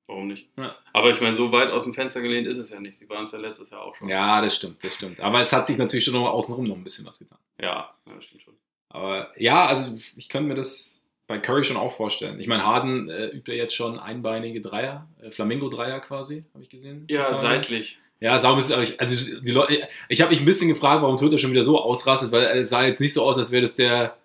[0.08, 0.48] Warum nicht?
[0.58, 0.74] Ja.
[0.92, 2.98] Aber ich meine, so weit aus dem Fenster gelehnt ist es ja nicht.
[2.98, 4.08] Sie waren es ja letztes Jahr auch schon.
[4.08, 5.20] Ja, das stimmt, das stimmt.
[5.20, 7.38] Aber es hat sich natürlich schon noch außenrum noch ein bisschen was getan.
[7.60, 8.54] Ja, das stimmt schon.
[8.88, 12.40] Aber ja, also ich könnte mir das bei Curry schon auch vorstellen.
[12.40, 16.68] Ich meine, Harden äh, übt ja jetzt schon einbeinige Dreier, äh, Flamingo-Dreier quasi, habe ich
[16.68, 17.06] gesehen.
[17.08, 18.00] Ja, seitlich.
[18.22, 21.64] Ja, sau also die Leute, ich habe mich ein bisschen gefragt, warum Twitter schon wieder
[21.64, 24.16] so ausrastet, weil es sah jetzt nicht so aus, als wäre das der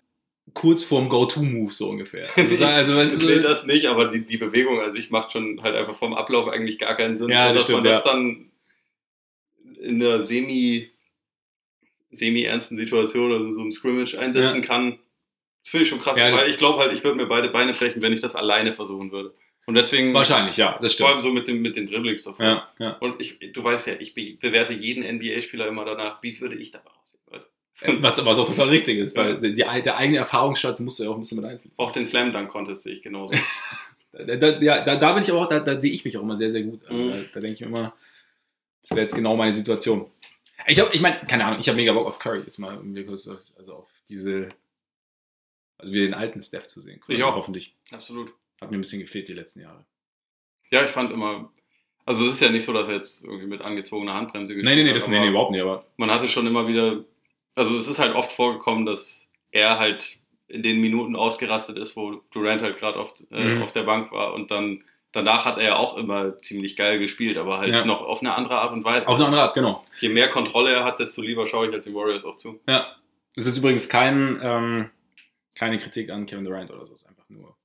[0.53, 2.27] kurz vorm Go-To-Move so ungefähr.
[2.37, 5.63] Also, also weißt du, nee, das nicht, aber die, die Bewegung an sich macht schon
[5.63, 7.29] halt einfach vom Ablauf eigentlich gar keinen Sinn.
[7.29, 8.11] Ja, das dass stimmt, man das ja.
[8.11, 8.51] dann
[9.81, 10.91] in einer semi
[12.11, 14.67] semi-ernsten Situation oder so einem Scrimmage einsetzen ja.
[14.67, 14.99] kann.
[15.63, 17.73] Das finde ich schon krass, ja, weil ich glaube halt, ich würde mir beide Beine
[17.73, 19.33] brechen, wenn ich das alleine versuchen würde.
[19.67, 20.13] Und deswegen.
[20.13, 21.07] Wahrscheinlich, ja, das stimmt.
[21.09, 22.45] Vor allem so mit, dem, mit den Dribblings davor.
[22.45, 22.91] Ja, ja.
[22.99, 26.89] Und ich, du weißt ja, ich bewerte jeden NBA-Spieler immer danach, wie würde ich dabei
[26.99, 27.19] aussehen.
[27.27, 27.49] Weißt?
[28.01, 31.19] Was, was auch total richtig ist, weil die, der eigene Erfahrungsschatz muss ja auch ein
[31.19, 31.83] bisschen mit einfließen.
[31.83, 33.35] Auch den Slam Dunk Contest sehe ich genauso.
[34.13, 36.37] da, da, ja, da, da bin ich auch, da, da sehe ich mich auch immer
[36.37, 36.79] sehr, sehr gut.
[36.87, 37.11] Also, mhm.
[37.11, 37.93] Da, da denke ich mir immer,
[38.81, 40.09] das wäre jetzt genau meine Situation.
[40.65, 42.79] Ich, ich meine, keine Ahnung, ich habe mega Bock auf Curry jetzt mal,
[43.57, 44.49] also auf diese,
[45.77, 47.01] also wieder den alten Steph zu sehen.
[47.09, 47.35] Ich auch.
[47.35, 47.75] Hoffentlich.
[47.91, 48.33] Absolut.
[48.61, 49.85] Hat mir ein bisschen gefehlt die letzten Jahre.
[50.71, 51.51] Ja, ich fand immer,
[52.05, 54.75] also es ist ja nicht so, dass er jetzt irgendwie mit angezogener Handbremse gespielt.
[54.75, 55.85] Nee, nee, nee, das nee, nee, überhaupt nicht, aber.
[55.97, 57.03] Man hatte schon immer wieder,
[57.55, 62.21] also es ist halt oft vorgekommen, dass er halt in den Minuten ausgerastet ist, wo
[62.31, 63.63] Durant halt gerade auf, äh, mhm.
[63.63, 67.37] auf der Bank war und dann danach hat er ja auch immer ziemlich geil gespielt,
[67.37, 67.85] aber halt Ja.
[67.85, 69.07] noch auf eine andere Art und Weise.
[69.07, 69.81] Auf eine andere Art, genau.
[69.99, 72.59] Je mehr Kontrolle er hat, desto lieber schaue ich halt den Warriors auch zu.
[72.67, 72.87] Ja.
[73.35, 74.89] Das ist übrigens kein, ähm,
[75.55, 76.93] keine Kritik an Kevin Durant oder so.
[76.93, 77.55] Es ist einfach nur.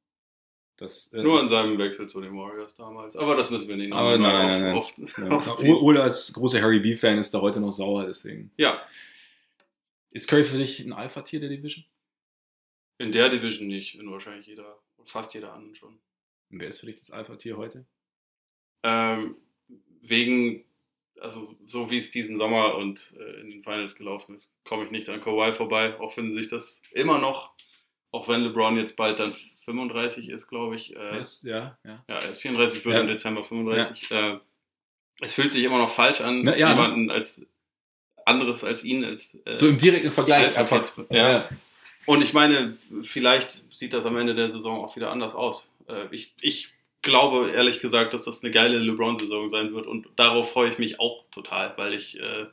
[0.82, 3.16] Das, äh, Nur an seinem Wechsel zu den Warriors damals.
[3.16, 5.32] Aber das müssen wir nicht Aber noch nein, auf, nein, nein.
[5.32, 5.76] auf, aufziehen.
[5.76, 8.50] Oder als großer Harry B-Fan ist er heute noch sauer, deswegen.
[8.56, 8.82] Ja,
[10.10, 11.84] Ist Curry für dich ein Alpha-Tier der Division?
[12.98, 15.98] in der Division nicht, in wahrscheinlich jeder, fast jeder anderen schon.
[16.50, 17.84] Und wer ist für dich das Alpha-Tier heute?
[18.84, 19.36] Ähm,
[20.00, 20.64] wegen,
[21.20, 24.90] also so wie es diesen Sommer und äh, in den Finals gelaufen ist, komme ich
[24.92, 27.52] nicht an Kawhi vorbei, auch wenn sich das immer noch,
[28.12, 29.32] auch wenn LeBron jetzt bald dann
[29.64, 30.94] 35 ist, glaube ich.
[30.96, 32.04] Äh, Ist, ja, ja.
[32.08, 33.00] ja, er ist 34, wird Ja.
[33.00, 34.10] im Dezember 35.
[34.10, 34.38] Äh,
[35.20, 36.74] es fühlt sich immer noch falsch an, Na, ja, ne?
[36.74, 37.44] jemanden als
[38.24, 40.92] anderes als ihn als äh, So im direkten Vergleich einfach.
[41.10, 41.48] Ja.
[42.06, 45.74] Und ich meine, vielleicht sieht das am Ende der Saison auch wieder anders aus.
[45.88, 50.52] Äh, ich, ich glaube ehrlich gesagt, dass das eine geile LeBron-Saison sein wird und darauf
[50.52, 52.46] freue ich mich auch total, weil ich äh,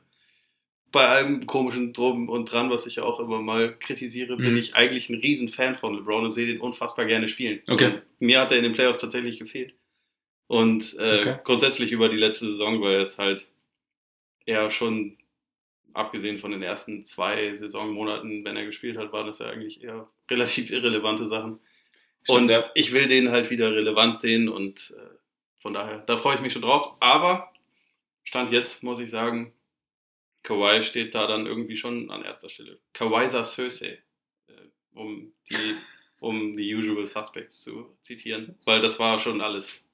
[0.91, 4.57] bei allem komischen Drum und Dran, was ich ja auch immer mal kritisiere, bin Mhm.
[4.57, 7.61] ich eigentlich ein riesen Fan von LeBron und sehe den unfassbar gerne spielen.
[7.69, 7.85] Okay.
[7.85, 9.73] Und mir hat er in den Playoffs tatsächlich gefehlt.
[10.47, 11.35] Und äh, Okay.
[11.43, 13.47] grundsätzlich über die letzte Saison, weil es halt
[14.45, 15.17] eher schon,
[15.93, 20.07] abgesehen von den ersten zwei Saisonmonaten, wenn er gespielt hat, waren das ja eigentlich eher
[20.31, 21.59] relativ irrelevante Sachen.
[22.23, 22.69] Stimmt, und ja.
[22.75, 25.01] ich will den halt wieder relevant sehen und äh,
[25.59, 26.95] von daher, da freue ich mich schon drauf.
[26.99, 27.51] Aber
[28.23, 29.53] Stand jetzt muss ich sagen,
[30.43, 32.79] Kawhi steht da dann irgendwie schon an erster Stelle.
[32.93, 33.97] Kawaisa Söse,
[34.47, 34.51] äh,
[34.93, 35.75] um die,
[36.19, 39.85] um die Usual Suspects zu zitieren, weil das war schon alles,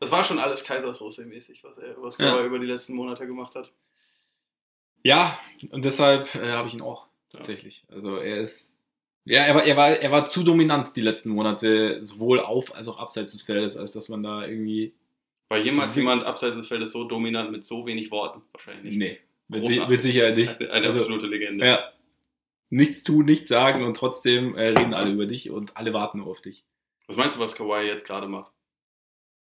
[0.00, 2.30] das war schon alles Kaisersoße-mäßig, was er, was Ja.
[2.30, 3.72] Kawhi über die letzten Monate gemacht hat.
[5.02, 5.38] Ja,
[5.70, 7.84] und deshalb äh, habe ich ihn auch tatsächlich.
[7.88, 8.82] Also er ist.
[9.24, 12.86] Ja, er war, er, war, er war zu dominant die letzten Monate, sowohl auf als
[12.88, 14.94] auch abseits des Feldes, als dass man da irgendwie.
[15.48, 18.42] War jemals jemand abseits des Feldes so dominant mit so wenig Worten?
[18.52, 18.98] Wahrscheinlich nicht.
[18.98, 20.60] Nee, mit, si- mit Sicherheit nicht.
[20.60, 21.66] Eine, eine Also, absolute Legende.
[21.66, 21.92] Ja.
[22.68, 26.26] Nichts tun, nichts sagen und trotzdem äh, reden alle über dich und alle warten nur
[26.26, 26.64] auf dich.
[27.06, 28.52] Was meinst du, was Kawhi jetzt gerade macht?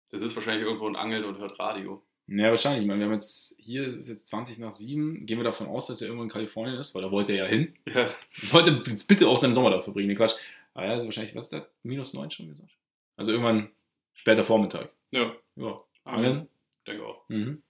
[0.09, 2.03] Das ist wahrscheinlich irgendwo ein Angeln und hört Radio.
[2.27, 2.81] Ja, wahrscheinlich.
[2.83, 5.25] Ich meine, wir haben jetzt hier, es ist jetzt 20 nach 7.
[5.25, 7.45] Gehen wir davon aus, dass er irgendwo in Kalifornien ist, weil da wollte er ja
[7.45, 7.75] hin.
[7.93, 10.35] Ja, Sollte jetzt bitte auch seinen Sommer da verbringen, nee, Quatsch.
[10.73, 11.63] Ah ja, also wahrscheinlich, was ist das?
[11.83, 12.71] Minus 9 schon gesagt.
[13.17, 13.69] Also irgendwann
[14.13, 14.89] später Vormittag.
[15.11, 15.81] ja Ja.
[16.05, 16.47] Angeln.
[16.87, 17.27] Denke auch.
[17.29, 17.61] Mhm.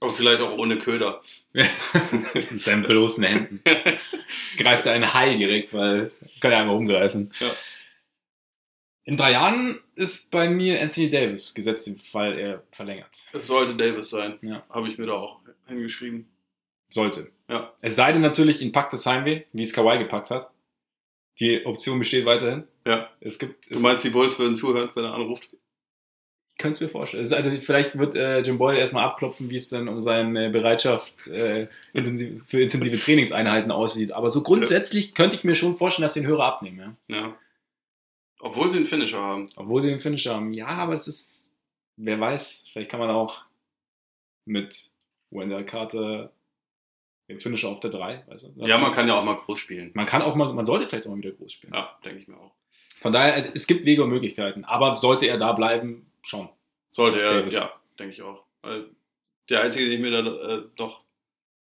[0.00, 1.22] Aber vielleicht auch ohne Köder.
[1.52, 3.62] Mit seinen bloßen Händen.
[4.56, 6.10] Greift er einen Hai direkt, weil
[6.40, 7.32] kann er einmal umgreifen.
[7.38, 7.50] Ja.
[9.04, 13.10] In drei Jahren ist bei mir Anthony Davis gesetzt, im Fall er verlängert.
[13.32, 14.38] Es sollte Davis sein.
[14.42, 14.64] Ja.
[14.70, 16.28] Habe ich mir da auch hingeschrieben.
[16.88, 17.30] Sollte.
[17.48, 17.72] Ja.
[17.80, 20.50] Es sei denn natürlich, ihn packt das Heimweh, wie es Kawhi gepackt hat.
[21.40, 22.64] Die Option besteht weiterhin.
[22.86, 23.10] Ja.
[23.20, 23.70] Es gibt.
[23.70, 25.56] Du Es, meinst, die Bulls würden zuhören, wenn er anruft?
[26.60, 27.26] Könnte es mir vorstellen.
[27.26, 31.68] Also, vielleicht wird äh, Jim Boyle erstmal abklopfen, wie es dann um seine Bereitschaft äh,
[31.92, 34.12] intensiv, für intensive Trainingseinheiten aussieht.
[34.12, 36.96] Aber so grundsätzlich könnte ich mir schon vorstellen, dass sie den Hörer abnehmen.
[37.08, 37.16] Ja?
[37.16, 37.36] Ja.
[38.38, 39.48] Obwohl sie einen Finisher haben.
[39.56, 40.52] Obwohl sie den Finisher haben.
[40.52, 41.56] Ja, aber es ist,
[41.96, 43.42] wer weiß, vielleicht kann man auch
[44.44, 44.90] mit
[45.30, 46.32] Wendell Carter
[47.28, 48.66] den Finisher auf der 3, weißt du?
[48.66, 49.92] Ja, man kann ja auch mal groß spielen.
[49.94, 51.72] man kann auch mal, man sollte vielleicht auch mal wieder groß spielen.
[51.72, 52.52] Ja, denke ich mir auch.
[53.00, 56.48] Von daher, es, es gibt Wege und Möglichkeiten, aber sollte er da bleiben, schon.
[56.90, 57.54] Sollte er, Davis.
[57.54, 58.44] ja, denke ich auch.
[58.62, 58.88] Weil
[59.48, 60.18] der einzige, den ich mir da
[60.54, 61.04] äh, noch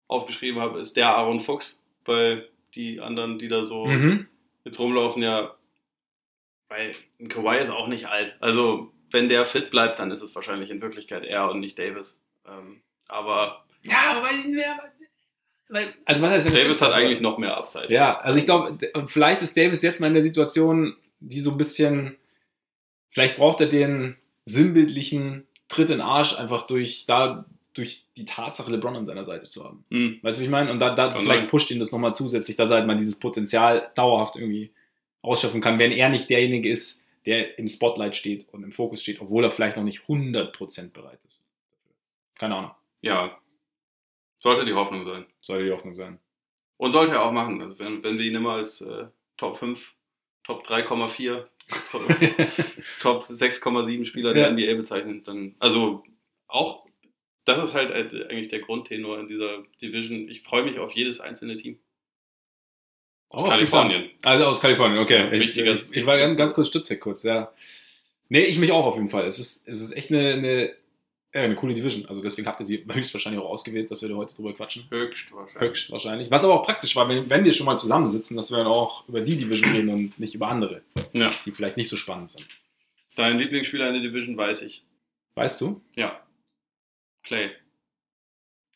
[0.07, 4.27] aufgeschrieben habe, ist der Aaron Fuchs, weil die anderen, die da so Mhm.
[4.63, 5.55] jetzt rumlaufen, ja,
[6.69, 8.35] weil ein Kawhi ist auch nicht alt.
[8.39, 12.23] Also, wenn der fit bleibt, dann ist es wahrscheinlich in Wirklichkeit er und nicht Davis.
[12.47, 14.79] Ähm, aber Ja, aber weiß ich nicht mehr.
[15.69, 17.87] Weil, also was heißt, Davis hat eigentlich noch mehr Upside.
[17.93, 18.77] Ja, also ich glaube,
[19.07, 22.17] vielleicht ist Davis jetzt mal in der Situation, die so ein bisschen,
[23.09, 24.15] vielleicht braucht er den
[24.45, 29.47] sinnbildlichen Tritt in den Arsch einfach durch, da, durch die Tatsache, LeBron an seiner Seite
[29.47, 29.83] zu haben.
[29.89, 30.19] Hm.
[30.21, 30.71] Weißt du, wie ich meine?
[30.71, 33.91] Und da, da vielleicht pusht ihn das nochmal zusätzlich, dass er halt mal dieses Potenzial
[33.95, 34.71] dauerhaft irgendwie
[35.21, 39.19] ausschöpfen kann, wenn er nicht derjenige ist, der im Spotlight steht und im Fokus steht,
[39.19, 41.43] obwohl er vielleicht noch nicht 100% bereit ist.
[42.35, 42.71] Keine Ahnung.
[43.01, 43.37] ja,
[44.37, 45.25] sollte die Hoffnung sein.
[45.41, 46.19] Sollte die Hoffnung sein.
[46.77, 47.61] Und sollte er auch machen.
[47.63, 49.07] Also, wenn, wenn wir ihn immer als äh,
[49.37, 49.95] Top 5,
[50.43, 51.45] Top 3,4,
[51.91, 52.07] Top,
[52.99, 54.51] Top 6,7 Spieler der Ja.
[54.51, 56.03] NBA bezeichnen, dann, also
[56.47, 56.85] auch,
[57.45, 60.27] das ist halt eigentlich der Grundtenor in dieser Division.
[60.29, 61.79] Ich freue mich auf jedes einzelne Team.
[63.29, 64.09] Aus die Kalifornien.
[64.23, 65.17] Also aus Kalifornien, okay.
[65.17, 67.53] Ja, ich, wichtiger- ich, ich war ganz, wichtiger ganz kurz stutzig kurz, ja.
[68.29, 69.25] Nee, ich mich auch auf jeden Fall.
[69.27, 70.75] Es ist, es ist echt eine, eine,
[71.35, 72.05] ja, eine coole Division.
[72.07, 74.87] Also deswegen habt ihr sie höchstwahrscheinlich auch ausgewählt, dass wir da heute drüber quatschen.
[74.89, 75.61] Höchstwahrscheinlich.
[75.69, 76.31] Höchstwahrscheinlich.
[76.31, 79.07] Was aber auch praktisch war, wenn, wenn wir schon mal zusammensitzen, dass wir dann auch
[79.09, 80.81] über die Division reden und nicht über andere,
[81.13, 81.31] Ja.
[81.45, 82.47] die vielleicht nicht so spannend sind.
[83.15, 84.83] Dein Lieblingsspieler in der Division weiß ich.
[85.35, 85.81] Weißt du?
[85.95, 86.19] Ja.
[87.23, 87.51] Clay.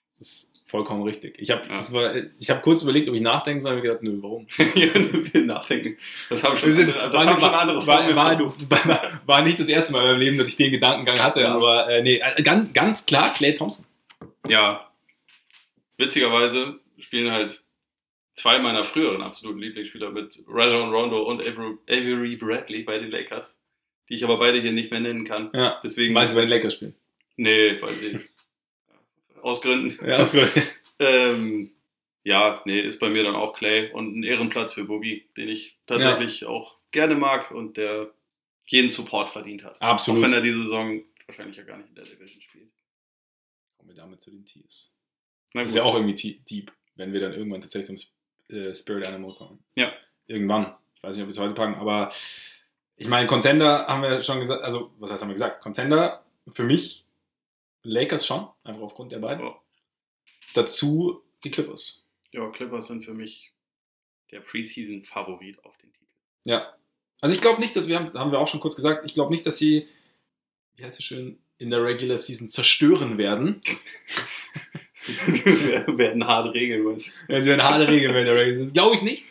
[0.09, 1.35] Das ist vollkommen richtig.
[1.39, 2.13] Ich habe Ja.
[2.39, 4.47] ich hab kurz überlegt, ob ich nachdenken soll, aber ich gedacht, nö, warum?
[4.75, 5.97] ja, nachdenken.
[6.29, 8.69] Das haben schon, Das ist- das war haben nicht- schon andere war, war, versucht.
[8.69, 11.53] war, war nicht das erste Mal in meinem Leben, dass ich den Gedankengang hatte, Ja.
[11.55, 13.87] aber äh, nee, äh, ganz, ganz klar Clay Thompson.
[14.47, 14.89] Ja.
[15.97, 17.63] Witzigerweise spielen halt
[18.33, 23.57] zwei meiner früheren absoluten Lieblingsspieler mit Rajon Rondo und Avery, Bradley bei den Lakers,
[24.07, 25.49] die ich aber beide hier nicht mehr nennen kann.
[25.53, 25.79] Ja.
[25.83, 26.15] Deswegen.
[26.15, 26.95] Weiß ich, bei den Lakers spielen.
[27.35, 28.19] Nee, weil sie.
[29.41, 29.97] Aus Gründen.
[30.05, 30.47] Ja, das war,
[30.99, 31.71] Ähm,
[32.23, 35.79] ja, nee, ist bei mir dann auch Clay und ein Ehrenplatz für Boogie, den ich
[35.87, 38.11] tatsächlich auch gerne mag und der
[38.65, 39.81] jeden Support verdient hat.
[39.81, 40.19] Absolut.
[40.19, 42.69] Auch wenn er diese Saison wahrscheinlich ja gar nicht in der Division spielt.
[43.77, 44.99] Kommen wir damit zu den Tees.
[45.53, 48.11] Ist ja auch irgendwie deep, wenn wir dann irgendwann tatsächlich
[48.47, 49.63] zum äh, Spirit Animal kommen.
[49.75, 49.91] Ja.
[50.27, 50.75] Irgendwann.
[50.95, 52.11] Ich weiß nicht, ob wir es heute packen, aber
[52.97, 55.61] ich meine, Contender haben wir schon gesagt, also was heißt haben wir gesagt?
[55.61, 57.08] Contender für mich
[57.83, 59.45] Lakers schon, einfach aufgrund der beiden.
[59.45, 59.59] Ja.
[60.53, 62.05] Dazu die Clippers.
[62.31, 63.51] Ja, Clippers sind für mich
[64.31, 66.11] der Preseason-Favorit auf den Titel.
[66.45, 66.75] Ja.
[67.21, 69.31] Also ich glaube nicht, dass wir haben, haben wir auch schon kurz gesagt, ich glaube
[69.31, 69.87] nicht, dass sie,
[70.75, 73.61] wie heißt es schön, in der Regular Season zerstören werden.
[75.35, 77.11] Wir werden hart regeln, was.
[77.27, 78.73] Ja, sie werden harte Regeln in der Regular Season.
[78.73, 79.25] Glaube ich nicht.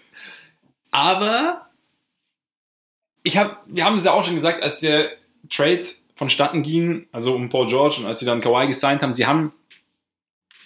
[0.90, 1.70] Aber
[3.22, 5.16] ich hab, wir haben es ja auch schon gesagt, als der
[5.50, 5.86] Trade
[6.18, 9.52] vonstatten ging, also um Paul George und als sie dann Kawhi gesigned haben, sie haben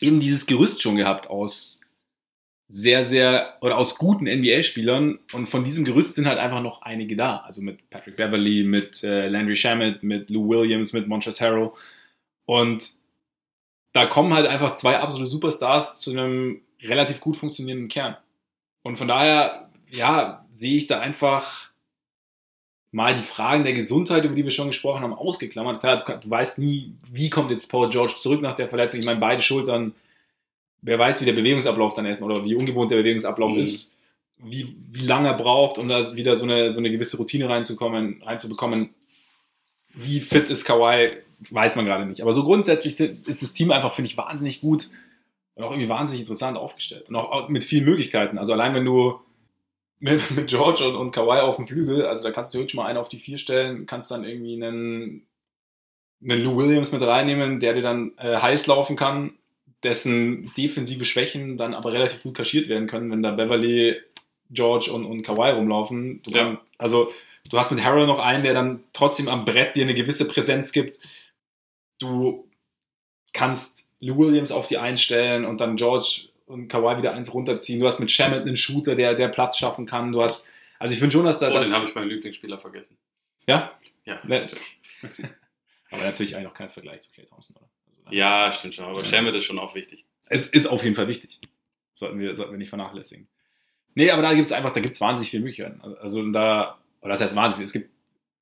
[0.00, 1.82] eben dieses Gerüst schon gehabt aus
[2.68, 7.16] sehr, sehr, oder aus guten NBA-Spielern und von diesem Gerüst sind halt einfach noch einige
[7.16, 7.38] da.
[7.40, 11.70] Also mit Patrick Beverly, mit äh, Landry Shamet, mit Lou Williams, mit Montrezl Harrell
[12.46, 12.88] und
[13.92, 18.16] da kommen halt einfach zwei absolute Superstars zu einem relativ gut funktionierenden Kern.
[18.82, 21.71] Und von daher, ja, sehe ich da einfach
[22.92, 25.80] mal die Fragen der Gesundheit, über die wir schon gesprochen haben, ausgeklammert.
[25.80, 29.00] Klar, du, du weißt nie, wie kommt jetzt Paul George zurück nach der Verletzung.
[29.00, 29.94] Ich meine, beide Schultern,
[30.82, 33.60] wer weiß, wie der Bewegungsablauf dann ist oder wie ungewohnt der Bewegungsablauf Mhm.
[33.60, 33.98] ist,
[34.38, 38.22] wie, wie lange er braucht, um da wieder so eine, so eine gewisse Routine reinzukommen,
[38.24, 38.90] reinzubekommen.
[39.94, 41.12] Wie fit ist Kawhi,
[41.50, 42.20] weiß man gerade nicht.
[42.22, 44.90] Aber so grundsätzlich ist das Team einfach, finde ich, wahnsinnig gut
[45.54, 47.08] und auch irgendwie wahnsinnig interessant aufgestellt.
[47.08, 48.36] Und auch mit vielen Möglichkeiten.
[48.38, 49.20] Also allein wenn du
[50.02, 52.86] mit, mit George und, und Kawhi auf dem Flügel, also da kannst du theoretisch mal
[52.86, 55.26] einen auf die vier stellen, kannst dann irgendwie einen,
[56.22, 59.34] einen Lou Williams mit reinnehmen, der dir dann äh, heiß laufen kann,
[59.84, 63.96] dessen defensive Schwächen dann aber relativ gut kaschiert werden können, wenn da Beverly,
[64.50, 66.20] George und, und Kawhi rumlaufen.
[66.24, 66.38] Du Ja.
[66.38, 67.12] kann, also
[67.48, 70.72] du hast mit Harrell noch einen, der dann trotzdem am Brett dir eine gewisse Präsenz
[70.72, 70.98] gibt.
[72.00, 72.48] Du
[73.32, 77.80] kannst Lou Williams auf die einstellen und dann George und Kawhi wieder eins runterziehen.
[77.80, 80.12] Du hast mit Shamet einen Shooter, der, der Platz schaffen kann.
[80.12, 82.58] Du hast, also ich finde schon, dass da Oh, das, den habe ich meinen Lieblingsspieler
[82.58, 82.96] vergessen.
[83.46, 83.72] ja,
[84.04, 84.20] Ja,
[85.90, 87.68] aber natürlich eigentlich noch kein Vergleich zu Clay Thompson, oder?
[88.04, 88.84] Also, ja stimmt schon.
[88.84, 89.04] Aber Ja.
[89.04, 90.04] Shamit ist schon auch wichtig.
[90.26, 91.40] Es ist auf jeden Fall wichtig.
[91.94, 93.28] Sollten wir, sollten wir nicht vernachlässigen.
[93.94, 95.80] Nee, aber da gibt es einfach, da gibt es wahnsinnig viele Möglichkeiten.
[96.00, 97.64] Also da, oder das heißt wahnsinnig viel.
[97.64, 97.90] Es gibt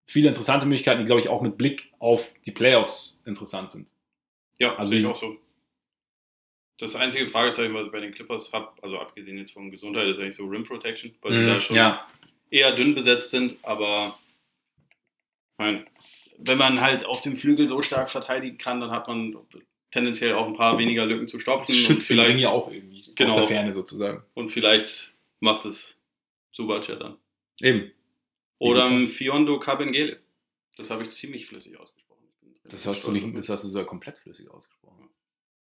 [0.06, 3.90] viele interessante Möglichkeiten, die, glaube ich, auch mit Blick auf die Playoffs interessant sind.
[4.58, 5.36] Ja, Also sehe ich auch so.
[6.80, 10.18] Das einzige Fragezeichen, was ich bei den Clippers habe, also abgesehen jetzt von Gesundheit, ist
[10.18, 11.78] eigentlich so Rim Protection, weil sie da schon Mhm.
[11.78, 12.08] ja,
[12.50, 14.18] eher dünn besetzt sind, aber
[15.58, 15.86] mein,
[16.38, 19.36] wenn man halt auf dem Flügel so stark verteidigen kann, dann hat man
[19.90, 23.34] tendenziell auch ein paar weniger Lücken zu stopfen schützt vielleicht, ja auch irgendwie aus Genau.
[23.40, 24.22] der Ferne sozusagen.
[24.34, 26.00] und vielleicht macht es
[26.52, 27.16] Subac ja dann.
[27.60, 27.90] Eben.
[28.58, 30.18] Oder ein Fiondo Cabengele.
[30.76, 32.24] Das habe ich ziemlich flüssig ausgesprochen.
[32.64, 35.08] Das hast, du nicht, das hast du sogar komplett flüssig ausgesprochen.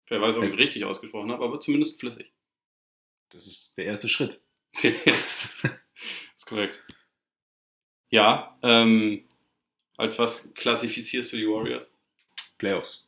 [0.09, 2.31] Wer weiß, ob ich es richtig ausgesprochen habe, aber zumindest flüssig.
[3.29, 4.41] Das ist der erste Schritt.
[4.81, 5.47] yes.
[6.35, 6.83] ist korrekt.
[8.09, 9.25] Ja, ähm,
[9.97, 11.91] als was klassifizierst du die Warriors?
[12.57, 13.05] Playoffs.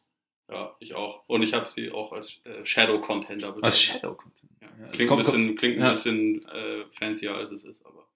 [0.50, 1.24] Ja, ich auch.
[1.28, 4.52] Und ich habe sie auch als äh, Shadow Contender Als Shadow Content.
[4.62, 4.68] Ja.
[4.80, 8.08] Ja, Klingt, kommt- ein bisschen, klingt ein bisschen äh, fancier als es ist, aber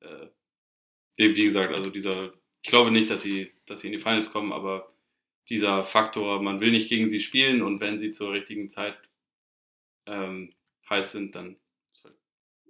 [0.00, 0.28] äh,
[1.16, 2.32] wie wie gesagt, also dieser,
[2.62, 4.86] ich glaube nicht, dass sie, dass sie in die Finals kommen, aber
[5.48, 8.96] dieser Faktor, man will nicht gegen sie spielen und wenn sie zur richtigen Zeit
[10.06, 10.52] ähm,
[10.88, 11.52] heiß sind, dann
[11.92, 12.14] ist es halt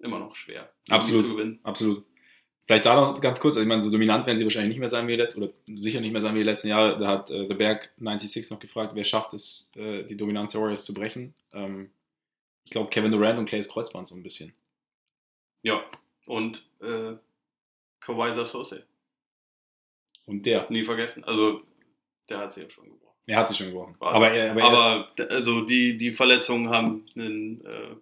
[0.01, 1.20] immer noch schwer, Absolut.
[1.20, 1.60] sie zu gewinnen.
[1.62, 2.05] Absolut.
[2.66, 4.88] Vielleicht da noch ganz kurz, also ich meine, so dominant werden sie wahrscheinlich nicht mehr
[4.88, 6.96] sein wie die letzten, oder sicher nicht mehr sein wie die letzten Jahre.
[6.96, 10.62] Da hat äh, The Berg 96 noch gefragt, wer schafft es, äh, die Dominanz der
[10.62, 11.34] Warriors zu brechen.
[11.52, 11.90] Ähm,
[12.64, 14.55] ich glaube, Kevin Durant und Clays Kreuzband so ein bisschen.
[15.62, 15.84] Ja,
[16.26, 17.16] und äh,
[18.01, 18.86] Kawhi Sasose,
[20.24, 21.22] Und der, nie vergessen.
[21.24, 21.62] Also,
[22.28, 23.14] der hat sie ja schon gebrochen.
[23.26, 23.96] er hat sich schon gebrochen.
[23.98, 24.16] Warte.
[24.16, 27.96] Aber, er, aber, er Aber also die, die Verletzungen haben einen, äh,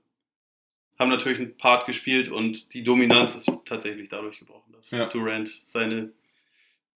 [0.98, 5.06] haben natürlich einen Part gespielt und die Dominanz ist tatsächlich dadurch gebrochen, dass Ja.
[5.06, 6.12] Durant seine,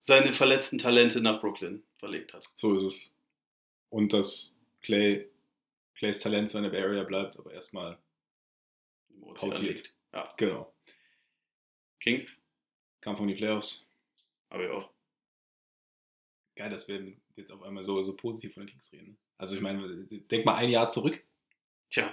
[0.01, 2.45] seine verletzten Talente nach Brooklyn verlegt hat.
[2.55, 3.11] So ist es.
[3.91, 5.27] Und dass Clay,
[5.95, 7.99] Clays Talent zwar in der Area bleibt, aber erstmal
[9.35, 9.93] Pausiert.
[10.13, 10.29] Ja.
[10.37, 10.73] Genau.
[12.01, 12.29] Kings,
[13.01, 13.87] Kampf um die Playoffs.
[14.51, 14.96] aber ja auch.
[16.57, 17.01] Geil, dass wir
[17.37, 19.19] jetzt auf einmal so, so positiv von den Kings reden.
[19.39, 21.23] Also ich meine, denk mal ein Jahr zurück.
[21.91, 22.13] Tja,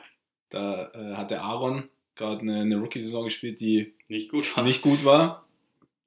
[0.50, 4.64] Da äh, hat der Aaron gerade eine, eine Rookie-Saison gespielt, die nicht gut war.
[4.64, 5.48] nicht gut war.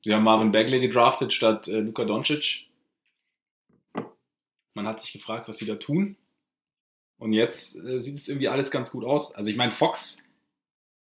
[0.04, 2.68] Die haben Marvin Bagley gedraftet statt äh, Luka Doncic.
[4.74, 6.16] Man hat sich gefragt, was sie da tun.
[7.18, 9.34] Und jetzt äh, sieht es irgendwie alles ganz gut aus.
[9.34, 10.30] Also ich meine, Fox,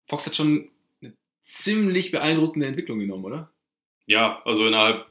[0.07, 0.71] Fox hat schon
[1.03, 3.51] eine ziemlich beeindruckende Entwicklung genommen, oder?
[4.07, 5.07] Ja, also innerhalb,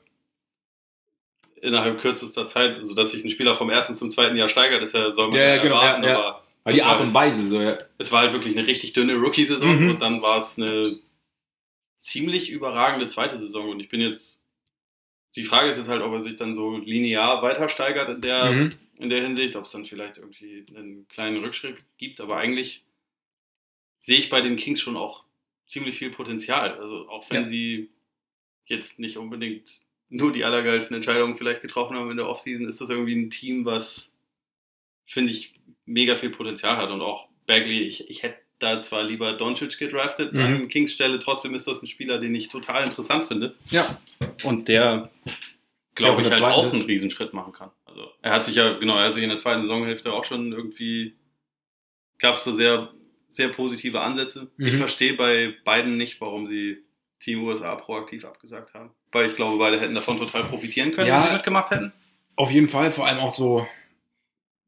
[1.64, 4.94] innerhalb kürzester Zeit, also dass sich ein Spieler vom ersten zum zweiten Jahr steigert, ist
[4.94, 7.48] ja, soll man Ja, ja, genau, erwarten, ja, aber Weil die Art und halt- Weise
[7.48, 7.78] so, ja.
[7.98, 9.90] es war halt wirklich eine richtig dünne Rookie-Saison Mhm.
[9.92, 11.00] und dann war es eine
[12.00, 14.42] ziemlich überragende zweite Saison und ich bin jetzt,
[15.36, 18.52] die Frage ist jetzt halt, ob er sich dann so linear weiter steigert in der,
[18.52, 18.72] Mhm.
[19.00, 22.86] in der Hinsicht, ob es dann vielleicht irgendwie einen kleinen Rückschritt gibt, aber eigentlich
[24.00, 25.24] sehe ich bei den Kings schon auch
[25.66, 26.78] ziemlich viel Potenzial.
[26.78, 27.48] Also auch wenn Ja.
[27.48, 27.90] sie
[28.66, 29.82] jetzt nicht unbedingt
[30.14, 33.66] nur die allergeilsten Entscheidungen vielleicht getroffen haben in der Offseason, ist das irgendwie ein Team,
[33.66, 34.16] was,
[35.06, 39.34] finde ich, mega viel Potenzial hat und auch Bagley, ich, ich hätte da zwar lieber
[39.34, 40.40] Doncic gedraftet Mhm.
[40.40, 44.00] an Kings Stelle, trotzdem ist das ein Spieler, den ich total interessant finde Ja.
[44.44, 45.34] und der, Ja,
[45.96, 47.72] glaube in ich, halt auch einen Riesenschritt machen kann.
[47.86, 50.54] Also er hat sich ja, genau, er hat sich in der zweiten Saisonhälfte auch schon
[50.54, 51.14] irgendwie,
[52.20, 52.90] gab es da sehr,
[53.28, 54.50] sehr positive Ansätze.
[54.58, 54.78] Ich Mhm.
[54.78, 56.84] verstehe bei beiden nicht, warum sie
[57.24, 58.92] Team USA proaktiv abgesagt haben.
[59.12, 61.18] Weil ich glaube, beide hätten davon total profitieren können, Ja.
[61.22, 61.94] wenn sie mitgemacht hätten.
[62.36, 63.66] Auf jeden Fall, vor allem auch so,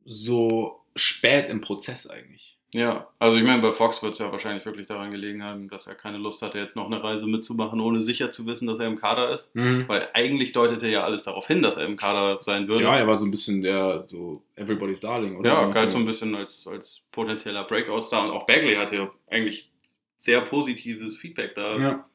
[0.05, 2.57] so spät im Prozess eigentlich.
[2.73, 5.87] Ja, also ich meine, bei Fox wird es ja wahrscheinlich wirklich daran gelegen haben, dass
[5.87, 8.87] er keine Lust hatte, jetzt noch eine Reise mitzumachen, ohne sicher zu wissen, dass er
[8.87, 9.49] im Kader ist.
[9.53, 12.83] Weil eigentlich deutete ja alles darauf hin, dass er im Kader sein würde.
[12.83, 15.49] Ja, er war so ein bisschen der, so Everybody's Darling, oder?
[15.53, 18.25] Ja, galt so ein bisschen als, als potenzieller Breakout-Star.
[18.25, 19.71] Und auch Bagley hatte ja eigentlich
[20.17, 22.05] sehr positives Feedback da Ja.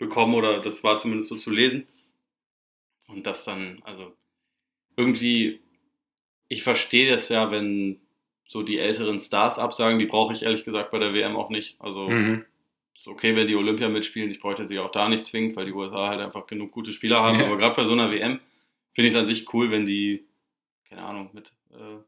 [0.00, 1.86] Bekommen oder das war zumindest so zu lesen.
[3.06, 4.12] Und das dann, also
[4.96, 5.60] irgendwie,
[6.48, 8.00] ich verstehe das ja, wenn
[8.48, 11.80] so die älteren Stars absagen, die brauche ich ehrlich gesagt bei der WM auch nicht.
[11.80, 12.44] Also Mhm.
[12.96, 14.30] ist okay, wenn die Olympia mitspielen.
[14.30, 17.20] Ich bräuchte sie auch da nicht zwingend, weil die USA halt einfach genug gute Spieler
[17.20, 17.38] haben.
[17.38, 17.46] Ja.
[17.46, 18.40] Aber gerade bei so einer WM
[18.92, 20.26] finde ich es an sich cool, wenn die,
[20.88, 21.98] keine Ahnung, mit äh,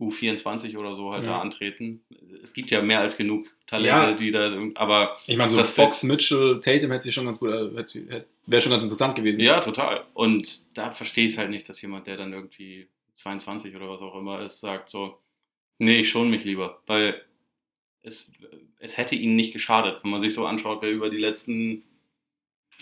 [0.00, 1.32] U24 oder so halt Ja.
[1.32, 2.02] da antreten.
[2.42, 4.12] Es gibt ja mehr als genug Talente, Ja.
[4.12, 7.50] die da, aber Ich meine, so Das Fox, Mitchell, Tatum hätte sich schon ganz gut,
[7.50, 9.40] äh, wäre schon ganz interessant gewesen.
[9.42, 10.04] ja, total.
[10.14, 14.02] Und da verstehe ich es halt nicht, dass jemand, der dann irgendwie 22 oder was
[14.02, 15.18] auch immer ist, sagt so,
[15.78, 16.82] nee, ich schon mich lieber.
[16.86, 17.22] Weil
[18.02, 18.30] es,
[18.78, 21.82] es hätte ihnen nicht geschadet, wenn man sich so anschaut, wer über die letzten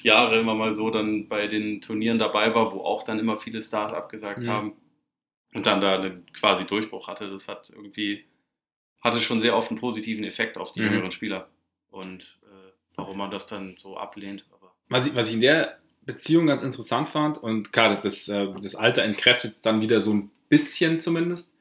[0.02, 3.62] Jahre immer mal so dann bei den Turnieren dabei war, wo auch dann immer viele
[3.62, 4.50] Stars abgesagt Ja.
[4.50, 4.72] haben
[5.54, 7.30] und dann da einen quasi Durchbruch hatte.
[7.30, 8.24] Das hat irgendwie,
[9.02, 10.86] hatte schon sehr oft einen positiven Effekt auf die Mhm.
[10.86, 11.48] jüngeren Spieler.
[11.90, 14.44] Und äh, warum man das dann so ablehnt,
[14.88, 18.52] Was ich, was ich in der Beziehung ganz interessant fand, und klar, das, das, äh,
[18.60, 21.56] das Alter entkräftet es dann wieder so ein bisschen zumindest,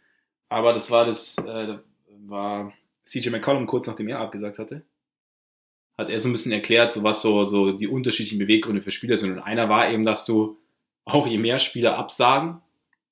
[0.50, 1.78] aber das war das, äh,
[2.26, 2.74] war
[3.06, 4.86] CJ McCollum kurz nachdem er abgesagt hatte,
[5.98, 9.18] hat er so ein bisschen erklärt, so was so, so die unterschiedlichen Beweggründe für Spieler
[9.18, 9.34] sind.
[9.34, 10.58] Und einer war eben, dass du
[11.06, 12.62] auch je mehr Spieler absagen,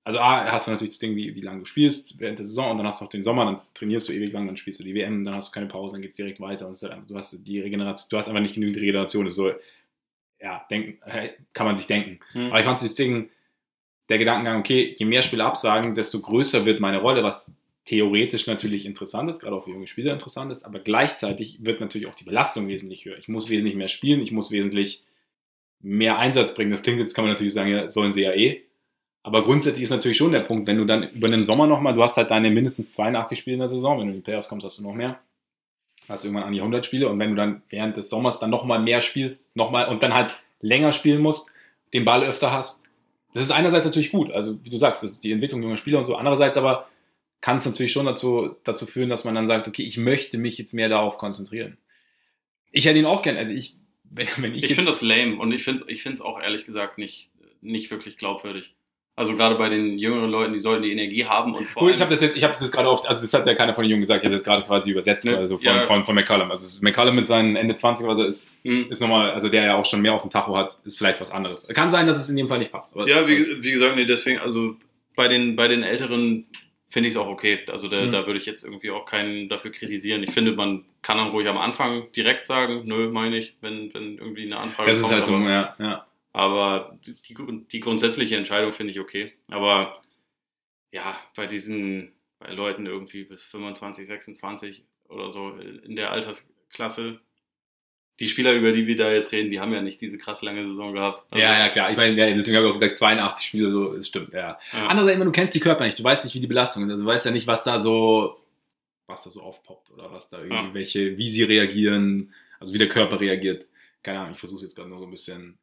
[0.04, 2.72] also A, hast du natürlich das Ding, wie, wie lange du spielst während der Saison
[2.72, 4.84] und dann hast du auch den Sommer, dann trainierst du ewig lang, dann spielst du
[4.84, 7.08] die WM, dann hast du keine Pause, dann geht es direkt weiter und halt einfach-
[7.08, 9.52] du hast die Regeneration, du hast einfach nicht genügend Regeneration, das so,
[10.40, 12.20] ja, denken, äh, kann man sich denken.
[12.50, 13.30] Aber ich fand das Ding,
[14.10, 17.52] der Gedankengang, okay, je mehr Spieler absagen, desto größer wird meine Rolle, was
[17.86, 22.08] theoretisch natürlich interessant ist, gerade auch für junge Spieler interessant ist, aber gleichzeitig wird natürlich
[22.08, 23.18] auch die Belastung wesentlich höher.
[23.18, 25.04] Ich muss wesentlich mehr spielen, ich muss wesentlich
[25.80, 26.72] mehr Einsatz bringen.
[26.72, 28.62] Das klingt jetzt, kann man natürlich sagen, ja, sollen sie ja eh.
[29.24, 32.02] Aber grundsätzlich ist natürlich schon der Punkt, wenn du dann über den Sommer nochmal, du
[32.02, 34.66] hast halt deine mindestens 82 Spiele in der Saison, wenn du in die Playoffs kommst,
[34.66, 35.20] hast du noch mehr.
[36.10, 38.82] Hast irgendwann an die 100 Spiele und wenn du dann während des Sommers dann nochmal
[38.82, 41.54] mehr spielst, nochmal und dann halt länger spielen musst,
[41.94, 42.88] den Ball öfter hast,
[43.34, 46.00] das ist einerseits natürlich gut, also wie du sagst, das ist die Entwicklung junger Spieler
[46.00, 46.16] und so.
[46.16, 46.90] Andererseits aber
[47.40, 50.58] kann es natürlich schon dazu, dazu führen, dass man dann sagt, okay, ich möchte mich
[50.58, 51.78] jetzt mehr darauf konzentrieren.
[52.72, 55.54] Ich hätte ihn auch gern, also ich, wenn, wenn ich, Ich, finde das lame und
[55.54, 57.32] ich finde es ich find's auch ehrlich gesagt nicht,
[57.62, 58.74] nicht wirklich glaubwürdig.
[59.16, 61.96] Also gerade bei den jüngeren Leuten, die sollten die Energie haben und vor Gut, allem.
[61.96, 63.84] ich habe das jetzt, ich habe das gerade oft, also das hat ja keiner von
[63.84, 65.84] den Jungen gesagt, ich habe das gerade quasi übersetzt, Ne, also von, ja.
[65.86, 66.50] von, von McCallum.
[66.50, 68.88] Also ist- McCallum mit seinen Ende 20 oder so ist, Hm.
[68.90, 71.30] ist nochmal, also der ja auch schon mehr auf dem Tacho hat, ist vielleicht was
[71.30, 71.68] anderes.
[71.68, 72.96] Kann sein, dass es in dem Fall nicht passt.
[72.96, 74.76] Ja, wie, wie gesagt, nee, deswegen, also
[75.16, 76.46] bei den, bei den Älteren
[76.90, 77.60] finde ich es auch okay.
[77.70, 78.12] Also da, Mhm.
[78.12, 80.24] da würde ich jetzt irgendwie auch keinen dafür kritisieren.
[80.24, 84.18] Ich finde, man kann dann ruhig am Anfang direkt sagen, nö, meine ich, wenn, wenn
[84.18, 85.16] irgendwie eine Anfrage das ist kommt.
[85.16, 86.06] halt so, ja, ja.
[86.34, 87.16] Aber die,
[87.72, 89.34] die grundsätzliche Entscheidung finde ich okay.
[89.50, 90.02] Aber
[90.92, 97.20] ja, bei diesen, bei Leuten irgendwie bis 25, 26 oder so in der Altersklasse,
[98.20, 100.62] die Spieler, über die wir da jetzt reden, die haben ja nicht diese krass lange
[100.62, 101.24] Saison gehabt.
[101.32, 101.90] Also ja, ja, klar.
[101.90, 104.60] Ich meine, deswegen habe ich auch gesagt, 82 Spiele, so, das stimmt, ja.
[104.72, 104.88] ja.
[104.88, 106.92] Andererseits immer, du kennst die Körper nicht, du weißt nicht, wie die Belastung ist.
[106.92, 108.40] Also, du weißt ja nicht, was da so,
[109.08, 110.74] was da so aufpoppt oder was da irgendwie, ja.
[110.74, 113.66] welche, wie sie reagieren, also wie der Körper reagiert.
[114.04, 115.58] Keine Ahnung, ich versuche jetzt gerade nur so ein bisschen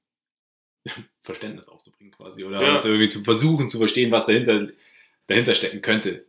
[1.22, 2.80] Verständnis aufzubringen quasi oder ja.
[2.84, 4.68] irgendwie zu versuchen zu verstehen, was dahinter,
[5.26, 6.26] dahinter stecken könnte.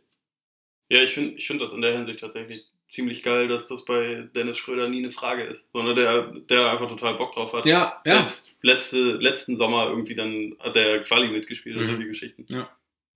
[0.88, 4.28] Ja, ich finde ich find das in der Hinsicht tatsächlich ziemlich geil, dass das bei
[4.34, 7.64] Dennis Schröder nie eine Frage ist, sondern der, der einfach total Bock drauf hat.
[7.64, 8.54] Ja, Selbst ja.
[8.62, 11.82] Letzte, letzten Sommer irgendwie dann hat der Quali mitgespielt mhm.
[11.84, 12.44] oder die Geschichten.
[12.48, 12.68] Ja.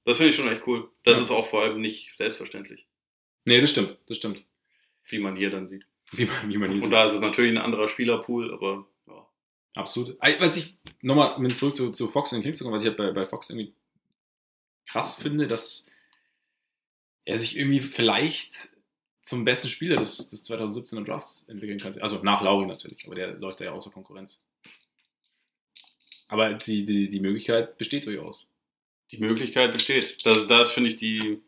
[0.04, 0.88] Das finde ich schon echt cool.
[1.02, 1.22] Das ja.
[1.22, 2.86] ist auch vor allem nicht selbstverständlich.
[3.44, 4.44] Nee, das stimmt, das stimmt.
[5.06, 5.84] Wie man hier dann sieht.
[6.12, 8.86] Wie man, wie man hier Und da ist es natürlich ein anderer Spielerpool, aber.
[9.74, 10.16] Absolut.
[10.20, 13.26] Was ich nochmal zurück zu, zu Fox und Kings kommen, was ich halt bei, bei
[13.26, 13.74] Fox irgendwie
[14.86, 15.86] krass finde, dass
[17.24, 18.70] er sich irgendwie vielleicht
[19.22, 22.02] zum besten Spieler des, des 2017er Drafts entwickeln könnte.
[22.02, 24.44] Also nach Lauri natürlich, aber der läuft ja außer Konkurrenz.
[26.28, 28.52] Aber die, die, die Möglichkeit besteht durchaus.
[29.10, 30.24] Die Möglichkeit besteht.
[30.24, 31.42] Das, das finde ich die.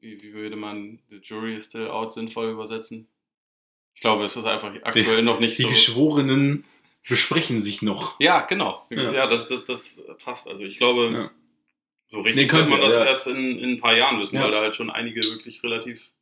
[0.00, 3.08] Wie, wie, würde man The Jury is still out sinnvoll übersetzen?
[3.94, 5.68] Ich glaube, es ist einfach aktuell die, noch nicht die so.
[5.68, 6.64] Die Geschworenen
[7.08, 8.18] besprechen sich noch.
[8.20, 8.86] Ja, genau.
[8.90, 10.48] Ja, ja das, das, das passt.
[10.48, 11.10] Also ich glaube.
[11.12, 11.30] Ja
[12.14, 13.04] so richtig nee, könnte man das ja.
[13.04, 14.44] erst in, in ein paar Jahren wissen, ja.
[14.44, 16.12] weil da halt schon einige wirklich relativ,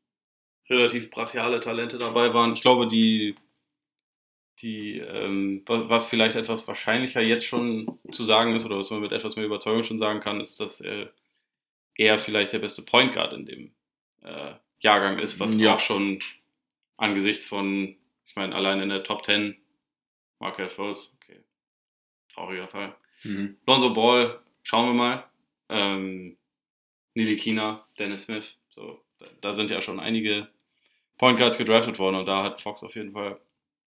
[0.70, 2.52] relativ brachiale Talente dabei waren.
[2.54, 3.34] Ich glaube, die,
[4.60, 9.12] die ähm, was vielleicht etwas wahrscheinlicher jetzt schon zu sagen ist, oder was man mit
[9.12, 11.12] etwas mehr Überzeugung schon sagen kann, ist, dass er,
[11.96, 13.74] er vielleicht der beste Point Guard in dem
[14.22, 15.74] äh, Jahrgang ist, was ja.
[15.74, 16.20] auch schon
[16.96, 17.96] angesichts von,
[18.26, 19.56] ich meine, allein in der Top 10,
[20.38, 21.40] Markel Fultz, okay,
[22.32, 22.96] trauriger Fall.
[23.22, 23.56] Mhm.
[23.66, 25.32] Lonzo Ball, schauen wir mal
[25.72, 26.36] ähm,
[27.14, 28.56] Nili Kina, Dennis Smith.
[28.70, 30.48] So, da, da, sind ja schon einige
[31.18, 33.40] Point Guards gedraftet worden und da hat Fox auf jeden Fall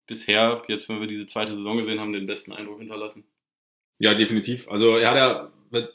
[0.08, 3.26] bisher, jetzt wenn wir diese zweite Saison gesehen haben, den besten Eindruck hinterlassen.
[4.00, 4.68] Ja, definitiv.
[4.68, 5.88] Also er hat ja,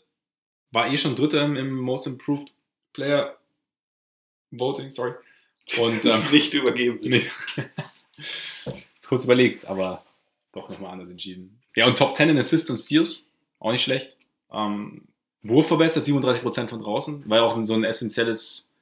[0.70, 2.52] war eh schon Dritter im Most Improved
[2.92, 3.38] Player
[4.50, 5.14] Voting, sorry.
[5.78, 7.00] Und ähm, nicht übergeben.
[7.08, 7.22] Nee.
[9.06, 10.04] kurz überlegt, aber
[10.52, 11.60] doch nochmal anders entschieden.
[11.76, 13.24] Ja, und Top 10 in Assists und Steals,
[13.60, 14.16] auch nicht schlecht.
[14.52, 15.08] Ähm,
[15.42, 18.74] Wurf verbessert, 37% von draußen, war ja auch so ein essentielles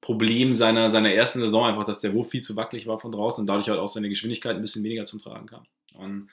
[0.00, 3.42] Problem seiner, seiner ersten Saison, einfach, dass der Wurf viel zu wackelig war von draußen
[3.42, 5.64] und dadurch halt auch seine Geschwindigkeit ein bisschen weniger zum Tragen kam.
[5.94, 6.28] Und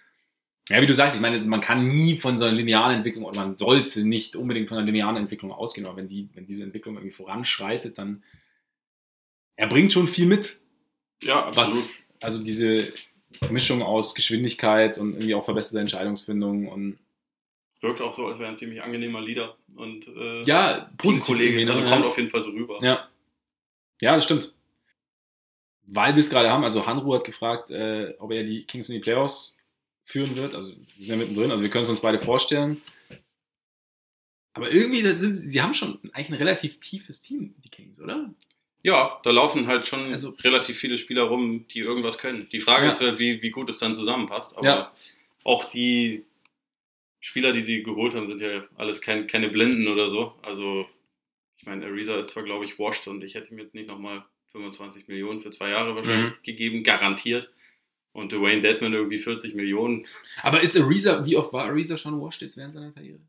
[0.70, 3.36] ja, wie du sagst, ich meine, man kann nie von so einer linearen Entwicklung oder
[3.36, 6.96] man sollte nicht unbedingt von einer linearen Entwicklung ausgehen, aber wenn, die, wenn diese Entwicklung
[6.96, 8.24] irgendwie voranschreitet, dann
[9.60, 10.58] er bringt schon viel mit.
[11.22, 11.74] Ja, absolut.
[11.74, 12.94] Was, also diese
[13.50, 16.98] Mischung aus Geschwindigkeit und irgendwie auch verbesserte Entscheidungsfindung und
[17.82, 21.66] Wirkt auch so, als wäre ein ziemlich angenehmer Leader und äh, ja, Kollege.
[21.70, 22.78] Also kommt auf jeden Fall so rüber.
[22.82, 23.08] Ja,
[24.02, 24.54] ja das stimmt.
[25.84, 28.96] Weil wir es gerade haben, also Hanru hat gefragt, äh, ob er die Kings in
[28.96, 29.62] die Playoffs
[30.04, 30.56] führen wird.
[30.56, 32.82] Also wir sind ja mittendrin, also wir können es uns beide vorstellen.
[34.54, 38.34] Aber irgendwie, sind, sie haben schon eigentlich ein relativ tiefes Team, die Kings, oder?
[38.82, 42.48] Ja, da laufen halt schon also, relativ viele Spieler rum, die irgendwas können.
[42.50, 42.92] Die Frage ja.
[42.92, 44.58] ist halt, wie, wie gut es dann zusammenpasst.
[44.58, 44.94] Aber ja.
[45.44, 46.24] auch die,
[47.20, 50.36] Spieler, die sie geholt haben, sind ja alles kein, keine Blinden oder so.
[50.42, 50.88] Also,
[51.58, 54.24] ich meine, Ariza ist zwar, glaube ich, washed und ich hätte ihm jetzt nicht nochmal
[54.52, 56.44] 25 Millionen für zwei Jahre wahrscheinlich mhm.
[56.44, 57.52] gegeben, garantiert.
[58.12, 60.08] Und Dwayne Deadman irgendwie 40 Millionen.
[60.42, 63.20] Aber ist Ariza, wie oft war Ariza schon washed jetzt während seiner Karriere?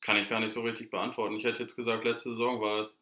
[0.00, 1.36] Kann ich gar nicht so richtig beantworten.
[1.36, 2.98] Ich hätte jetzt gesagt, letzte Saison war es.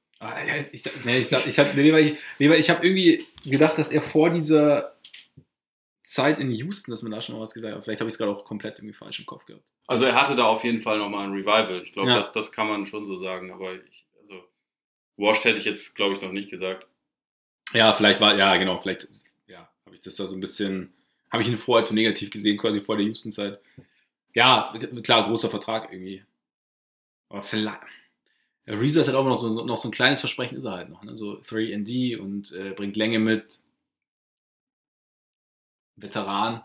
[0.71, 4.97] Ich, nee, ich, ich, ich, nee, ich habe irgendwie gedacht, dass er vor dieser
[6.05, 7.83] Zeit in Houston, dass man da schon mal was gesagt hat.
[7.83, 9.65] Vielleicht habe ich es gerade auch komplett irgendwie falsch im Kopf gehabt.
[9.87, 11.83] Also er hatte da auf jeden Fall nochmal ein Revival.
[11.83, 12.17] Ich glaube, ja.
[12.17, 13.51] das, das kann man schon so sagen.
[13.51, 14.45] Aber ich, also
[15.17, 16.87] Washed hätte ich jetzt, glaube ich, noch nicht gesagt.
[17.73, 19.09] Ja, vielleicht war, ja genau, vielleicht
[19.47, 20.93] ja, habe ich das da so ein bisschen,
[21.31, 23.59] habe ich ihn vorher zu negativ gesehen, quasi vor der Houston-Zeit.
[24.35, 24.73] Ja,
[25.03, 26.25] klar, großer Vertrag irgendwie.
[27.29, 27.81] Aber vielleicht.
[28.67, 31.03] Reeser ist halt auch noch so, noch so ein kleines Versprechen, ist er halt noch.
[31.03, 31.17] Ne?
[31.17, 33.63] So 3D und äh, bringt Länge mit,
[35.97, 36.65] Veteran.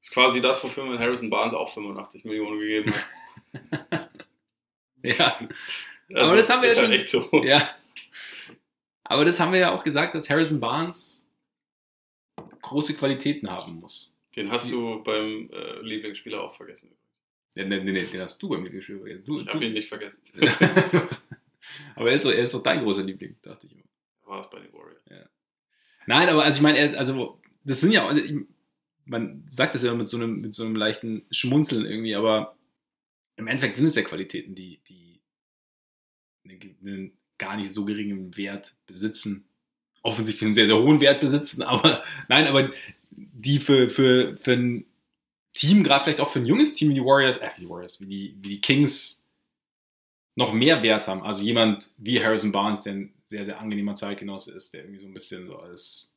[0.00, 4.10] Ist quasi das, wofür man Harrison Barnes auch 85 Millionen gegeben hat.
[5.02, 5.38] ja.
[6.12, 6.92] Also, aber das haben wir ja halt schon.
[6.92, 7.28] Echt so.
[7.44, 7.68] Ja.
[9.04, 11.28] Aber das haben wir ja auch gesagt, dass Harrison Barnes
[12.62, 14.16] große Qualitäten haben muss.
[14.36, 16.96] Den hast du beim äh, Lieblingsspieler auch vergessen.
[17.54, 19.24] Ja, nee, nee, den hast du beim Lieblingsspieler vergessen.
[19.24, 20.22] Du, ich habe ihn nicht vergessen.
[21.96, 23.82] aber er ist, doch, er ist doch dein großer Liebling, dachte ich immer.
[24.24, 25.02] War es bei den Warriors.
[25.10, 25.28] Ja.
[26.06, 28.14] Nein, aber also ich meine, er ist, also das sind ja,
[29.04, 32.56] man sagt das ja mit so einem, mit so einem leichten Schmunzeln irgendwie, aber
[33.36, 35.20] im Endeffekt sind es ja Qualitäten, die, die
[36.44, 39.46] einen gar nicht so geringen Wert besitzen.
[40.02, 42.70] Offensichtlich einen sehr, sehr hohen Wert besitzen, aber nein, aber
[43.10, 44.86] die für, für, für ein
[45.52, 48.06] Team, gerade vielleicht auch für ein junges Team wie die Warriors, äh, die Warriors, wie
[48.06, 49.28] die, wie die Kings
[50.36, 51.22] noch mehr Wert haben.
[51.22, 55.06] Also jemand wie Harrison Barnes, der ein sehr, sehr angenehmer Zeitgenosse ist, der irgendwie so
[55.06, 56.16] ein bisschen so als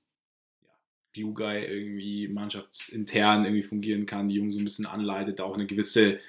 [0.62, 0.70] ja,
[1.14, 6.20] Glue-Guy irgendwie mannschaftsintern irgendwie fungieren kann, die Jungs so ein bisschen anleitet, auch eine gewisse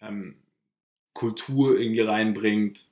[0.00, 0.36] ähm,
[1.14, 2.84] Kultur irgendwie reinbringt.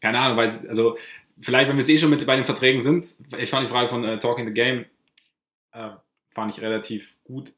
[0.00, 0.98] Keine Ahnung, weil, also
[1.38, 3.88] vielleicht, wenn wir es eh schon mit bei den Verträgen sind, ich fand die Frage
[3.88, 4.84] von äh, Talking the Game,
[5.72, 5.90] äh,
[6.30, 7.52] fand ich relativ gut,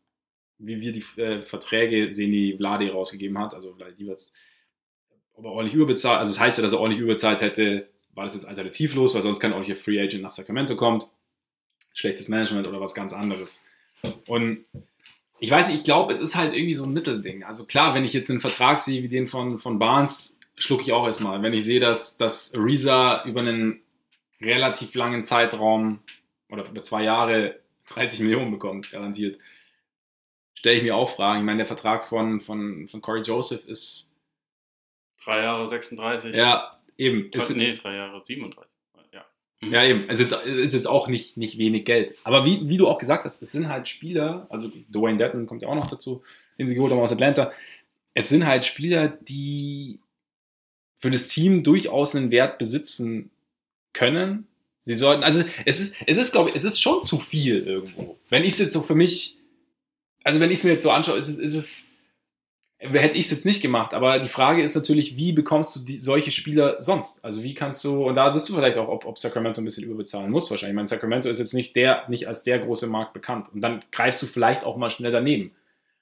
[0.59, 3.55] wie wir die äh, Verträge sehen, die Vladi rausgegeben hat.
[3.55, 4.19] Also Vladi Divac,
[5.35, 8.35] ob er ordentlich überbezahlt, also das heißt ja, dass er ordentlich überzahlt hätte, war das
[8.35, 11.07] jetzt alternativlos, weil sonst kein ordentlicher Free Agent nach Sacramento kommt.
[11.93, 13.65] Schlechtes Management oder was ganz anderes.
[14.27, 14.65] Und
[15.39, 17.45] ich weiß nicht, ich glaube, es ist halt irgendwie so ein Mittelding.
[17.45, 20.93] Also klar, wenn ich jetzt einen Vertrag sehe wie den von, von Barnes, schlucke ich
[20.93, 21.43] auch erstmal.
[21.43, 23.81] Wenn ich sehe, dass, dass Ariza über einen
[24.41, 26.01] relativ langen Zeitraum
[26.49, 27.59] oder über zwei Jahre
[27.89, 29.39] 30 Millionen bekommt, garantiert,
[30.57, 31.41] stelle ich mir auch Fragen.
[31.41, 34.15] Ich meine, der Vertrag von, von, von Corey Joseph ist.
[35.25, 36.35] Drei Jahre 36.
[36.35, 37.31] Ja, eben.
[37.31, 38.71] Ist, nee, drei Jahre 37.
[39.13, 39.25] Ja,
[39.61, 39.73] mhm.
[39.73, 40.05] ja eben.
[40.09, 42.17] Es ist, ist jetzt auch nicht, nicht wenig Geld.
[42.25, 45.63] Aber wie, wie du auch gesagt hast, es sind halt Spieler, also Dwayne Detton kommt
[45.63, 46.23] ja auch noch dazu,
[46.59, 47.53] den sie geholt haben aus Atlanta.
[48.15, 50.01] Es sind halt Spieler, die
[50.99, 53.31] für das Team durchaus einen Wert besitzen
[53.93, 54.47] können.
[54.79, 58.19] Sie sollten, also es ist, es ist, glaube ich, es ist schon zu viel irgendwo.
[58.29, 59.37] Wenn ich es jetzt so für mich,
[60.27, 61.91] also wenn ich es mir jetzt so anschaue, ist es, ist es
[62.79, 66.01] hätte ich es jetzt nicht gemacht, aber die Frage ist natürlich, wie bekommst du die,
[66.01, 67.25] solche Spieler sonst?
[67.25, 69.85] Also wie kannst du, und da bist du vielleicht auch, ob, ob Sacramento ein bisschen
[69.85, 70.73] überbezahlen muss wahrscheinlich.
[70.73, 73.49] Ich meine, Sacramento ist jetzt nicht der, nicht als der große Markt bekannt.
[73.55, 75.53] Und dann greifst du vielleicht auch mal schnell daneben.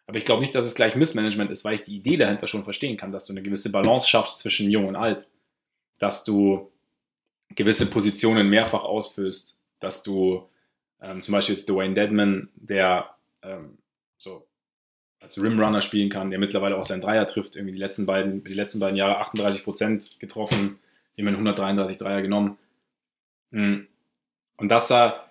[0.06, 2.64] Aber ich glaube nicht, dass es gleich Missmanagement ist, weil ich die Idee dahinter schon
[2.64, 5.28] verstehen kann, dass du eine gewisse Balance schaffst zwischen jung und alt.
[5.98, 6.72] Dass du
[7.50, 9.58] gewisse Positionen mehrfach ausfüllst.
[9.78, 10.48] Dass du
[11.00, 13.10] ähm, zum Beispiel jetzt Dwayne Deadman, der
[13.42, 13.78] ähm,
[14.18, 14.46] so
[15.24, 17.56] als Rimrunner spielen kann, der mittlerweile auch seinen Dreier trifft.
[17.56, 20.78] Irgendwie die letzten beiden, die letzten beiden Jahre 38 Prozent getroffen,
[21.16, 22.58] immerhin 133 Dreier genommen.
[23.50, 23.88] Hm.
[24.56, 25.28] Und dass, da,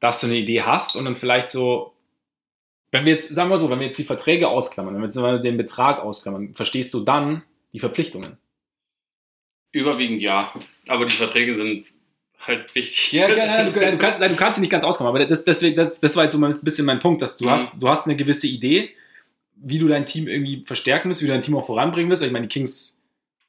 [0.00, 1.94] dass du eine Idee hast und dann vielleicht so,
[2.90, 5.44] wenn wir jetzt, sagen wir so, wenn wir jetzt die Verträge ausklammern, wenn wir jetzt
[5.44, 7.42] den Betrag ausklammern, verstehst du dann
[7.72, 8.36] die Verpflichtungen?
[9.72, 10.52] Überwiegend ja,
[10.88, 11.94] aber die Verträge sind
[12.40, 13.12] halt wichtig.
[13.12, 16.00] Ja, ja, du, du, kannst, du kannst sie nicht ganz auskommen, aber das, deswegen, das,
[16.00, 17.50] das war jetzt so ein bisschen mein Punkt, dass du, mhm.
[17.50, 18.90] hast, du hast eine gewisse Idee,
[19.56, 22.22] wie du dein Team irgendwie verstärken willst, wie du dein Team auch voranbringen willst.
[22.22, 23.02] Ich meine, die Kings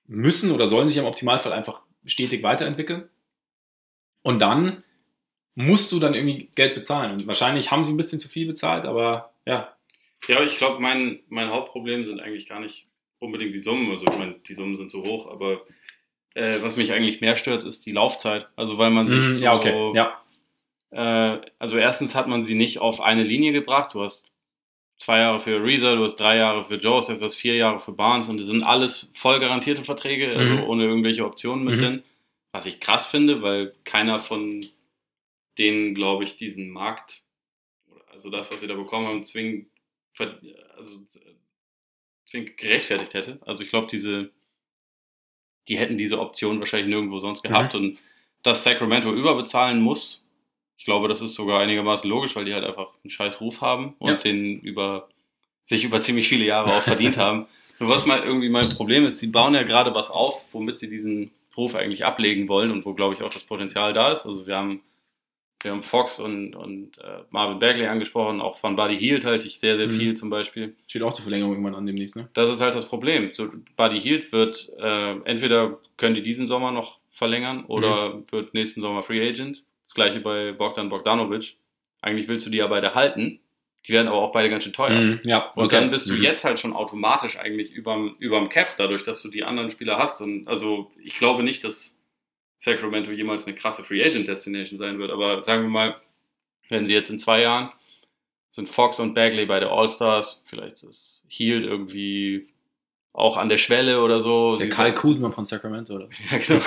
[0.07, 3.07] müssen oder sollen sich im Optimalfall einfach stetig weiterentwickeln.
[4.23, 4.83] Und dann
[5.55, 7.13] musst du dann irgendwie Geld bezahlen.
[7.13, 9.75] Und wahrscheinlich haben sie ein bisschen zu viel bezahlt, aber ja.
[10.27, 12.87] Ja, ich glaube, mein, mein Hauptproblem sind eigentlich gar nicht
[13.19, 13.89] unbedingt die Summen.
[13.89, 15.61] Also ich meine, die Summen sind zu hoch, aber
[16.33, 18.47] äh, was mich eigentlich mehr stört, ist die Laufzeit.
[18.55, 19.91] Also weil man sich mm, so, ja, okay.
[19.95, 20.21] ja.
[20.91, 23.93] Äh, also erstens hat man sie nicht auf eine Linie gebracht.
[23.93, 24.31] Du hast
[24.97, 27.91] zwei Jahre für Reza, du hast drei Jahre für Joseph, du hast vier Jahre für
[27.91, 30.63] Barnes und das sind alles voll garantierte Verträge, also mhm.
[30.63, 31.81] ohne irgendwelche Optionen mit mhm.
[31.81, 32.03] drin.
[32.51, 34.63] Was ich krass finde, weil keiner von
[35.57, 37.23] denen, glaube ich, diesen Markt,
[38.11, 39.67] also das, was sie da bekommen haben, zwingend,
[40.77, 40.99] also,
[42.25, 43.39] zwingend gerechtfertigt hätte.
[43.45, 44.31] Also ich glaube, diese,
[45.67, 47.79] die hätten diese Option wahrscheinlich nirgendwo sonst gehabt mhm.
[47.79, 47.99] und
[48.43, 50.25] dass Sacramento überbezahlen muss,
[50.77, 53.93] ich glaube, das ist sogar einigermaßen logisch, weil die halt einfach einen scheiß Ruf haben
[53.99, 54.15] und ja.
[54.15, 55.09] den über
[55.63, 57.45] sich über ziemlich viele Jahre auch verdient haben.
[57.79, 60.89] Und was mal irgendwie mein Problem ist, sie bauen ja gerade was auf, womit sie
[60.89, 64.25] diesen Ruf eigentlich ablegen wollen und wo, glaube ich, auch das Potenzial da ist.
[64.25, 64.81] Also wir haben,
[65.61, 69.59] wir haben Fox und, und äh, Marvin Bagley angesprochen, auch von Buddy Hield halte ich
[69.59, 69.99] sehr, sehr mhm.
[69.99, 70.75] viel zum Beispiel.
[70.87, 72.29] Steht auch die Verlängerung irgendwann an demnächst, ne?
[72.33, 73.29] Das ist halt das Problem.
[73.33, 78.23] So, Buddy Hield wird, äh, entweder können die diesen Sommer noch verlängern oder mhm.
[78.31, 79.63] wird nächsten Sommer Free Agent.
[79.85, 81.57] Das gleiche bei Bogdan Bogdanovic.
[82.01, 83.39] Eigentlich willst du die ja beide halten.
[83.87, 84.99] Die werden aber auch beide ganz schön teuer.
[84.99, 85.59] Mm, ja, okay.
[85.59, 86.21] Und dann bist du mm.
[86.21, 90.21] jetzt halt schon automatisch eigentlich überm, überm Cap, dadurch, dass du die anderen Spieler hast.
[90.21, 91.99] Und also ich glaube nicht, dass
[92.61, 95.09] Sacramento jemals eine krasse Free Agent Destination sein wird.
[95.09, 95.95] Aber sagen wir mal,
[96.69, 97.71] wenn sie jetzt in zwei Jahren
[98.51, 102.49] sind Fox und Bagley bei der All-Stars, vielleicht ist Healed irgendwie
[103.13, 104.57] auch an der Schwelle oder so.
[104.57, 106.09] Der Karl Kuzma von Sacramento, oder?
[106.31, 106.61] ja, genau.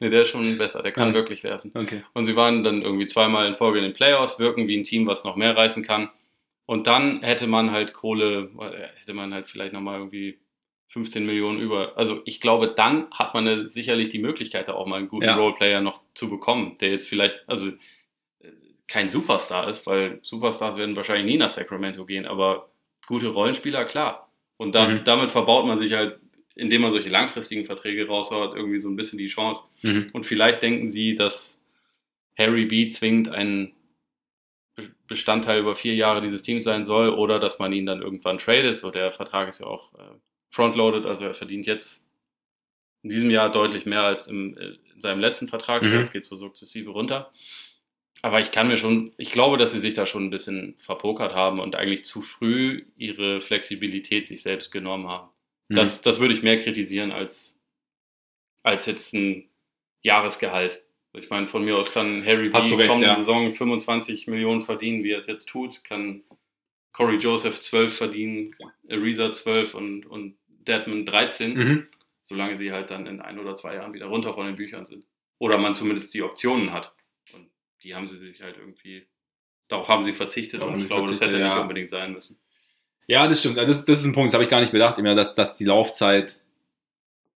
[0.00, 1.14] nee, der ist schon besser, der kann ja.
[1.14, 1.72] wirklich werfen.
[1.74, 2.02] Okay.
[2.14, 5.06] Und sie waren dann irgendwie zweimal in Folge in den Playoffs, wirken wie ein Team,
[5.06, 6.08] was noch mehr reißen kann.
[6.64, 10.38] Und dann hätte man halt Kohle, äh, hätte man halt vielleicht nochmal irgendwie
[10.88, 11.96] 15 Millionen über.
[11.96, 15.36] Also ich glaube, dann hat man sicherlich die Möglichkeit, da auch mal einen guten ja.
[15.36, 17.72] Roleplayer noch zu bekommen, der jetzt vielleicht, also
[18.88, 22.70] kein Superstar ist, weil Superstars werden wahrscheinlich nie nach Sacramento gehen, aber
[23.06, 24.30] gute Rollenspieler, klar.
[24.56, 25.04] Und da, mhm.
[25.04, 26.18] damit verbaut man sich halt,
[26.56, 29.62] indem man solche langfristigen Verträge raushaut, irgendwie so ein bisschen die Chance.
[29.82, 30.08] Mhm.
[30.12, 31.62] Und vielleicht denken sie, dass
[32.36, 32.88] Harry B.
[32.88, 33.72] zwingend ein
[35.06, 38.78] Bestandteil über vier Jahre dieses Teams sein soll oder dass man ihn dann irgendwann tradet.
[38.78, 40.14] So, der Vertrag ist ja auch äh,
[40.50, 42.08] frontloaded, also er verdient jetzt
[43.02, 45.82] in diesem Jahr deutlich mehr als im, äh, in seinem letzten Vertrag.
[45.82, 45.92] Mhm.
[45.92, 47.32] Das geht so sukzessive runter.
[48.20, 51.34] Aber ich kann mir schon, ich glaube, dass sie sich da schon ein bisschen verpokert
[51.34, 55.28] haben und eigentlich zu früh ihre Flexibilität sich selbst genommen haben.
[55.68, 55.76] Mhm.
[55.76, 57.60] Das, das würde ich mehr kritisieren als,
[58.64, 59.48] als jetzt ein
[60.02, 60.82] Jahresgehalt.
[61.12, 62.86] Ich meine, von mir aus kann Harry Hast B.
[62.86, 63.16] kommende ja.
[63.16, 65.84] Saison 25 Millionen verdienen, wie er es jetzt tut.
[65.84, 66.22] Kann
[66.92, 68.56] Corey Joseph 12 verdienen,
[68.90, 70.37] Ariza 12 und, und
[70.68, 71.54] Deadman 13.
[71.54, 71.86] Mhm.
[72.20, 75.06] Solange sie halt dann in ein oder zwei Jahren wieder runter von den Büchern sind.
[75.38, 76.94] Oder man zumindest die Optionen hat
[77.82, 79.06] die haben sie sich halt irgendwie,
[79.68, 81.48] darauf haben sie verzichtet und ich glaube, das hätte ja.
[81.48, 82.38] nicht unbedingt sein müssen.
[83.06, 83.56] Ja, das stimmt.
[83.56, 85.64] Das, das ist ein Punkt, das habe ich gar nicht bedacht, immer, dass, dass die
[85.64, 86.40] Laufzeit,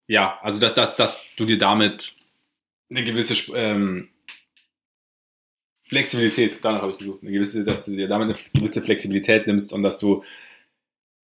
[0.07, 2.13] ja, also dass, dass, dass du dir damit
[2.89, 4.09] eine gewisse ähm,
[5.83, 9.71] Flexibilität, danach habe ich gesucht, eine gewisse, dass du dir damit eine gewisse Flexibilität nimmst
[9.71, 10.23] und dass du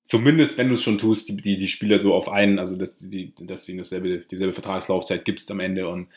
[0.08, 2.98] zumindest, wenn du es schon tust, die, die, die Spieler so auf einen, also dass,
[2.98, 6.08] die, dass ihnen dasselbe, dieselbe Vertragslaufzeit gibst am Ende und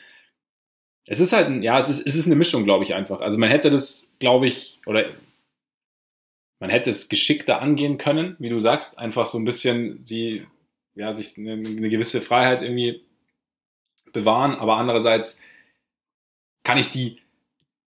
[1.07, 3.21] es ist halt, ein, ja, es ist, es ist eine Mischung, glaube ich, einfach.
[3.21, 5.05] Also man hätte das, glaube ich, oder
[6.59, 10.45] man hätte es geschickter angehen können, wie du sagst, einfach so ein bisschen die,
[10.95, 13.01] ja, sich eine, eine gewisse Freiheit irgendwie
[14.13, 15.41] bewahren, aber andererseits
[16.63, 17.17] kann ich die,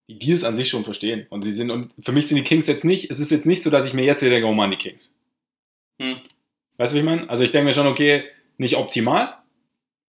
[0.09, 1.27] die Deals an sich schon verstehen.
[1.29, 3.61] Und sie sind, und für mich sind die Kings jetzt nicht, es ist jetzt nicht
[3.61, 5.14] so, dass ich mir jetzt wieder denke, oh Mann, die Kings.
[5.99, 6.17] Hm.
[6.77, 7.29] Weißt du, wie ich meine?
[7.29, 8.25] Also ich denke mir schon, okay,
[8.57, 9.37] nicht optimal,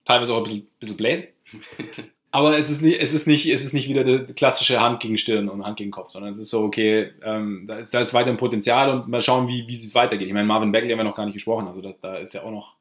[0.04, 1.28] teilweise auch ein bisschen, bisschen blöd.
[2.32, 5.16] Aber es ist nicht, es ist nicht, es ist nicht wieder die klassische Hand gegen
[5.16, 8.12] Stirn und Hand gegen Kopf, sondern es ist so, okay, ähm, da, ist, da ist
[8.12, 10.28] weiter ein Potenzial und mal schauen, wie, wie es weitergeht.
[10.28, 12.42] Ich meine, Marvin Bagley haben wir noch gar nicht gesprochen, also das, da ist ja
[12.42, 12.76] auch noch,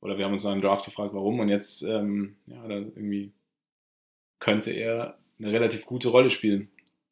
[0.00, 3.32] oder wir haben uns noch im Draft gefragt, warum und jetzt, ähm, ja, da irgendwie
[4.40, 6.68] könnte er eine relativ gute Rolle spielen.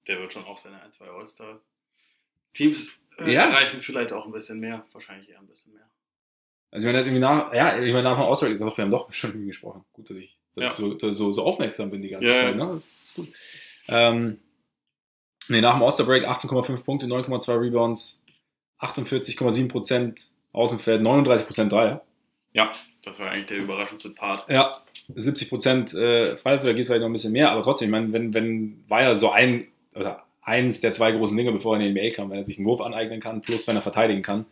[0.09, 3.43] Der wird schon auch seine ein, zwei All-Star-Teams äh, ja.
[3.43, 5.89] erreichen, vielleicht auch ein bisschen mehr, wahrscheinlich eher ein bisschen mehr.
[6.71, 9.31] Also, ich meine, irgendwie nach, ja, ich meine, nach dem All-Star, wir haben doch schon
[9.31, 9.85] irgendwie gesprochen.
[9.93, 10.87] Gut, dass ich dass ja.
[10.87, 12.57] ich so, so, so, aufmerksam bin die ganze ja, Zeit.
[12.57, 12.67] Ne?
[12.73, 13.29] Das ist gut.
[13.89, 14.39] Ähm,
[15.49, 18.25] nee, nach dem Osterbreak 18,5 Punkte, 9,2 Rebounds,
[18.81, 20.21] 48,7 Prozent
[20.53, 22.03] Außenfeld, 39 Prozent Dreier.
[22.55, 22.73] Ja,
[23.05, 24.49] das war eigentlich der überraschendste Part.
[24.49, 24.73] Ja,
[25.15, 28.13] 70 Prozent äh, Freiwürfe, da geht vielleicht noch ein bisschen mehr, aber trotzdem, ich meine,
[28.15, 31.95] wenn, wenn war ja so ein oder eins der zwei großen Dinge, bevor er in
[31.95, 34.47] die NBA kam, wenn er sich einen Wurf aneignen kann, plus wenn er verteidigen kann.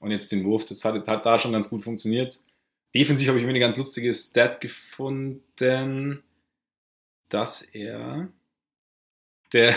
[0.00, 2.40] Und jetzt den Wurf, das hat, hat da schon ganz gut funktioniert.
[2.94, 6.22] Defensiv habe ich mir eine ganz lustige Stat gefunden,
[7.28, 8.28] dass er
[9.52, 9.76] der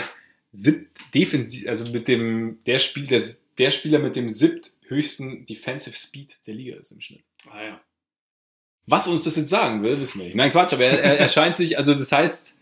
[0.52, 3.22] sieb, defensiv, also mit dem, der Spieler,
[3.58, 7.24] der Spieler mit dem siebt höchsten Defensive Speed der Liga ist im Schnitt.
[7.50, 7.80] Ah ja.
[8.86, 10.36] Was uns das jetzt sagen will, wissen wir nicht.
[10.36, 12.56] Nein, Quatsch, aber er, er, er scheint sich, also das heißt,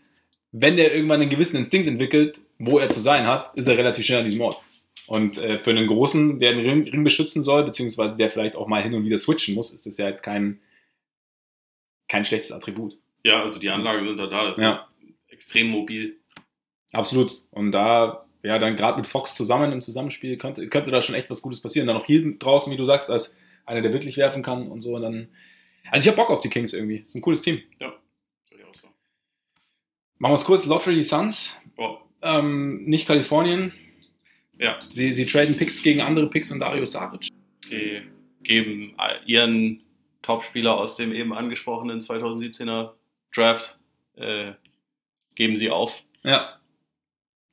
[0.51, 4.05] wenn er irgendwann einen gewissen Instinkt entwickelt, wo er zu sein hat, ist er relativ
[4.05, 4.61] schnell an diesem Ort.
[5.07, 8.67] Und äh, für einen Großen, der den Ring, Ring, beschützen soll, beziehungsweise der vielleicht auch
[8.67, 10.59] mal hin und wieder switchen muss, ist das ja jetzt kein,
[12.07, 12.97] kein schlechtes Attribut.
[13.23, 14.49] Ja, also die Anlagen sind da da.
[14.49, 14.87] Das ja.
[15.29, 16.17] extrem mobil.
[16.91, 17.41] Absolut.
[17.51, 21.29] Und da, ja, dann gerade mit Fox zusammen im Zusammenspiel könnte, könnte da schon echt
[21.29, 21.87] was Gutes passieren.
[21.87, 24.95] Dann noch hier draußen, wie du sagst, als einer, der wirklich werfen kann und so.
[24.95, 25.29] Und dann,
[25.89, 26.99] also ich habe Bock auf die Kings irgendwie.
[26.99, 27.61] Das ist ein cooles Team.
[27.79, 27.93] Ja,
[28.49, 28.87] soll ich auch so.
[30.21, 30.67] Machen wir es kurz.
[30.67, 31.55] Lottery Suns.
[31.77, 31.97] Oh.
[32.21, 33.73] Ähm, nicht Kalifornien.
[34.59, 34.77] Ja.
[34.91, 37.29] Sie, sie traden Picks gegen andere Picks und Dario Saric.
[37.65, 38.03] Sie
[38.43, 38.93] geben
[39.25, 39.81] ihren
[40.21, 42.91] Topspieler aus dem eben angesprochenen 2017er
[43.33, 43.79] Draft,
[44.15, 44.51] äh,
[45.33, 46.03] geben sie auf.
[46.21, 46.59] Ja.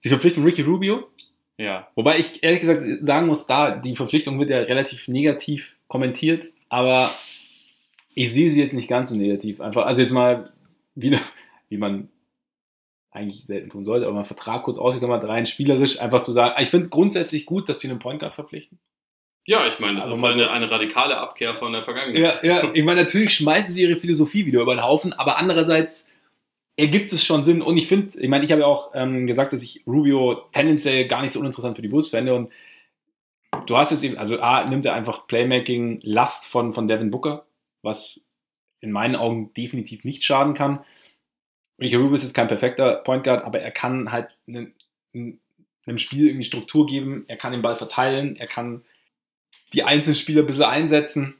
[0.01, 1.09] Sie verpflichten Ricky Rubio.
[1.57, 1.89] Ja.
[1.95, 7.11] Wobei ich ehrlich gesagt sagen muss, da die Verpflichtung wird ja relativ negativ kommentiert, aber
[8.15, 9.63] ich sehe sie jetzt nicht ganz so negativ.
[9.63, 10.53] Einfach, also jetzt mal
[10.95, 11.21] wieder,
[11.71, 12.11] wie man
[13.19, 16.55] eigentlich selten tun sollte, aber mal einen Vertrag kurz ausgeklammert, rein spielerisch, einfach zu sagen,
[16.61, 18.79] ich finde grundsätzlich gut, dass sie einen Point Guard verpflichten.
[19.47, 22.43] Ja, ich meine, das also ist eine, so, eine radikale Abkehr von der Vergangenheit.
[22.43, 26.11] Ja, ja, ich meine, natürlich schmeißen sie ihre Philosophie wieder über den Haufen, aber andererseits
[26.77, 27.63] ergibt es schon Sinn.
[27.63, 31.09] Und ich finde, ich meine, ich habe ja auch ähm, gesagt, dass ich Rubio tendenziell
[31.09, 32.35] gar nicht so uninteressant für die Bulls fände.
[32.35, 32.53] Und
[33.67, 37.47] du hast jetzt eben, also A, nimmt er einfach Playmaking-Last von, von Devin Booker,
[37.83, 38.29] was
[38.81, 40.85] in meinen Augen definitiv nicht schaden kann.
[41.81, 44.73] Ricky Rubio ist kein perfekter Point Guard, aber er kann halt einem,
[45.15, 48.85] einem Spiel irgendwie Struktur geben, er kann den Ball verteilen, er kann
[49.73, 51.35] die einzelnen Spieler ein bisschen einsetzen.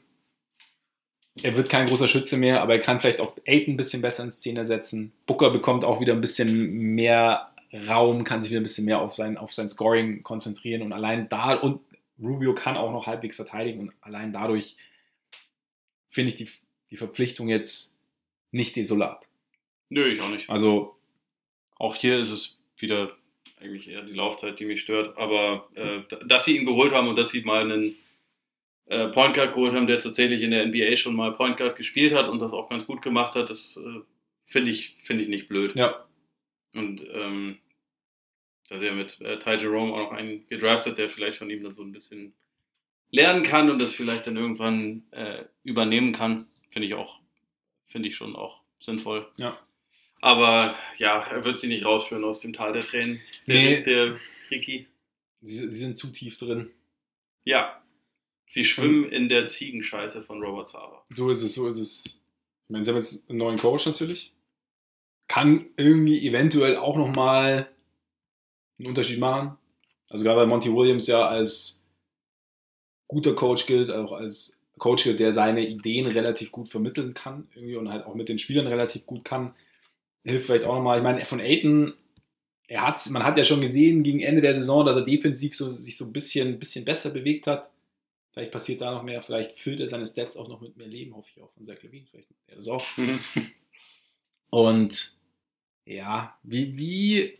[1.41, 4.23] Er wird kein großer Schütze mehr, aber er kann vielleicht auch Aiden ein bisschen besser
[4.23, 5.13] in Szene setzen.
[5.25, 7.51] Booker bekommt auch wieder ein bisschen mehr
[7.87, 11.29] Raum, kann sich wieder ein bisschen mehr auf sein, auf sein Scoring konzentrieren und allein
[11.29, 11.81] da und
[12.21, 14.75] Rubio kann auch noch halbwegs verteidigen und allein dadurch
[16.09, 16.49] finde ich die,
[16.89, 18.01] die Verpflichtung jetzt
[18.51, 19.28] nicht desolat.
[19.89, 20.49] Nö, ich auch nicht.
[20.49, 20.95] Also
[21.75, 23.15] Auch hier ist es wieder
[23.59, 25.17] eigentlich eher die Laufzeit, die mich stört.
[25.17, 27.95] Aber äh, dass sie ihn geholt haben und dass sie mal einen
[28.85, 32.13] äh, Point Guard geholt haben, der tatsächlich in der NBA schon mal Point Guard gespielt
[32.13, 34.01] hat und das auch ganz gut gemacht hat, das äh,
[34.45, 35.75] finde ich, finde ich nicht blöd.
[35.75, 36.05] ja,
[36.73, 37.59] Und ähm,
[38.69, 41.63] da sie ja mit äh, Ty Jerome auch noch einen gedraftet, der vielleicht von ihm
[41.63, 42.33] dann so ein bisschen
[43.11, 47.19] lernen kann und das vielleicht dann irgendwann äh, übernehmen kann, finde ich auch,
[47.87, 49.27] finde ich schon auch sinnvoll.
[49.37, 49.59] Ja.
[50.21, 53.21] Aber ja, er wird sie nicht rausführen aus dem Tal der Tränen.
[53.47, 53.81] Der, Nee.
[53.83, 54.19] der
[54.51, 54.87] Ricky.
[55.41, 56.69] sie, sie sind zu tief drin.
[57.45, 57.81] Ja.
[58.47, 61.05] Sie schwimmen in der Ziegenscheiße von Robert Sava.
[61.09, 62.05] So ist es, so ist es.
[62.05, 64.33] Ich meine, sie haben jetzt einen neuen Coach natürlich.
[65.27, 67.69] Kann irgendwie eventuell auch nochmal
[68.79, 69.55] einen Unterschied machen.
[70.09, 71.85] Also gerade weil Monty Williams ja als
[73.07, 77.75] guter Coach gilt, auch als Coach gilt, der seine Ideen relativ gut vermitteln kann irgendwie
[77.75, 79.53] und halt auch mit den Spielern relativ gut kann.
[80.23, 80.97] Hilft vielleicht auch nochmal.
[80.97, 81.93] Ich meine, von Aiton,
[82.67, 85.73] er hat's, man hat ja schon gesehen gegen Ende der Saison, dass er defensiv so,
[85.73, 87.69] sich so ein bisschen, bisschen besser bewegt hat.
[88.31, 91.15] Vielleicht passiert da noch mehr, vielleicht füllt er seine Stats auch noch mit mehr Leben,
[91.15, 92.05] hoffe ich auch von Zach Levine.
[92.11, 92.85] Vielleicht macht er das auch.
[94.49, 95.13] Und
[95.85, 97.35] ja, wie, wie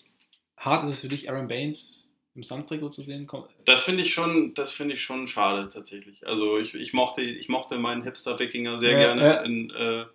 [0.57, 3.27] hart ist es für dich, Aaron Baines im Suns-Trikot zu sehen?
[3.27, 6.25] Komm- Das finde ich schon, das finde ich schon schade tatsächlich.
[6.27, 9.41] Also ich, ich mochte, ich mochte meinen Hipster-Wikinger sehr Ja, gerne ja.
[9.41, 10.05] in, äh,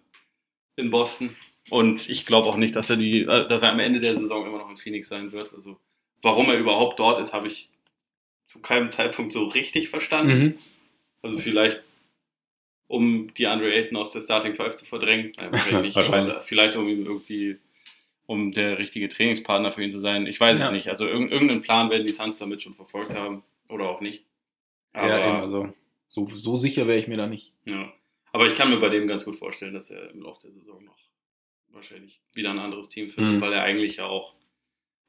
[0.77, 1.37] in Boston.
[1.71, 4.47] Und ich glaube auch nicht, dass er die, äh, dass er am Ende der Saison
[4.47, 5.53] immer noch in Phoenix sein wird.
[5.55, 5.79] Also
[6.23, 7.69] warum er überhaupt dort ist, habe ich
[8.45, 10.43] zu keinem Zeitpunkt so richtig verstanden.
[10.45, 10.55] Mhm.
[11.23, 11.83] Also vielleicht,
[12.87, 15.33] um die Andre Ayton aus der Starting Five zu verdrängen.
[15.39, 15.95] Nein, wahrscheinlich.
[15.97, 16.35] Wahrscheinlich.
[16.43, 17.57] Vielleicht um ihm irgendwie,
[18.27, 20.27] um der richtige Trainingspartner für ihn zu sein.
[20.27, 20.67] Ich weiß Ja.
[20.67, 20.89] es nicht.
[20.91, 23.43] Also irg irgendeinen Plan werden die Suns damit schon verfolgt haben.
[23.71, 24.27] Oder auch nicht.
[24.93, 25.73] Aber, ja, eben, also
[26.11, 27.55] so, so sicher wäre ich mir da nicht.
[27.69, 27.91] ja.
[28.33, 30.85] Aber ich kann mir bei dem ganz gut vorstellen, dass er im Laufe der Saison
[30.85, 30.99] noch
[31.75, 33.41] wahrscheinlich wieder ein anderes Team findet, Mhm.
[33.41, 34.35] weil er eigentlich ja auch,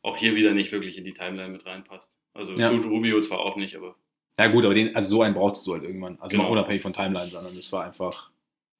[0.02, 2.20] auch hier wieder nicht wirklich in die Timeline mit reinpasst.
[2.34, 2.70] Also Ja.
[2.70, 3.96] tut Rubio zwar auch nicht, aber
[4.38, 6.20] Ja gut, aber den, also so einen brauchst du halt irgendwann.
[6.20, 6.44] Also Genau.
[6.50, 8.32] mal unabhängig von Timeline, sondern das war einfach,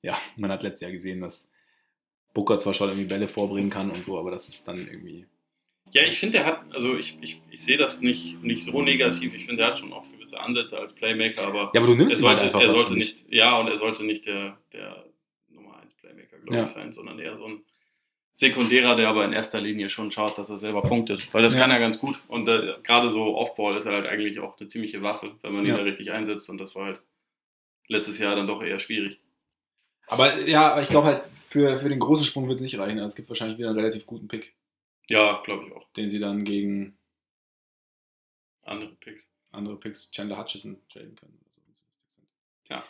[0.02, 1.52] ja, man hat letztes Jahr gesehen, dass
[2.34, 5.26] Booker zwar schon irgendwie Bälle vorbringen kann und so, aber das ist dann irgendwie.
[5.94, 9.34] Ja, ich finde, er hat, also ich, ich, ich sehe das nicht, nicht so negativ.
[9.34, 11.98] Ich finde, er hat schon auch gewisse Ansätze als Playmaker, aber Ja, aber du er
[12.00, 14.88] nimmst ihm halt sollte, einfach er sollte nicht, ja, und er sollte nicht der, der
[14.88, 15.15] Nummer 1
[16.28, 16.64] Playmaker, glaube Ja.
[16.64, 17.64] ich, sein, sondern eher so ein
[18.38, 21.34] Sekundärer, der aber in erster Linie schon schaut, dass er selber punktet.
[21.34, 21.62] Weil das Ja.
[21.62, 22.22] kann er ganz gut.
[22.28, 25.66] Und äh, gerade so Offball ist er halt eigentlich auch eine ziemliche Waffe, wenn man
[25.66, 26.50] ihn da richtig einsetzt.
[26.50, 27.02] Und das war halt
[27.88, 29.20] letztes Jahr dann doch eher schwierig.
[30.08, 33.00] Aber ja, aber ich glaube halt, für, für den großen Sprung wird es nicht reichen.
[33.00, 34.54] Also es gibt wahrscheinlich wieder einen relativ guten Pick,
[35.08, 35.90] Ja, glaube ich auch.
[35.94, 36.98] den sie dann gegen
[38.66, 39.32] Andere Picks.
[39.52, 41.38] andere Picks, Chandler Hutchison, traden können.
[41.42, 42.28] oder so, wenn sie lustig sind.
[42.70, 42.84] Ja.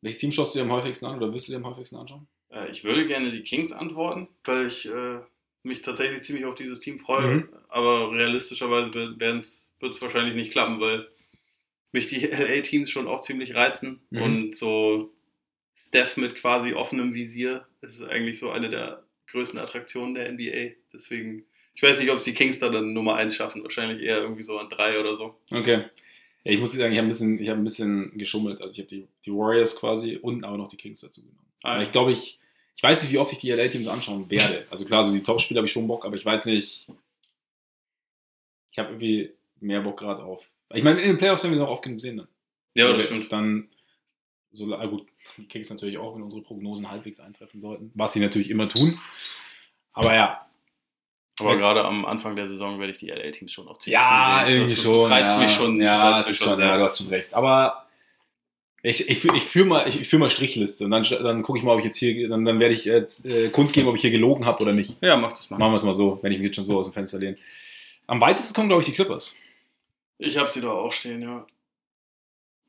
[0.00, 2.28] Welches Team schaust du dir am häufigsten an oder wirst du dir am häufigsten anschauen?
[2.50, 5.20] Äh, ich würde gerne die Kings antworten, weil ich äh,
[5.62, 7.36] mich tatsächlich ziemlich auf dieses Team freue.
[7.36, 7.48] Mhm.
[7.68, 11.08] Aber realistischerweise wird es wahrscheinlich nicht klappen, weil
[11.92, 14.00] mich die LA-Teams schon auch ziemlich reizen.
[14.10, 14.22] Mhm.
[14.22, 15.12] Und so
[15.74, 20.74] Steph mit quasi offenem Visier ist eigentlich so eine der größten Attraktionen der NBA.
[20.92, 21.44] Deswegen,
[21.74, 23.62] ich weiß nicht, ob es die Kings da dann Nummer 1 schaffen.
[23.62, 25.38] Wahrscheinlich eher irgendwie so an 3 oder so.
[25.50, 25.84] Okay.
[26.44, 28.60] Ja, ich muss sagen, ich habe ein, bisschen- ich hab ein bisschen geschummelt.
[28.62, 31.38] Also ich habe die, die Warriors quasi und aber noch die Kings dazu genommen.
[31.62, 32.38] Weil ich glaube, ich,
[32.76, 34.66] ich weiß nicht, wie oft ich die LA-Teams anschauen werde.
[34.70, 36.86] Also klar, so die Topspiele habe ich schon Bock, aber ich weiß nicht.
[38.70, 40.48] Ich habe irgendwie mehr Bock gerade auf.
[40.74, 42.18] Ich meine, in den Playoffs haben wir noch oft genug gesehen.
[42.18, 42.28] Dann.
[42.74, 43.32] Ja, Weil das stimmt.
[43.32, 43.68] Dann,
[44.52, 45.06] so, ah, gut,
[45.36, 47.90] die Kings natürlich auch, wenn unsere Prognosen halbwegs eintreffen sollten.
[47.94, 48.98] Was sie natürlich immer tun.
[49.92, 50.47] Aber ja.
[51.40, 54.56] Aber gerade am Anfang der Saison werde ich die LA-Teams schon auch ziemlich Ja, sehen.
[54.56, 55.02] irgendwie das, schon.
[55.02, 55.38] Das reizt ja.
[55.38, 55.80] mich schon.
[55.80, 56.66] Ja, reizt das mich ist schon, sehr.
[56.66, 57.34] ja, du hast schon recht.
[57.34, 57.86] Aber
[58.82, 61.64] ich, ich, ich führe mal, ich, ich führ mal Strichliste und dann, dann gucke ich
[61.64, 64.10] mal, ob ich jetzt hier, dann, dann werde ich jetzt äh, kundgeben, ob ich hier
[64.10, 65.02] gelogen habe oder nicht.
[65.02, 65.58] Ja, mach das mal.
[65.58, 67.36] Machen wir es mal so, wenn ich mich jetzt schon so aus dem Fenster lehne.
[68.06, 69.36] Am weitesten kommen, glaube ich, die Clippers.
[70.18, 71.46] Ich habe sie da auch stehen, ja.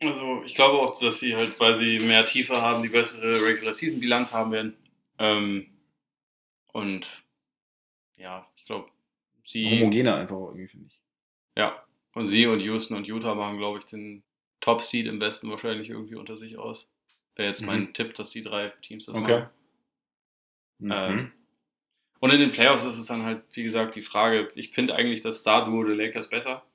[0.01, 3.73] Also, ich glaube auch, dass sie halt, weil sie mehr Tiefe haben, die bessere Regular
[3.73, 4.77] Season Bilanz haben werden.
[5.17, 5.67] Ähm,
[6.71, 7.05] und
[8.15, 8.89] ja, glaube,
[9.45, 9.69] sie.
[9.69, 11.01] Homogener einfach auch irgendwie, finde ich.
[11.57, 11.83] Ja.
[12.13, 14.23] Und sie und Houston und Utah machen, glaube ich, den
[14.61, 16.89] Top Seed im Westen wahrscheinlich irgendwie unter sich aus.
[17.35, 17.93] Wäre jetzt mein Mhm.
[17.93, 19.39] Tipp, dass die drei Teams das Okay.
[19.39, 19.49] machen.
[20.79, 20.91] Mhm.
[20.91, 21.31] Ähm,
[22.21, 25.21] Und in den Playoffs ist es dann halt, wie gesagt, die Frage, ich finde eigentlich
[25.21, 26.65] das Star-Duo der Lakers besser,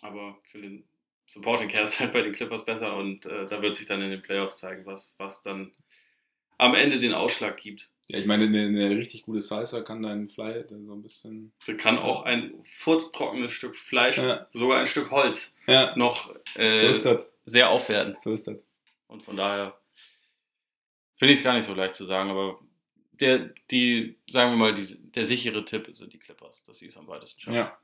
[0.00, 0.84] aber für den
[1.26, 4.22] Supporting Cast halt bei den Clippers besser und äh, da wird sich dann in den
[4.22, 5.72] Playoffs zeigen, was, was dann
[6.56, 7.90] am Ende den Ausschlag gibt.
[8.10, 11.52] Ja, ich meine, eine, eine richtig gute Salsa kann Fly dann so ein bisschen.
[11.66, 14.48] Da kann auch ein furztrockenes Stück Fleisch, Ja.
[14.54, 17.26] sogar ein Stück Holz, Ja, noch so äh, das.
[17.44, 18.16] sehr aufwerten.
[18.18, 18.56] So ist das.
[19.08, 19.78] Und von daher
[21.18, 22.58] finde ich es gar nicht so leicht zu sagen, aber
[23.12, 26.96] der, die, sagen wir mal, die, der sichere Tipp sind die Clippers, dass sie es
[26.96, 27.56] am weitesten schaffen.
[27.56, 27.78] Ja.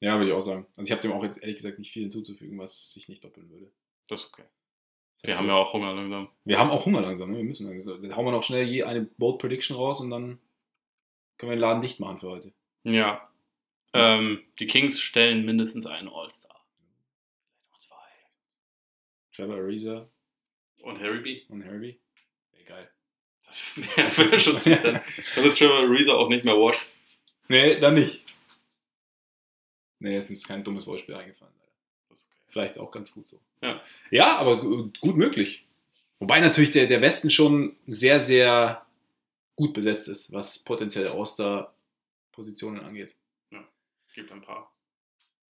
[0.00, 0.66] Ja, würde ich auch sagen.
[0.76, 3.50] Also ich habe dem auch jetzt ehrlich gesagt nicht viel hinzuzufügen, was sich nicht doppeln
[3.50, 3.70] würde.
[4.08, 4.44] Das ist okay.
[5.22, 6.28] Wir haben ja auch Hunger langsam.
[6.44, 7.38] Wir haben auch Hunger langsam, ne?
[7.38, 8.00] wir müssen langsam.
[8.02, 10.38] Dann hauen wir noch schnell je eine Bold Prediction raus und dann
[11.36, 12.52] können wir den Laden dicht machen für heute.
[12.84, 13.28] Ja.
[13.92, 16.64] Ähm, die Kings stellen mindestens einen All-Star.
[17.78, 17.94] Zwei.
[19.32, 20.08] Trevor Ariza
[20.82, 21.42] Und Harry B.
[21.48, 21.98] und Harvey.
[22.52, 22.90] Wäre geil.
[23.96, 25.00] Das wäre schon dann,
[25.34, 26.86] dann ist Trevor Ariza auch nicht mehr washed.
[27.48, 28.24] Nee, dann nicht.
[30.00, 31.54] Nee, jetzt ist kein dummes Wortspiel eingefallen.
[31.58, 31.72] leider.
[32.10, 32.20] Okay.
[32.48, 33.40] Vielleicht auch ganz gut so.
[33.62, 33.80] Ja.
[34.10, 35.64] Ja, aber gu- gut möglich.
[36.20, 38.84] Wobei natürlich der, der Westen schon sehr, sehr
[39.56, 43.14] gut besetzt ist, was potenzielle All-Star-Positionen angeht.
[44.14, 44.72] Gibt ein paar.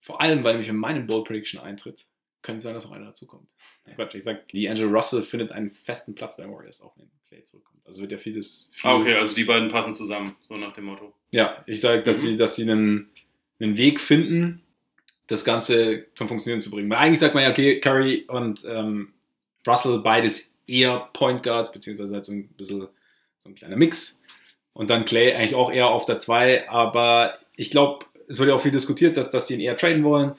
[0.01, 2.05] Vor allem, weil nämlich, wenn meine Bold Prediction eintritt,
[2.43, 3.51] könnte sein, dass noch einer dazukommt.
[3.89, 3.94] Ja.
[3.94, 7.43] Quatsch, ich sag, die Angel Russell findet einen festen Platz bei Warriors, auch wenn Clay
[7.43, 7.80] zurückkommt.
[7.86, 8.70] Also wird ja vieles.
[8.74, 11.14] Viel, Ah, okay, also die beiden passen zusammen, so nach dem Motto.
[11.30, 12.26] Ja, ich sage, dass Mhm.
[12.26, 13.09] sie, dass sie einen,
[13.60, 14.62] einen Weg finden,
[15.28, 16.90] das Ganze zum Funktionieren zu bringen.
[16.90, 19.12] Weil eigentlich sagt man ja, okay, Curry und ähm,
[19.66, 22.88] Russell, beides eher Point Guards, beziehungsweise halt so ein bisschen
[23.38, 24.22] so ein kleiner Mix.
[24.72, 28.55] Und dann Clay eigentlich auch eher auf der 2, aber ich glaube, es wird ja
[28.55, 30.32] auch viel diskutiert, dass, dass sie ihn eher traden wollen.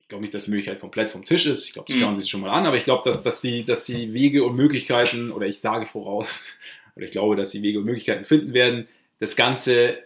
[0.00, 1.66] Ich glaube nicht, dass die Möglichkeit komplett vom Tisch ist.
[1.66, 2.00] Ich glaube, das Mhm.
[2.00, 4.44] schauen sie sich schon mal an, aber ich glaube, dass, dass, sie, dass sie Wege
[4.44, 6.58] und Möglichkeiten, oder ich sage voraus,
[6.96, 8.86] oder ich glaube, dass sie Wege und Möglichkeiten finden werden,
[9.18, 9.98] das Ganze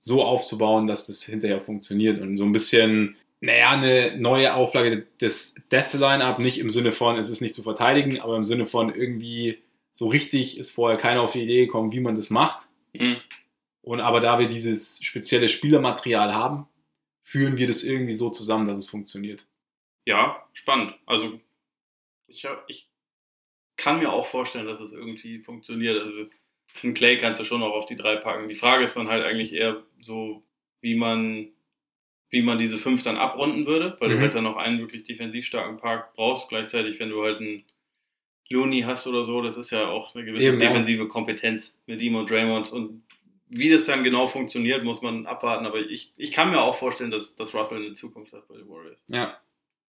[0.00, 5.54] so aufzubauen, dass das hinterher funktioniert und so ein bisschen, naja, eine neue Auflage des
[5.70, 8.94] Death Line-Up, nicht im Sinne von, es ist nicht zu verteidigen, aber im Sinne von
[8.94, 9.58] irgendwie
[9.90, 12.68] so richtig ist vorher keiner auf die Idee gekommen, wie man das macht.
[12.94, 13.18] Mhm.
[13.82, 16.66] Und aber da wir dieses spezielle Spielermaterial haben,
[17.22, 19.46] führen wir das irgendwie so zusammen, dass es funktioniert.
[20.06, 20.94] Ja, spannend.
[21.04, 21.38] Also
[22.26, 22.88] ich, hab- ich
[23.76, 26.00] kann mir auch vorstellen, dass es irgendwie funktioniert.
[26.00, 26.14] Also
[26.82, 28.48] einen Clay kannst du schon auch auf die drei packen.
[28.48, 30.42] Die Frage ist dann halt eigentlich eher so,
[30.80, 31.48] wie man,
[32.30, 34.12] wie man diese fünf dann abrunden würde, weil Mhm.
[34.14, 36.48] du halt dann noch einen wirklich defensiv starken Park brauchst.
[36.48, 37.64] Gleichzeitig, wenn du halt einen
[38.50, 40.68] Looney hast oder so, das ist ja auch eine gewisse Eben, ja.
[40.68, 42.70] defensive Kompetenz mit ihm und Draymond.
[42.72, 43.02] Und
[43.48, 45.64] wie das dann genau funktioniert, muss man abwarten.
[45.66, 48.68] Aber ich, ich kann mir auch vorstellen, dass, dass Russell eine Zukunft hat bei den
[48.68, 49.04] Warriors.
[49.08, 49.38] Ja.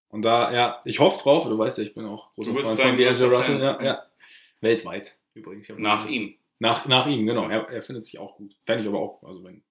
[0.10, 3.00] Und da, ja, ich hoffe drauf, du weißt ja, ich bin auch großer sein von
[3.00, 3.62] D'Angelo Russell, Fan.
[3.62, 4.04] ja, ja.
[4.62, 5.68] Weltweit übrigens.
[5.78, 6.36] Nach ihm.
[6.60, 7.50] Nach, nach ihm, genau.
[7.50, 8.56] Er, er findet sich auch gut.
[8.66, 9.64] Fände ich aber auch, also wenn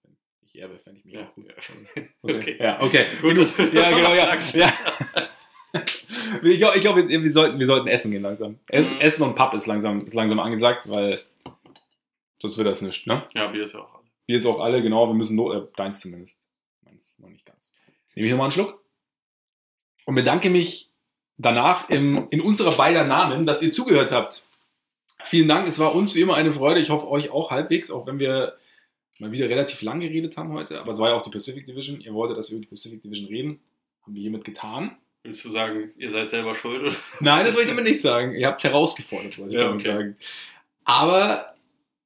[0.53, 1.31] ich er wäre, fände ich mich Ja.
[1.35, 1.47] gut.
[1.47, 1.55] Ja.
[2.23, 2.39] Okay.
[2.39, 2.57] Okay.
[2.61, 3.05] Ja, okay.
[3.20, 4.37] Gut, das ja, genau, ja.
[4.55, 4.73] ja.
[6.43, 8.59] Ich glaube, glaub, wir, wir, sollten, wir sollten essen gehen langsam.
[8.69, 9.01] Ess, Mhm.
[9.01, 11.20] Essen und Pub ist langsam, ist langsam angesagt, weil
[12.39, 13.27] sonst wird das nicht, ne?
[13.35, 14.05] Ja, Bier ist ja auch alle.
[14.27, 16.43] Wir ist auch alle, genau, wir müssen, äh, deins zumindest.
[16.83, 17.73] Meins noch nicht ganz.
[18.15, 18.83] Nehme ich nochmal einen Schluck
[20.05, 20.91] und bedanke mich
[21.39, 24.45] danach im, in unserer beider Namen, dass ihr zugehört habt.
[25.24, 26.81] Vielen Dank, es war uns wie immer eine Freude.
[26.81, 28.57] Ich hoffe, euch auch halbwegs, auch wenn wir
[29.23, 30.81] mal wieder relativ lang geredet haben heute.
[30.81, 32.01] Aber es war ja auch die Pacific Division.
[32.01, 33.61] Ihr wolltet, dass wir über die Pacific Division reden.
[34.03, 34.97] Haben wir hiermit getan.
[35.23, 36.82] Willst du sagen, ihr seid selber schuld?
[36.82, 36.93] Oder?
[37.20, 38.35] Nein, das wollte ich damit nicht sagen.
[38.35, 39.93] Ihr habt es herausgefordert, wollte ich Ja, damit okay.
[39.93, 40.16] sagen.
[40.85, 41.55] Aber,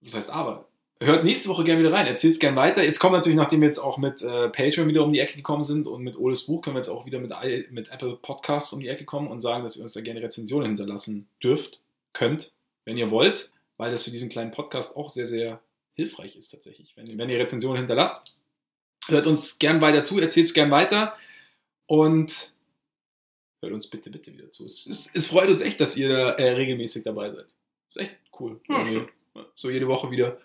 [0.02, 0.68] was heißt aber?
[1.02, 2.82] Hört nächste Woche gerne wieder rein, erzählt es gerne weiter.
[2.82, 5.62] Jetzt kommt natürlich, nachdem wir jetzt auch mit äh, Patreon wieder um die Ecke gekommen
[5.62, 7.32] sind und mit Oles Buch, können wir jetzt auch wieder mit,
[7.70, 10.68] mit Apple Podcasts um die Ecke kommen und sagen, dass ihr uns da gerne Rezensionen
[10.68, 11.80] hinterlassen dürft,
[12.12, 12.52] könnt,
[12.86, 15.60] wenn ihr wollt, weil das für diesen kleinen Podcast auch sehr, sehr
[15.96, 16.96] hilfreich ist tatsächlich.
[16.96, 18.36] Wenn, wenn ihr Rezensionen hinterlasst,
[19.08, 21.16] hört uns gern weiter zu, erzählt es gern weiter
[21.86, 22.52] und
[23.62, 24.64] hört uns bitte, bitte wieder zu.
[24.64, 27.54] Es, es, es freut uns echt, dass ihr da, äh, regelmäßig dabei seid.
[27.90, 28.60] Ist echt cool.
[28.68, 29.10] Ja, stimmt.
[29.54, 30.38] So jede Woche wieder.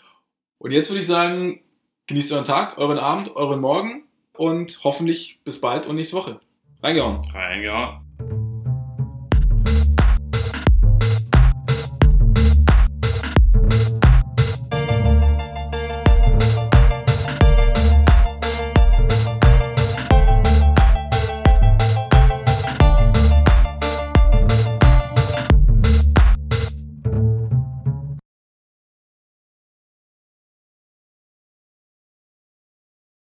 [0.58, 1.62] Und jetzt würde ich sagen,
[2.08, 6.40] genießt euren Tag, euren Abend, euren Morgen und hoffentlich bis bald und nächste Woche.
[6.82, 7.22] Reingehauen.
[7.34, 8.11] Reingehauen.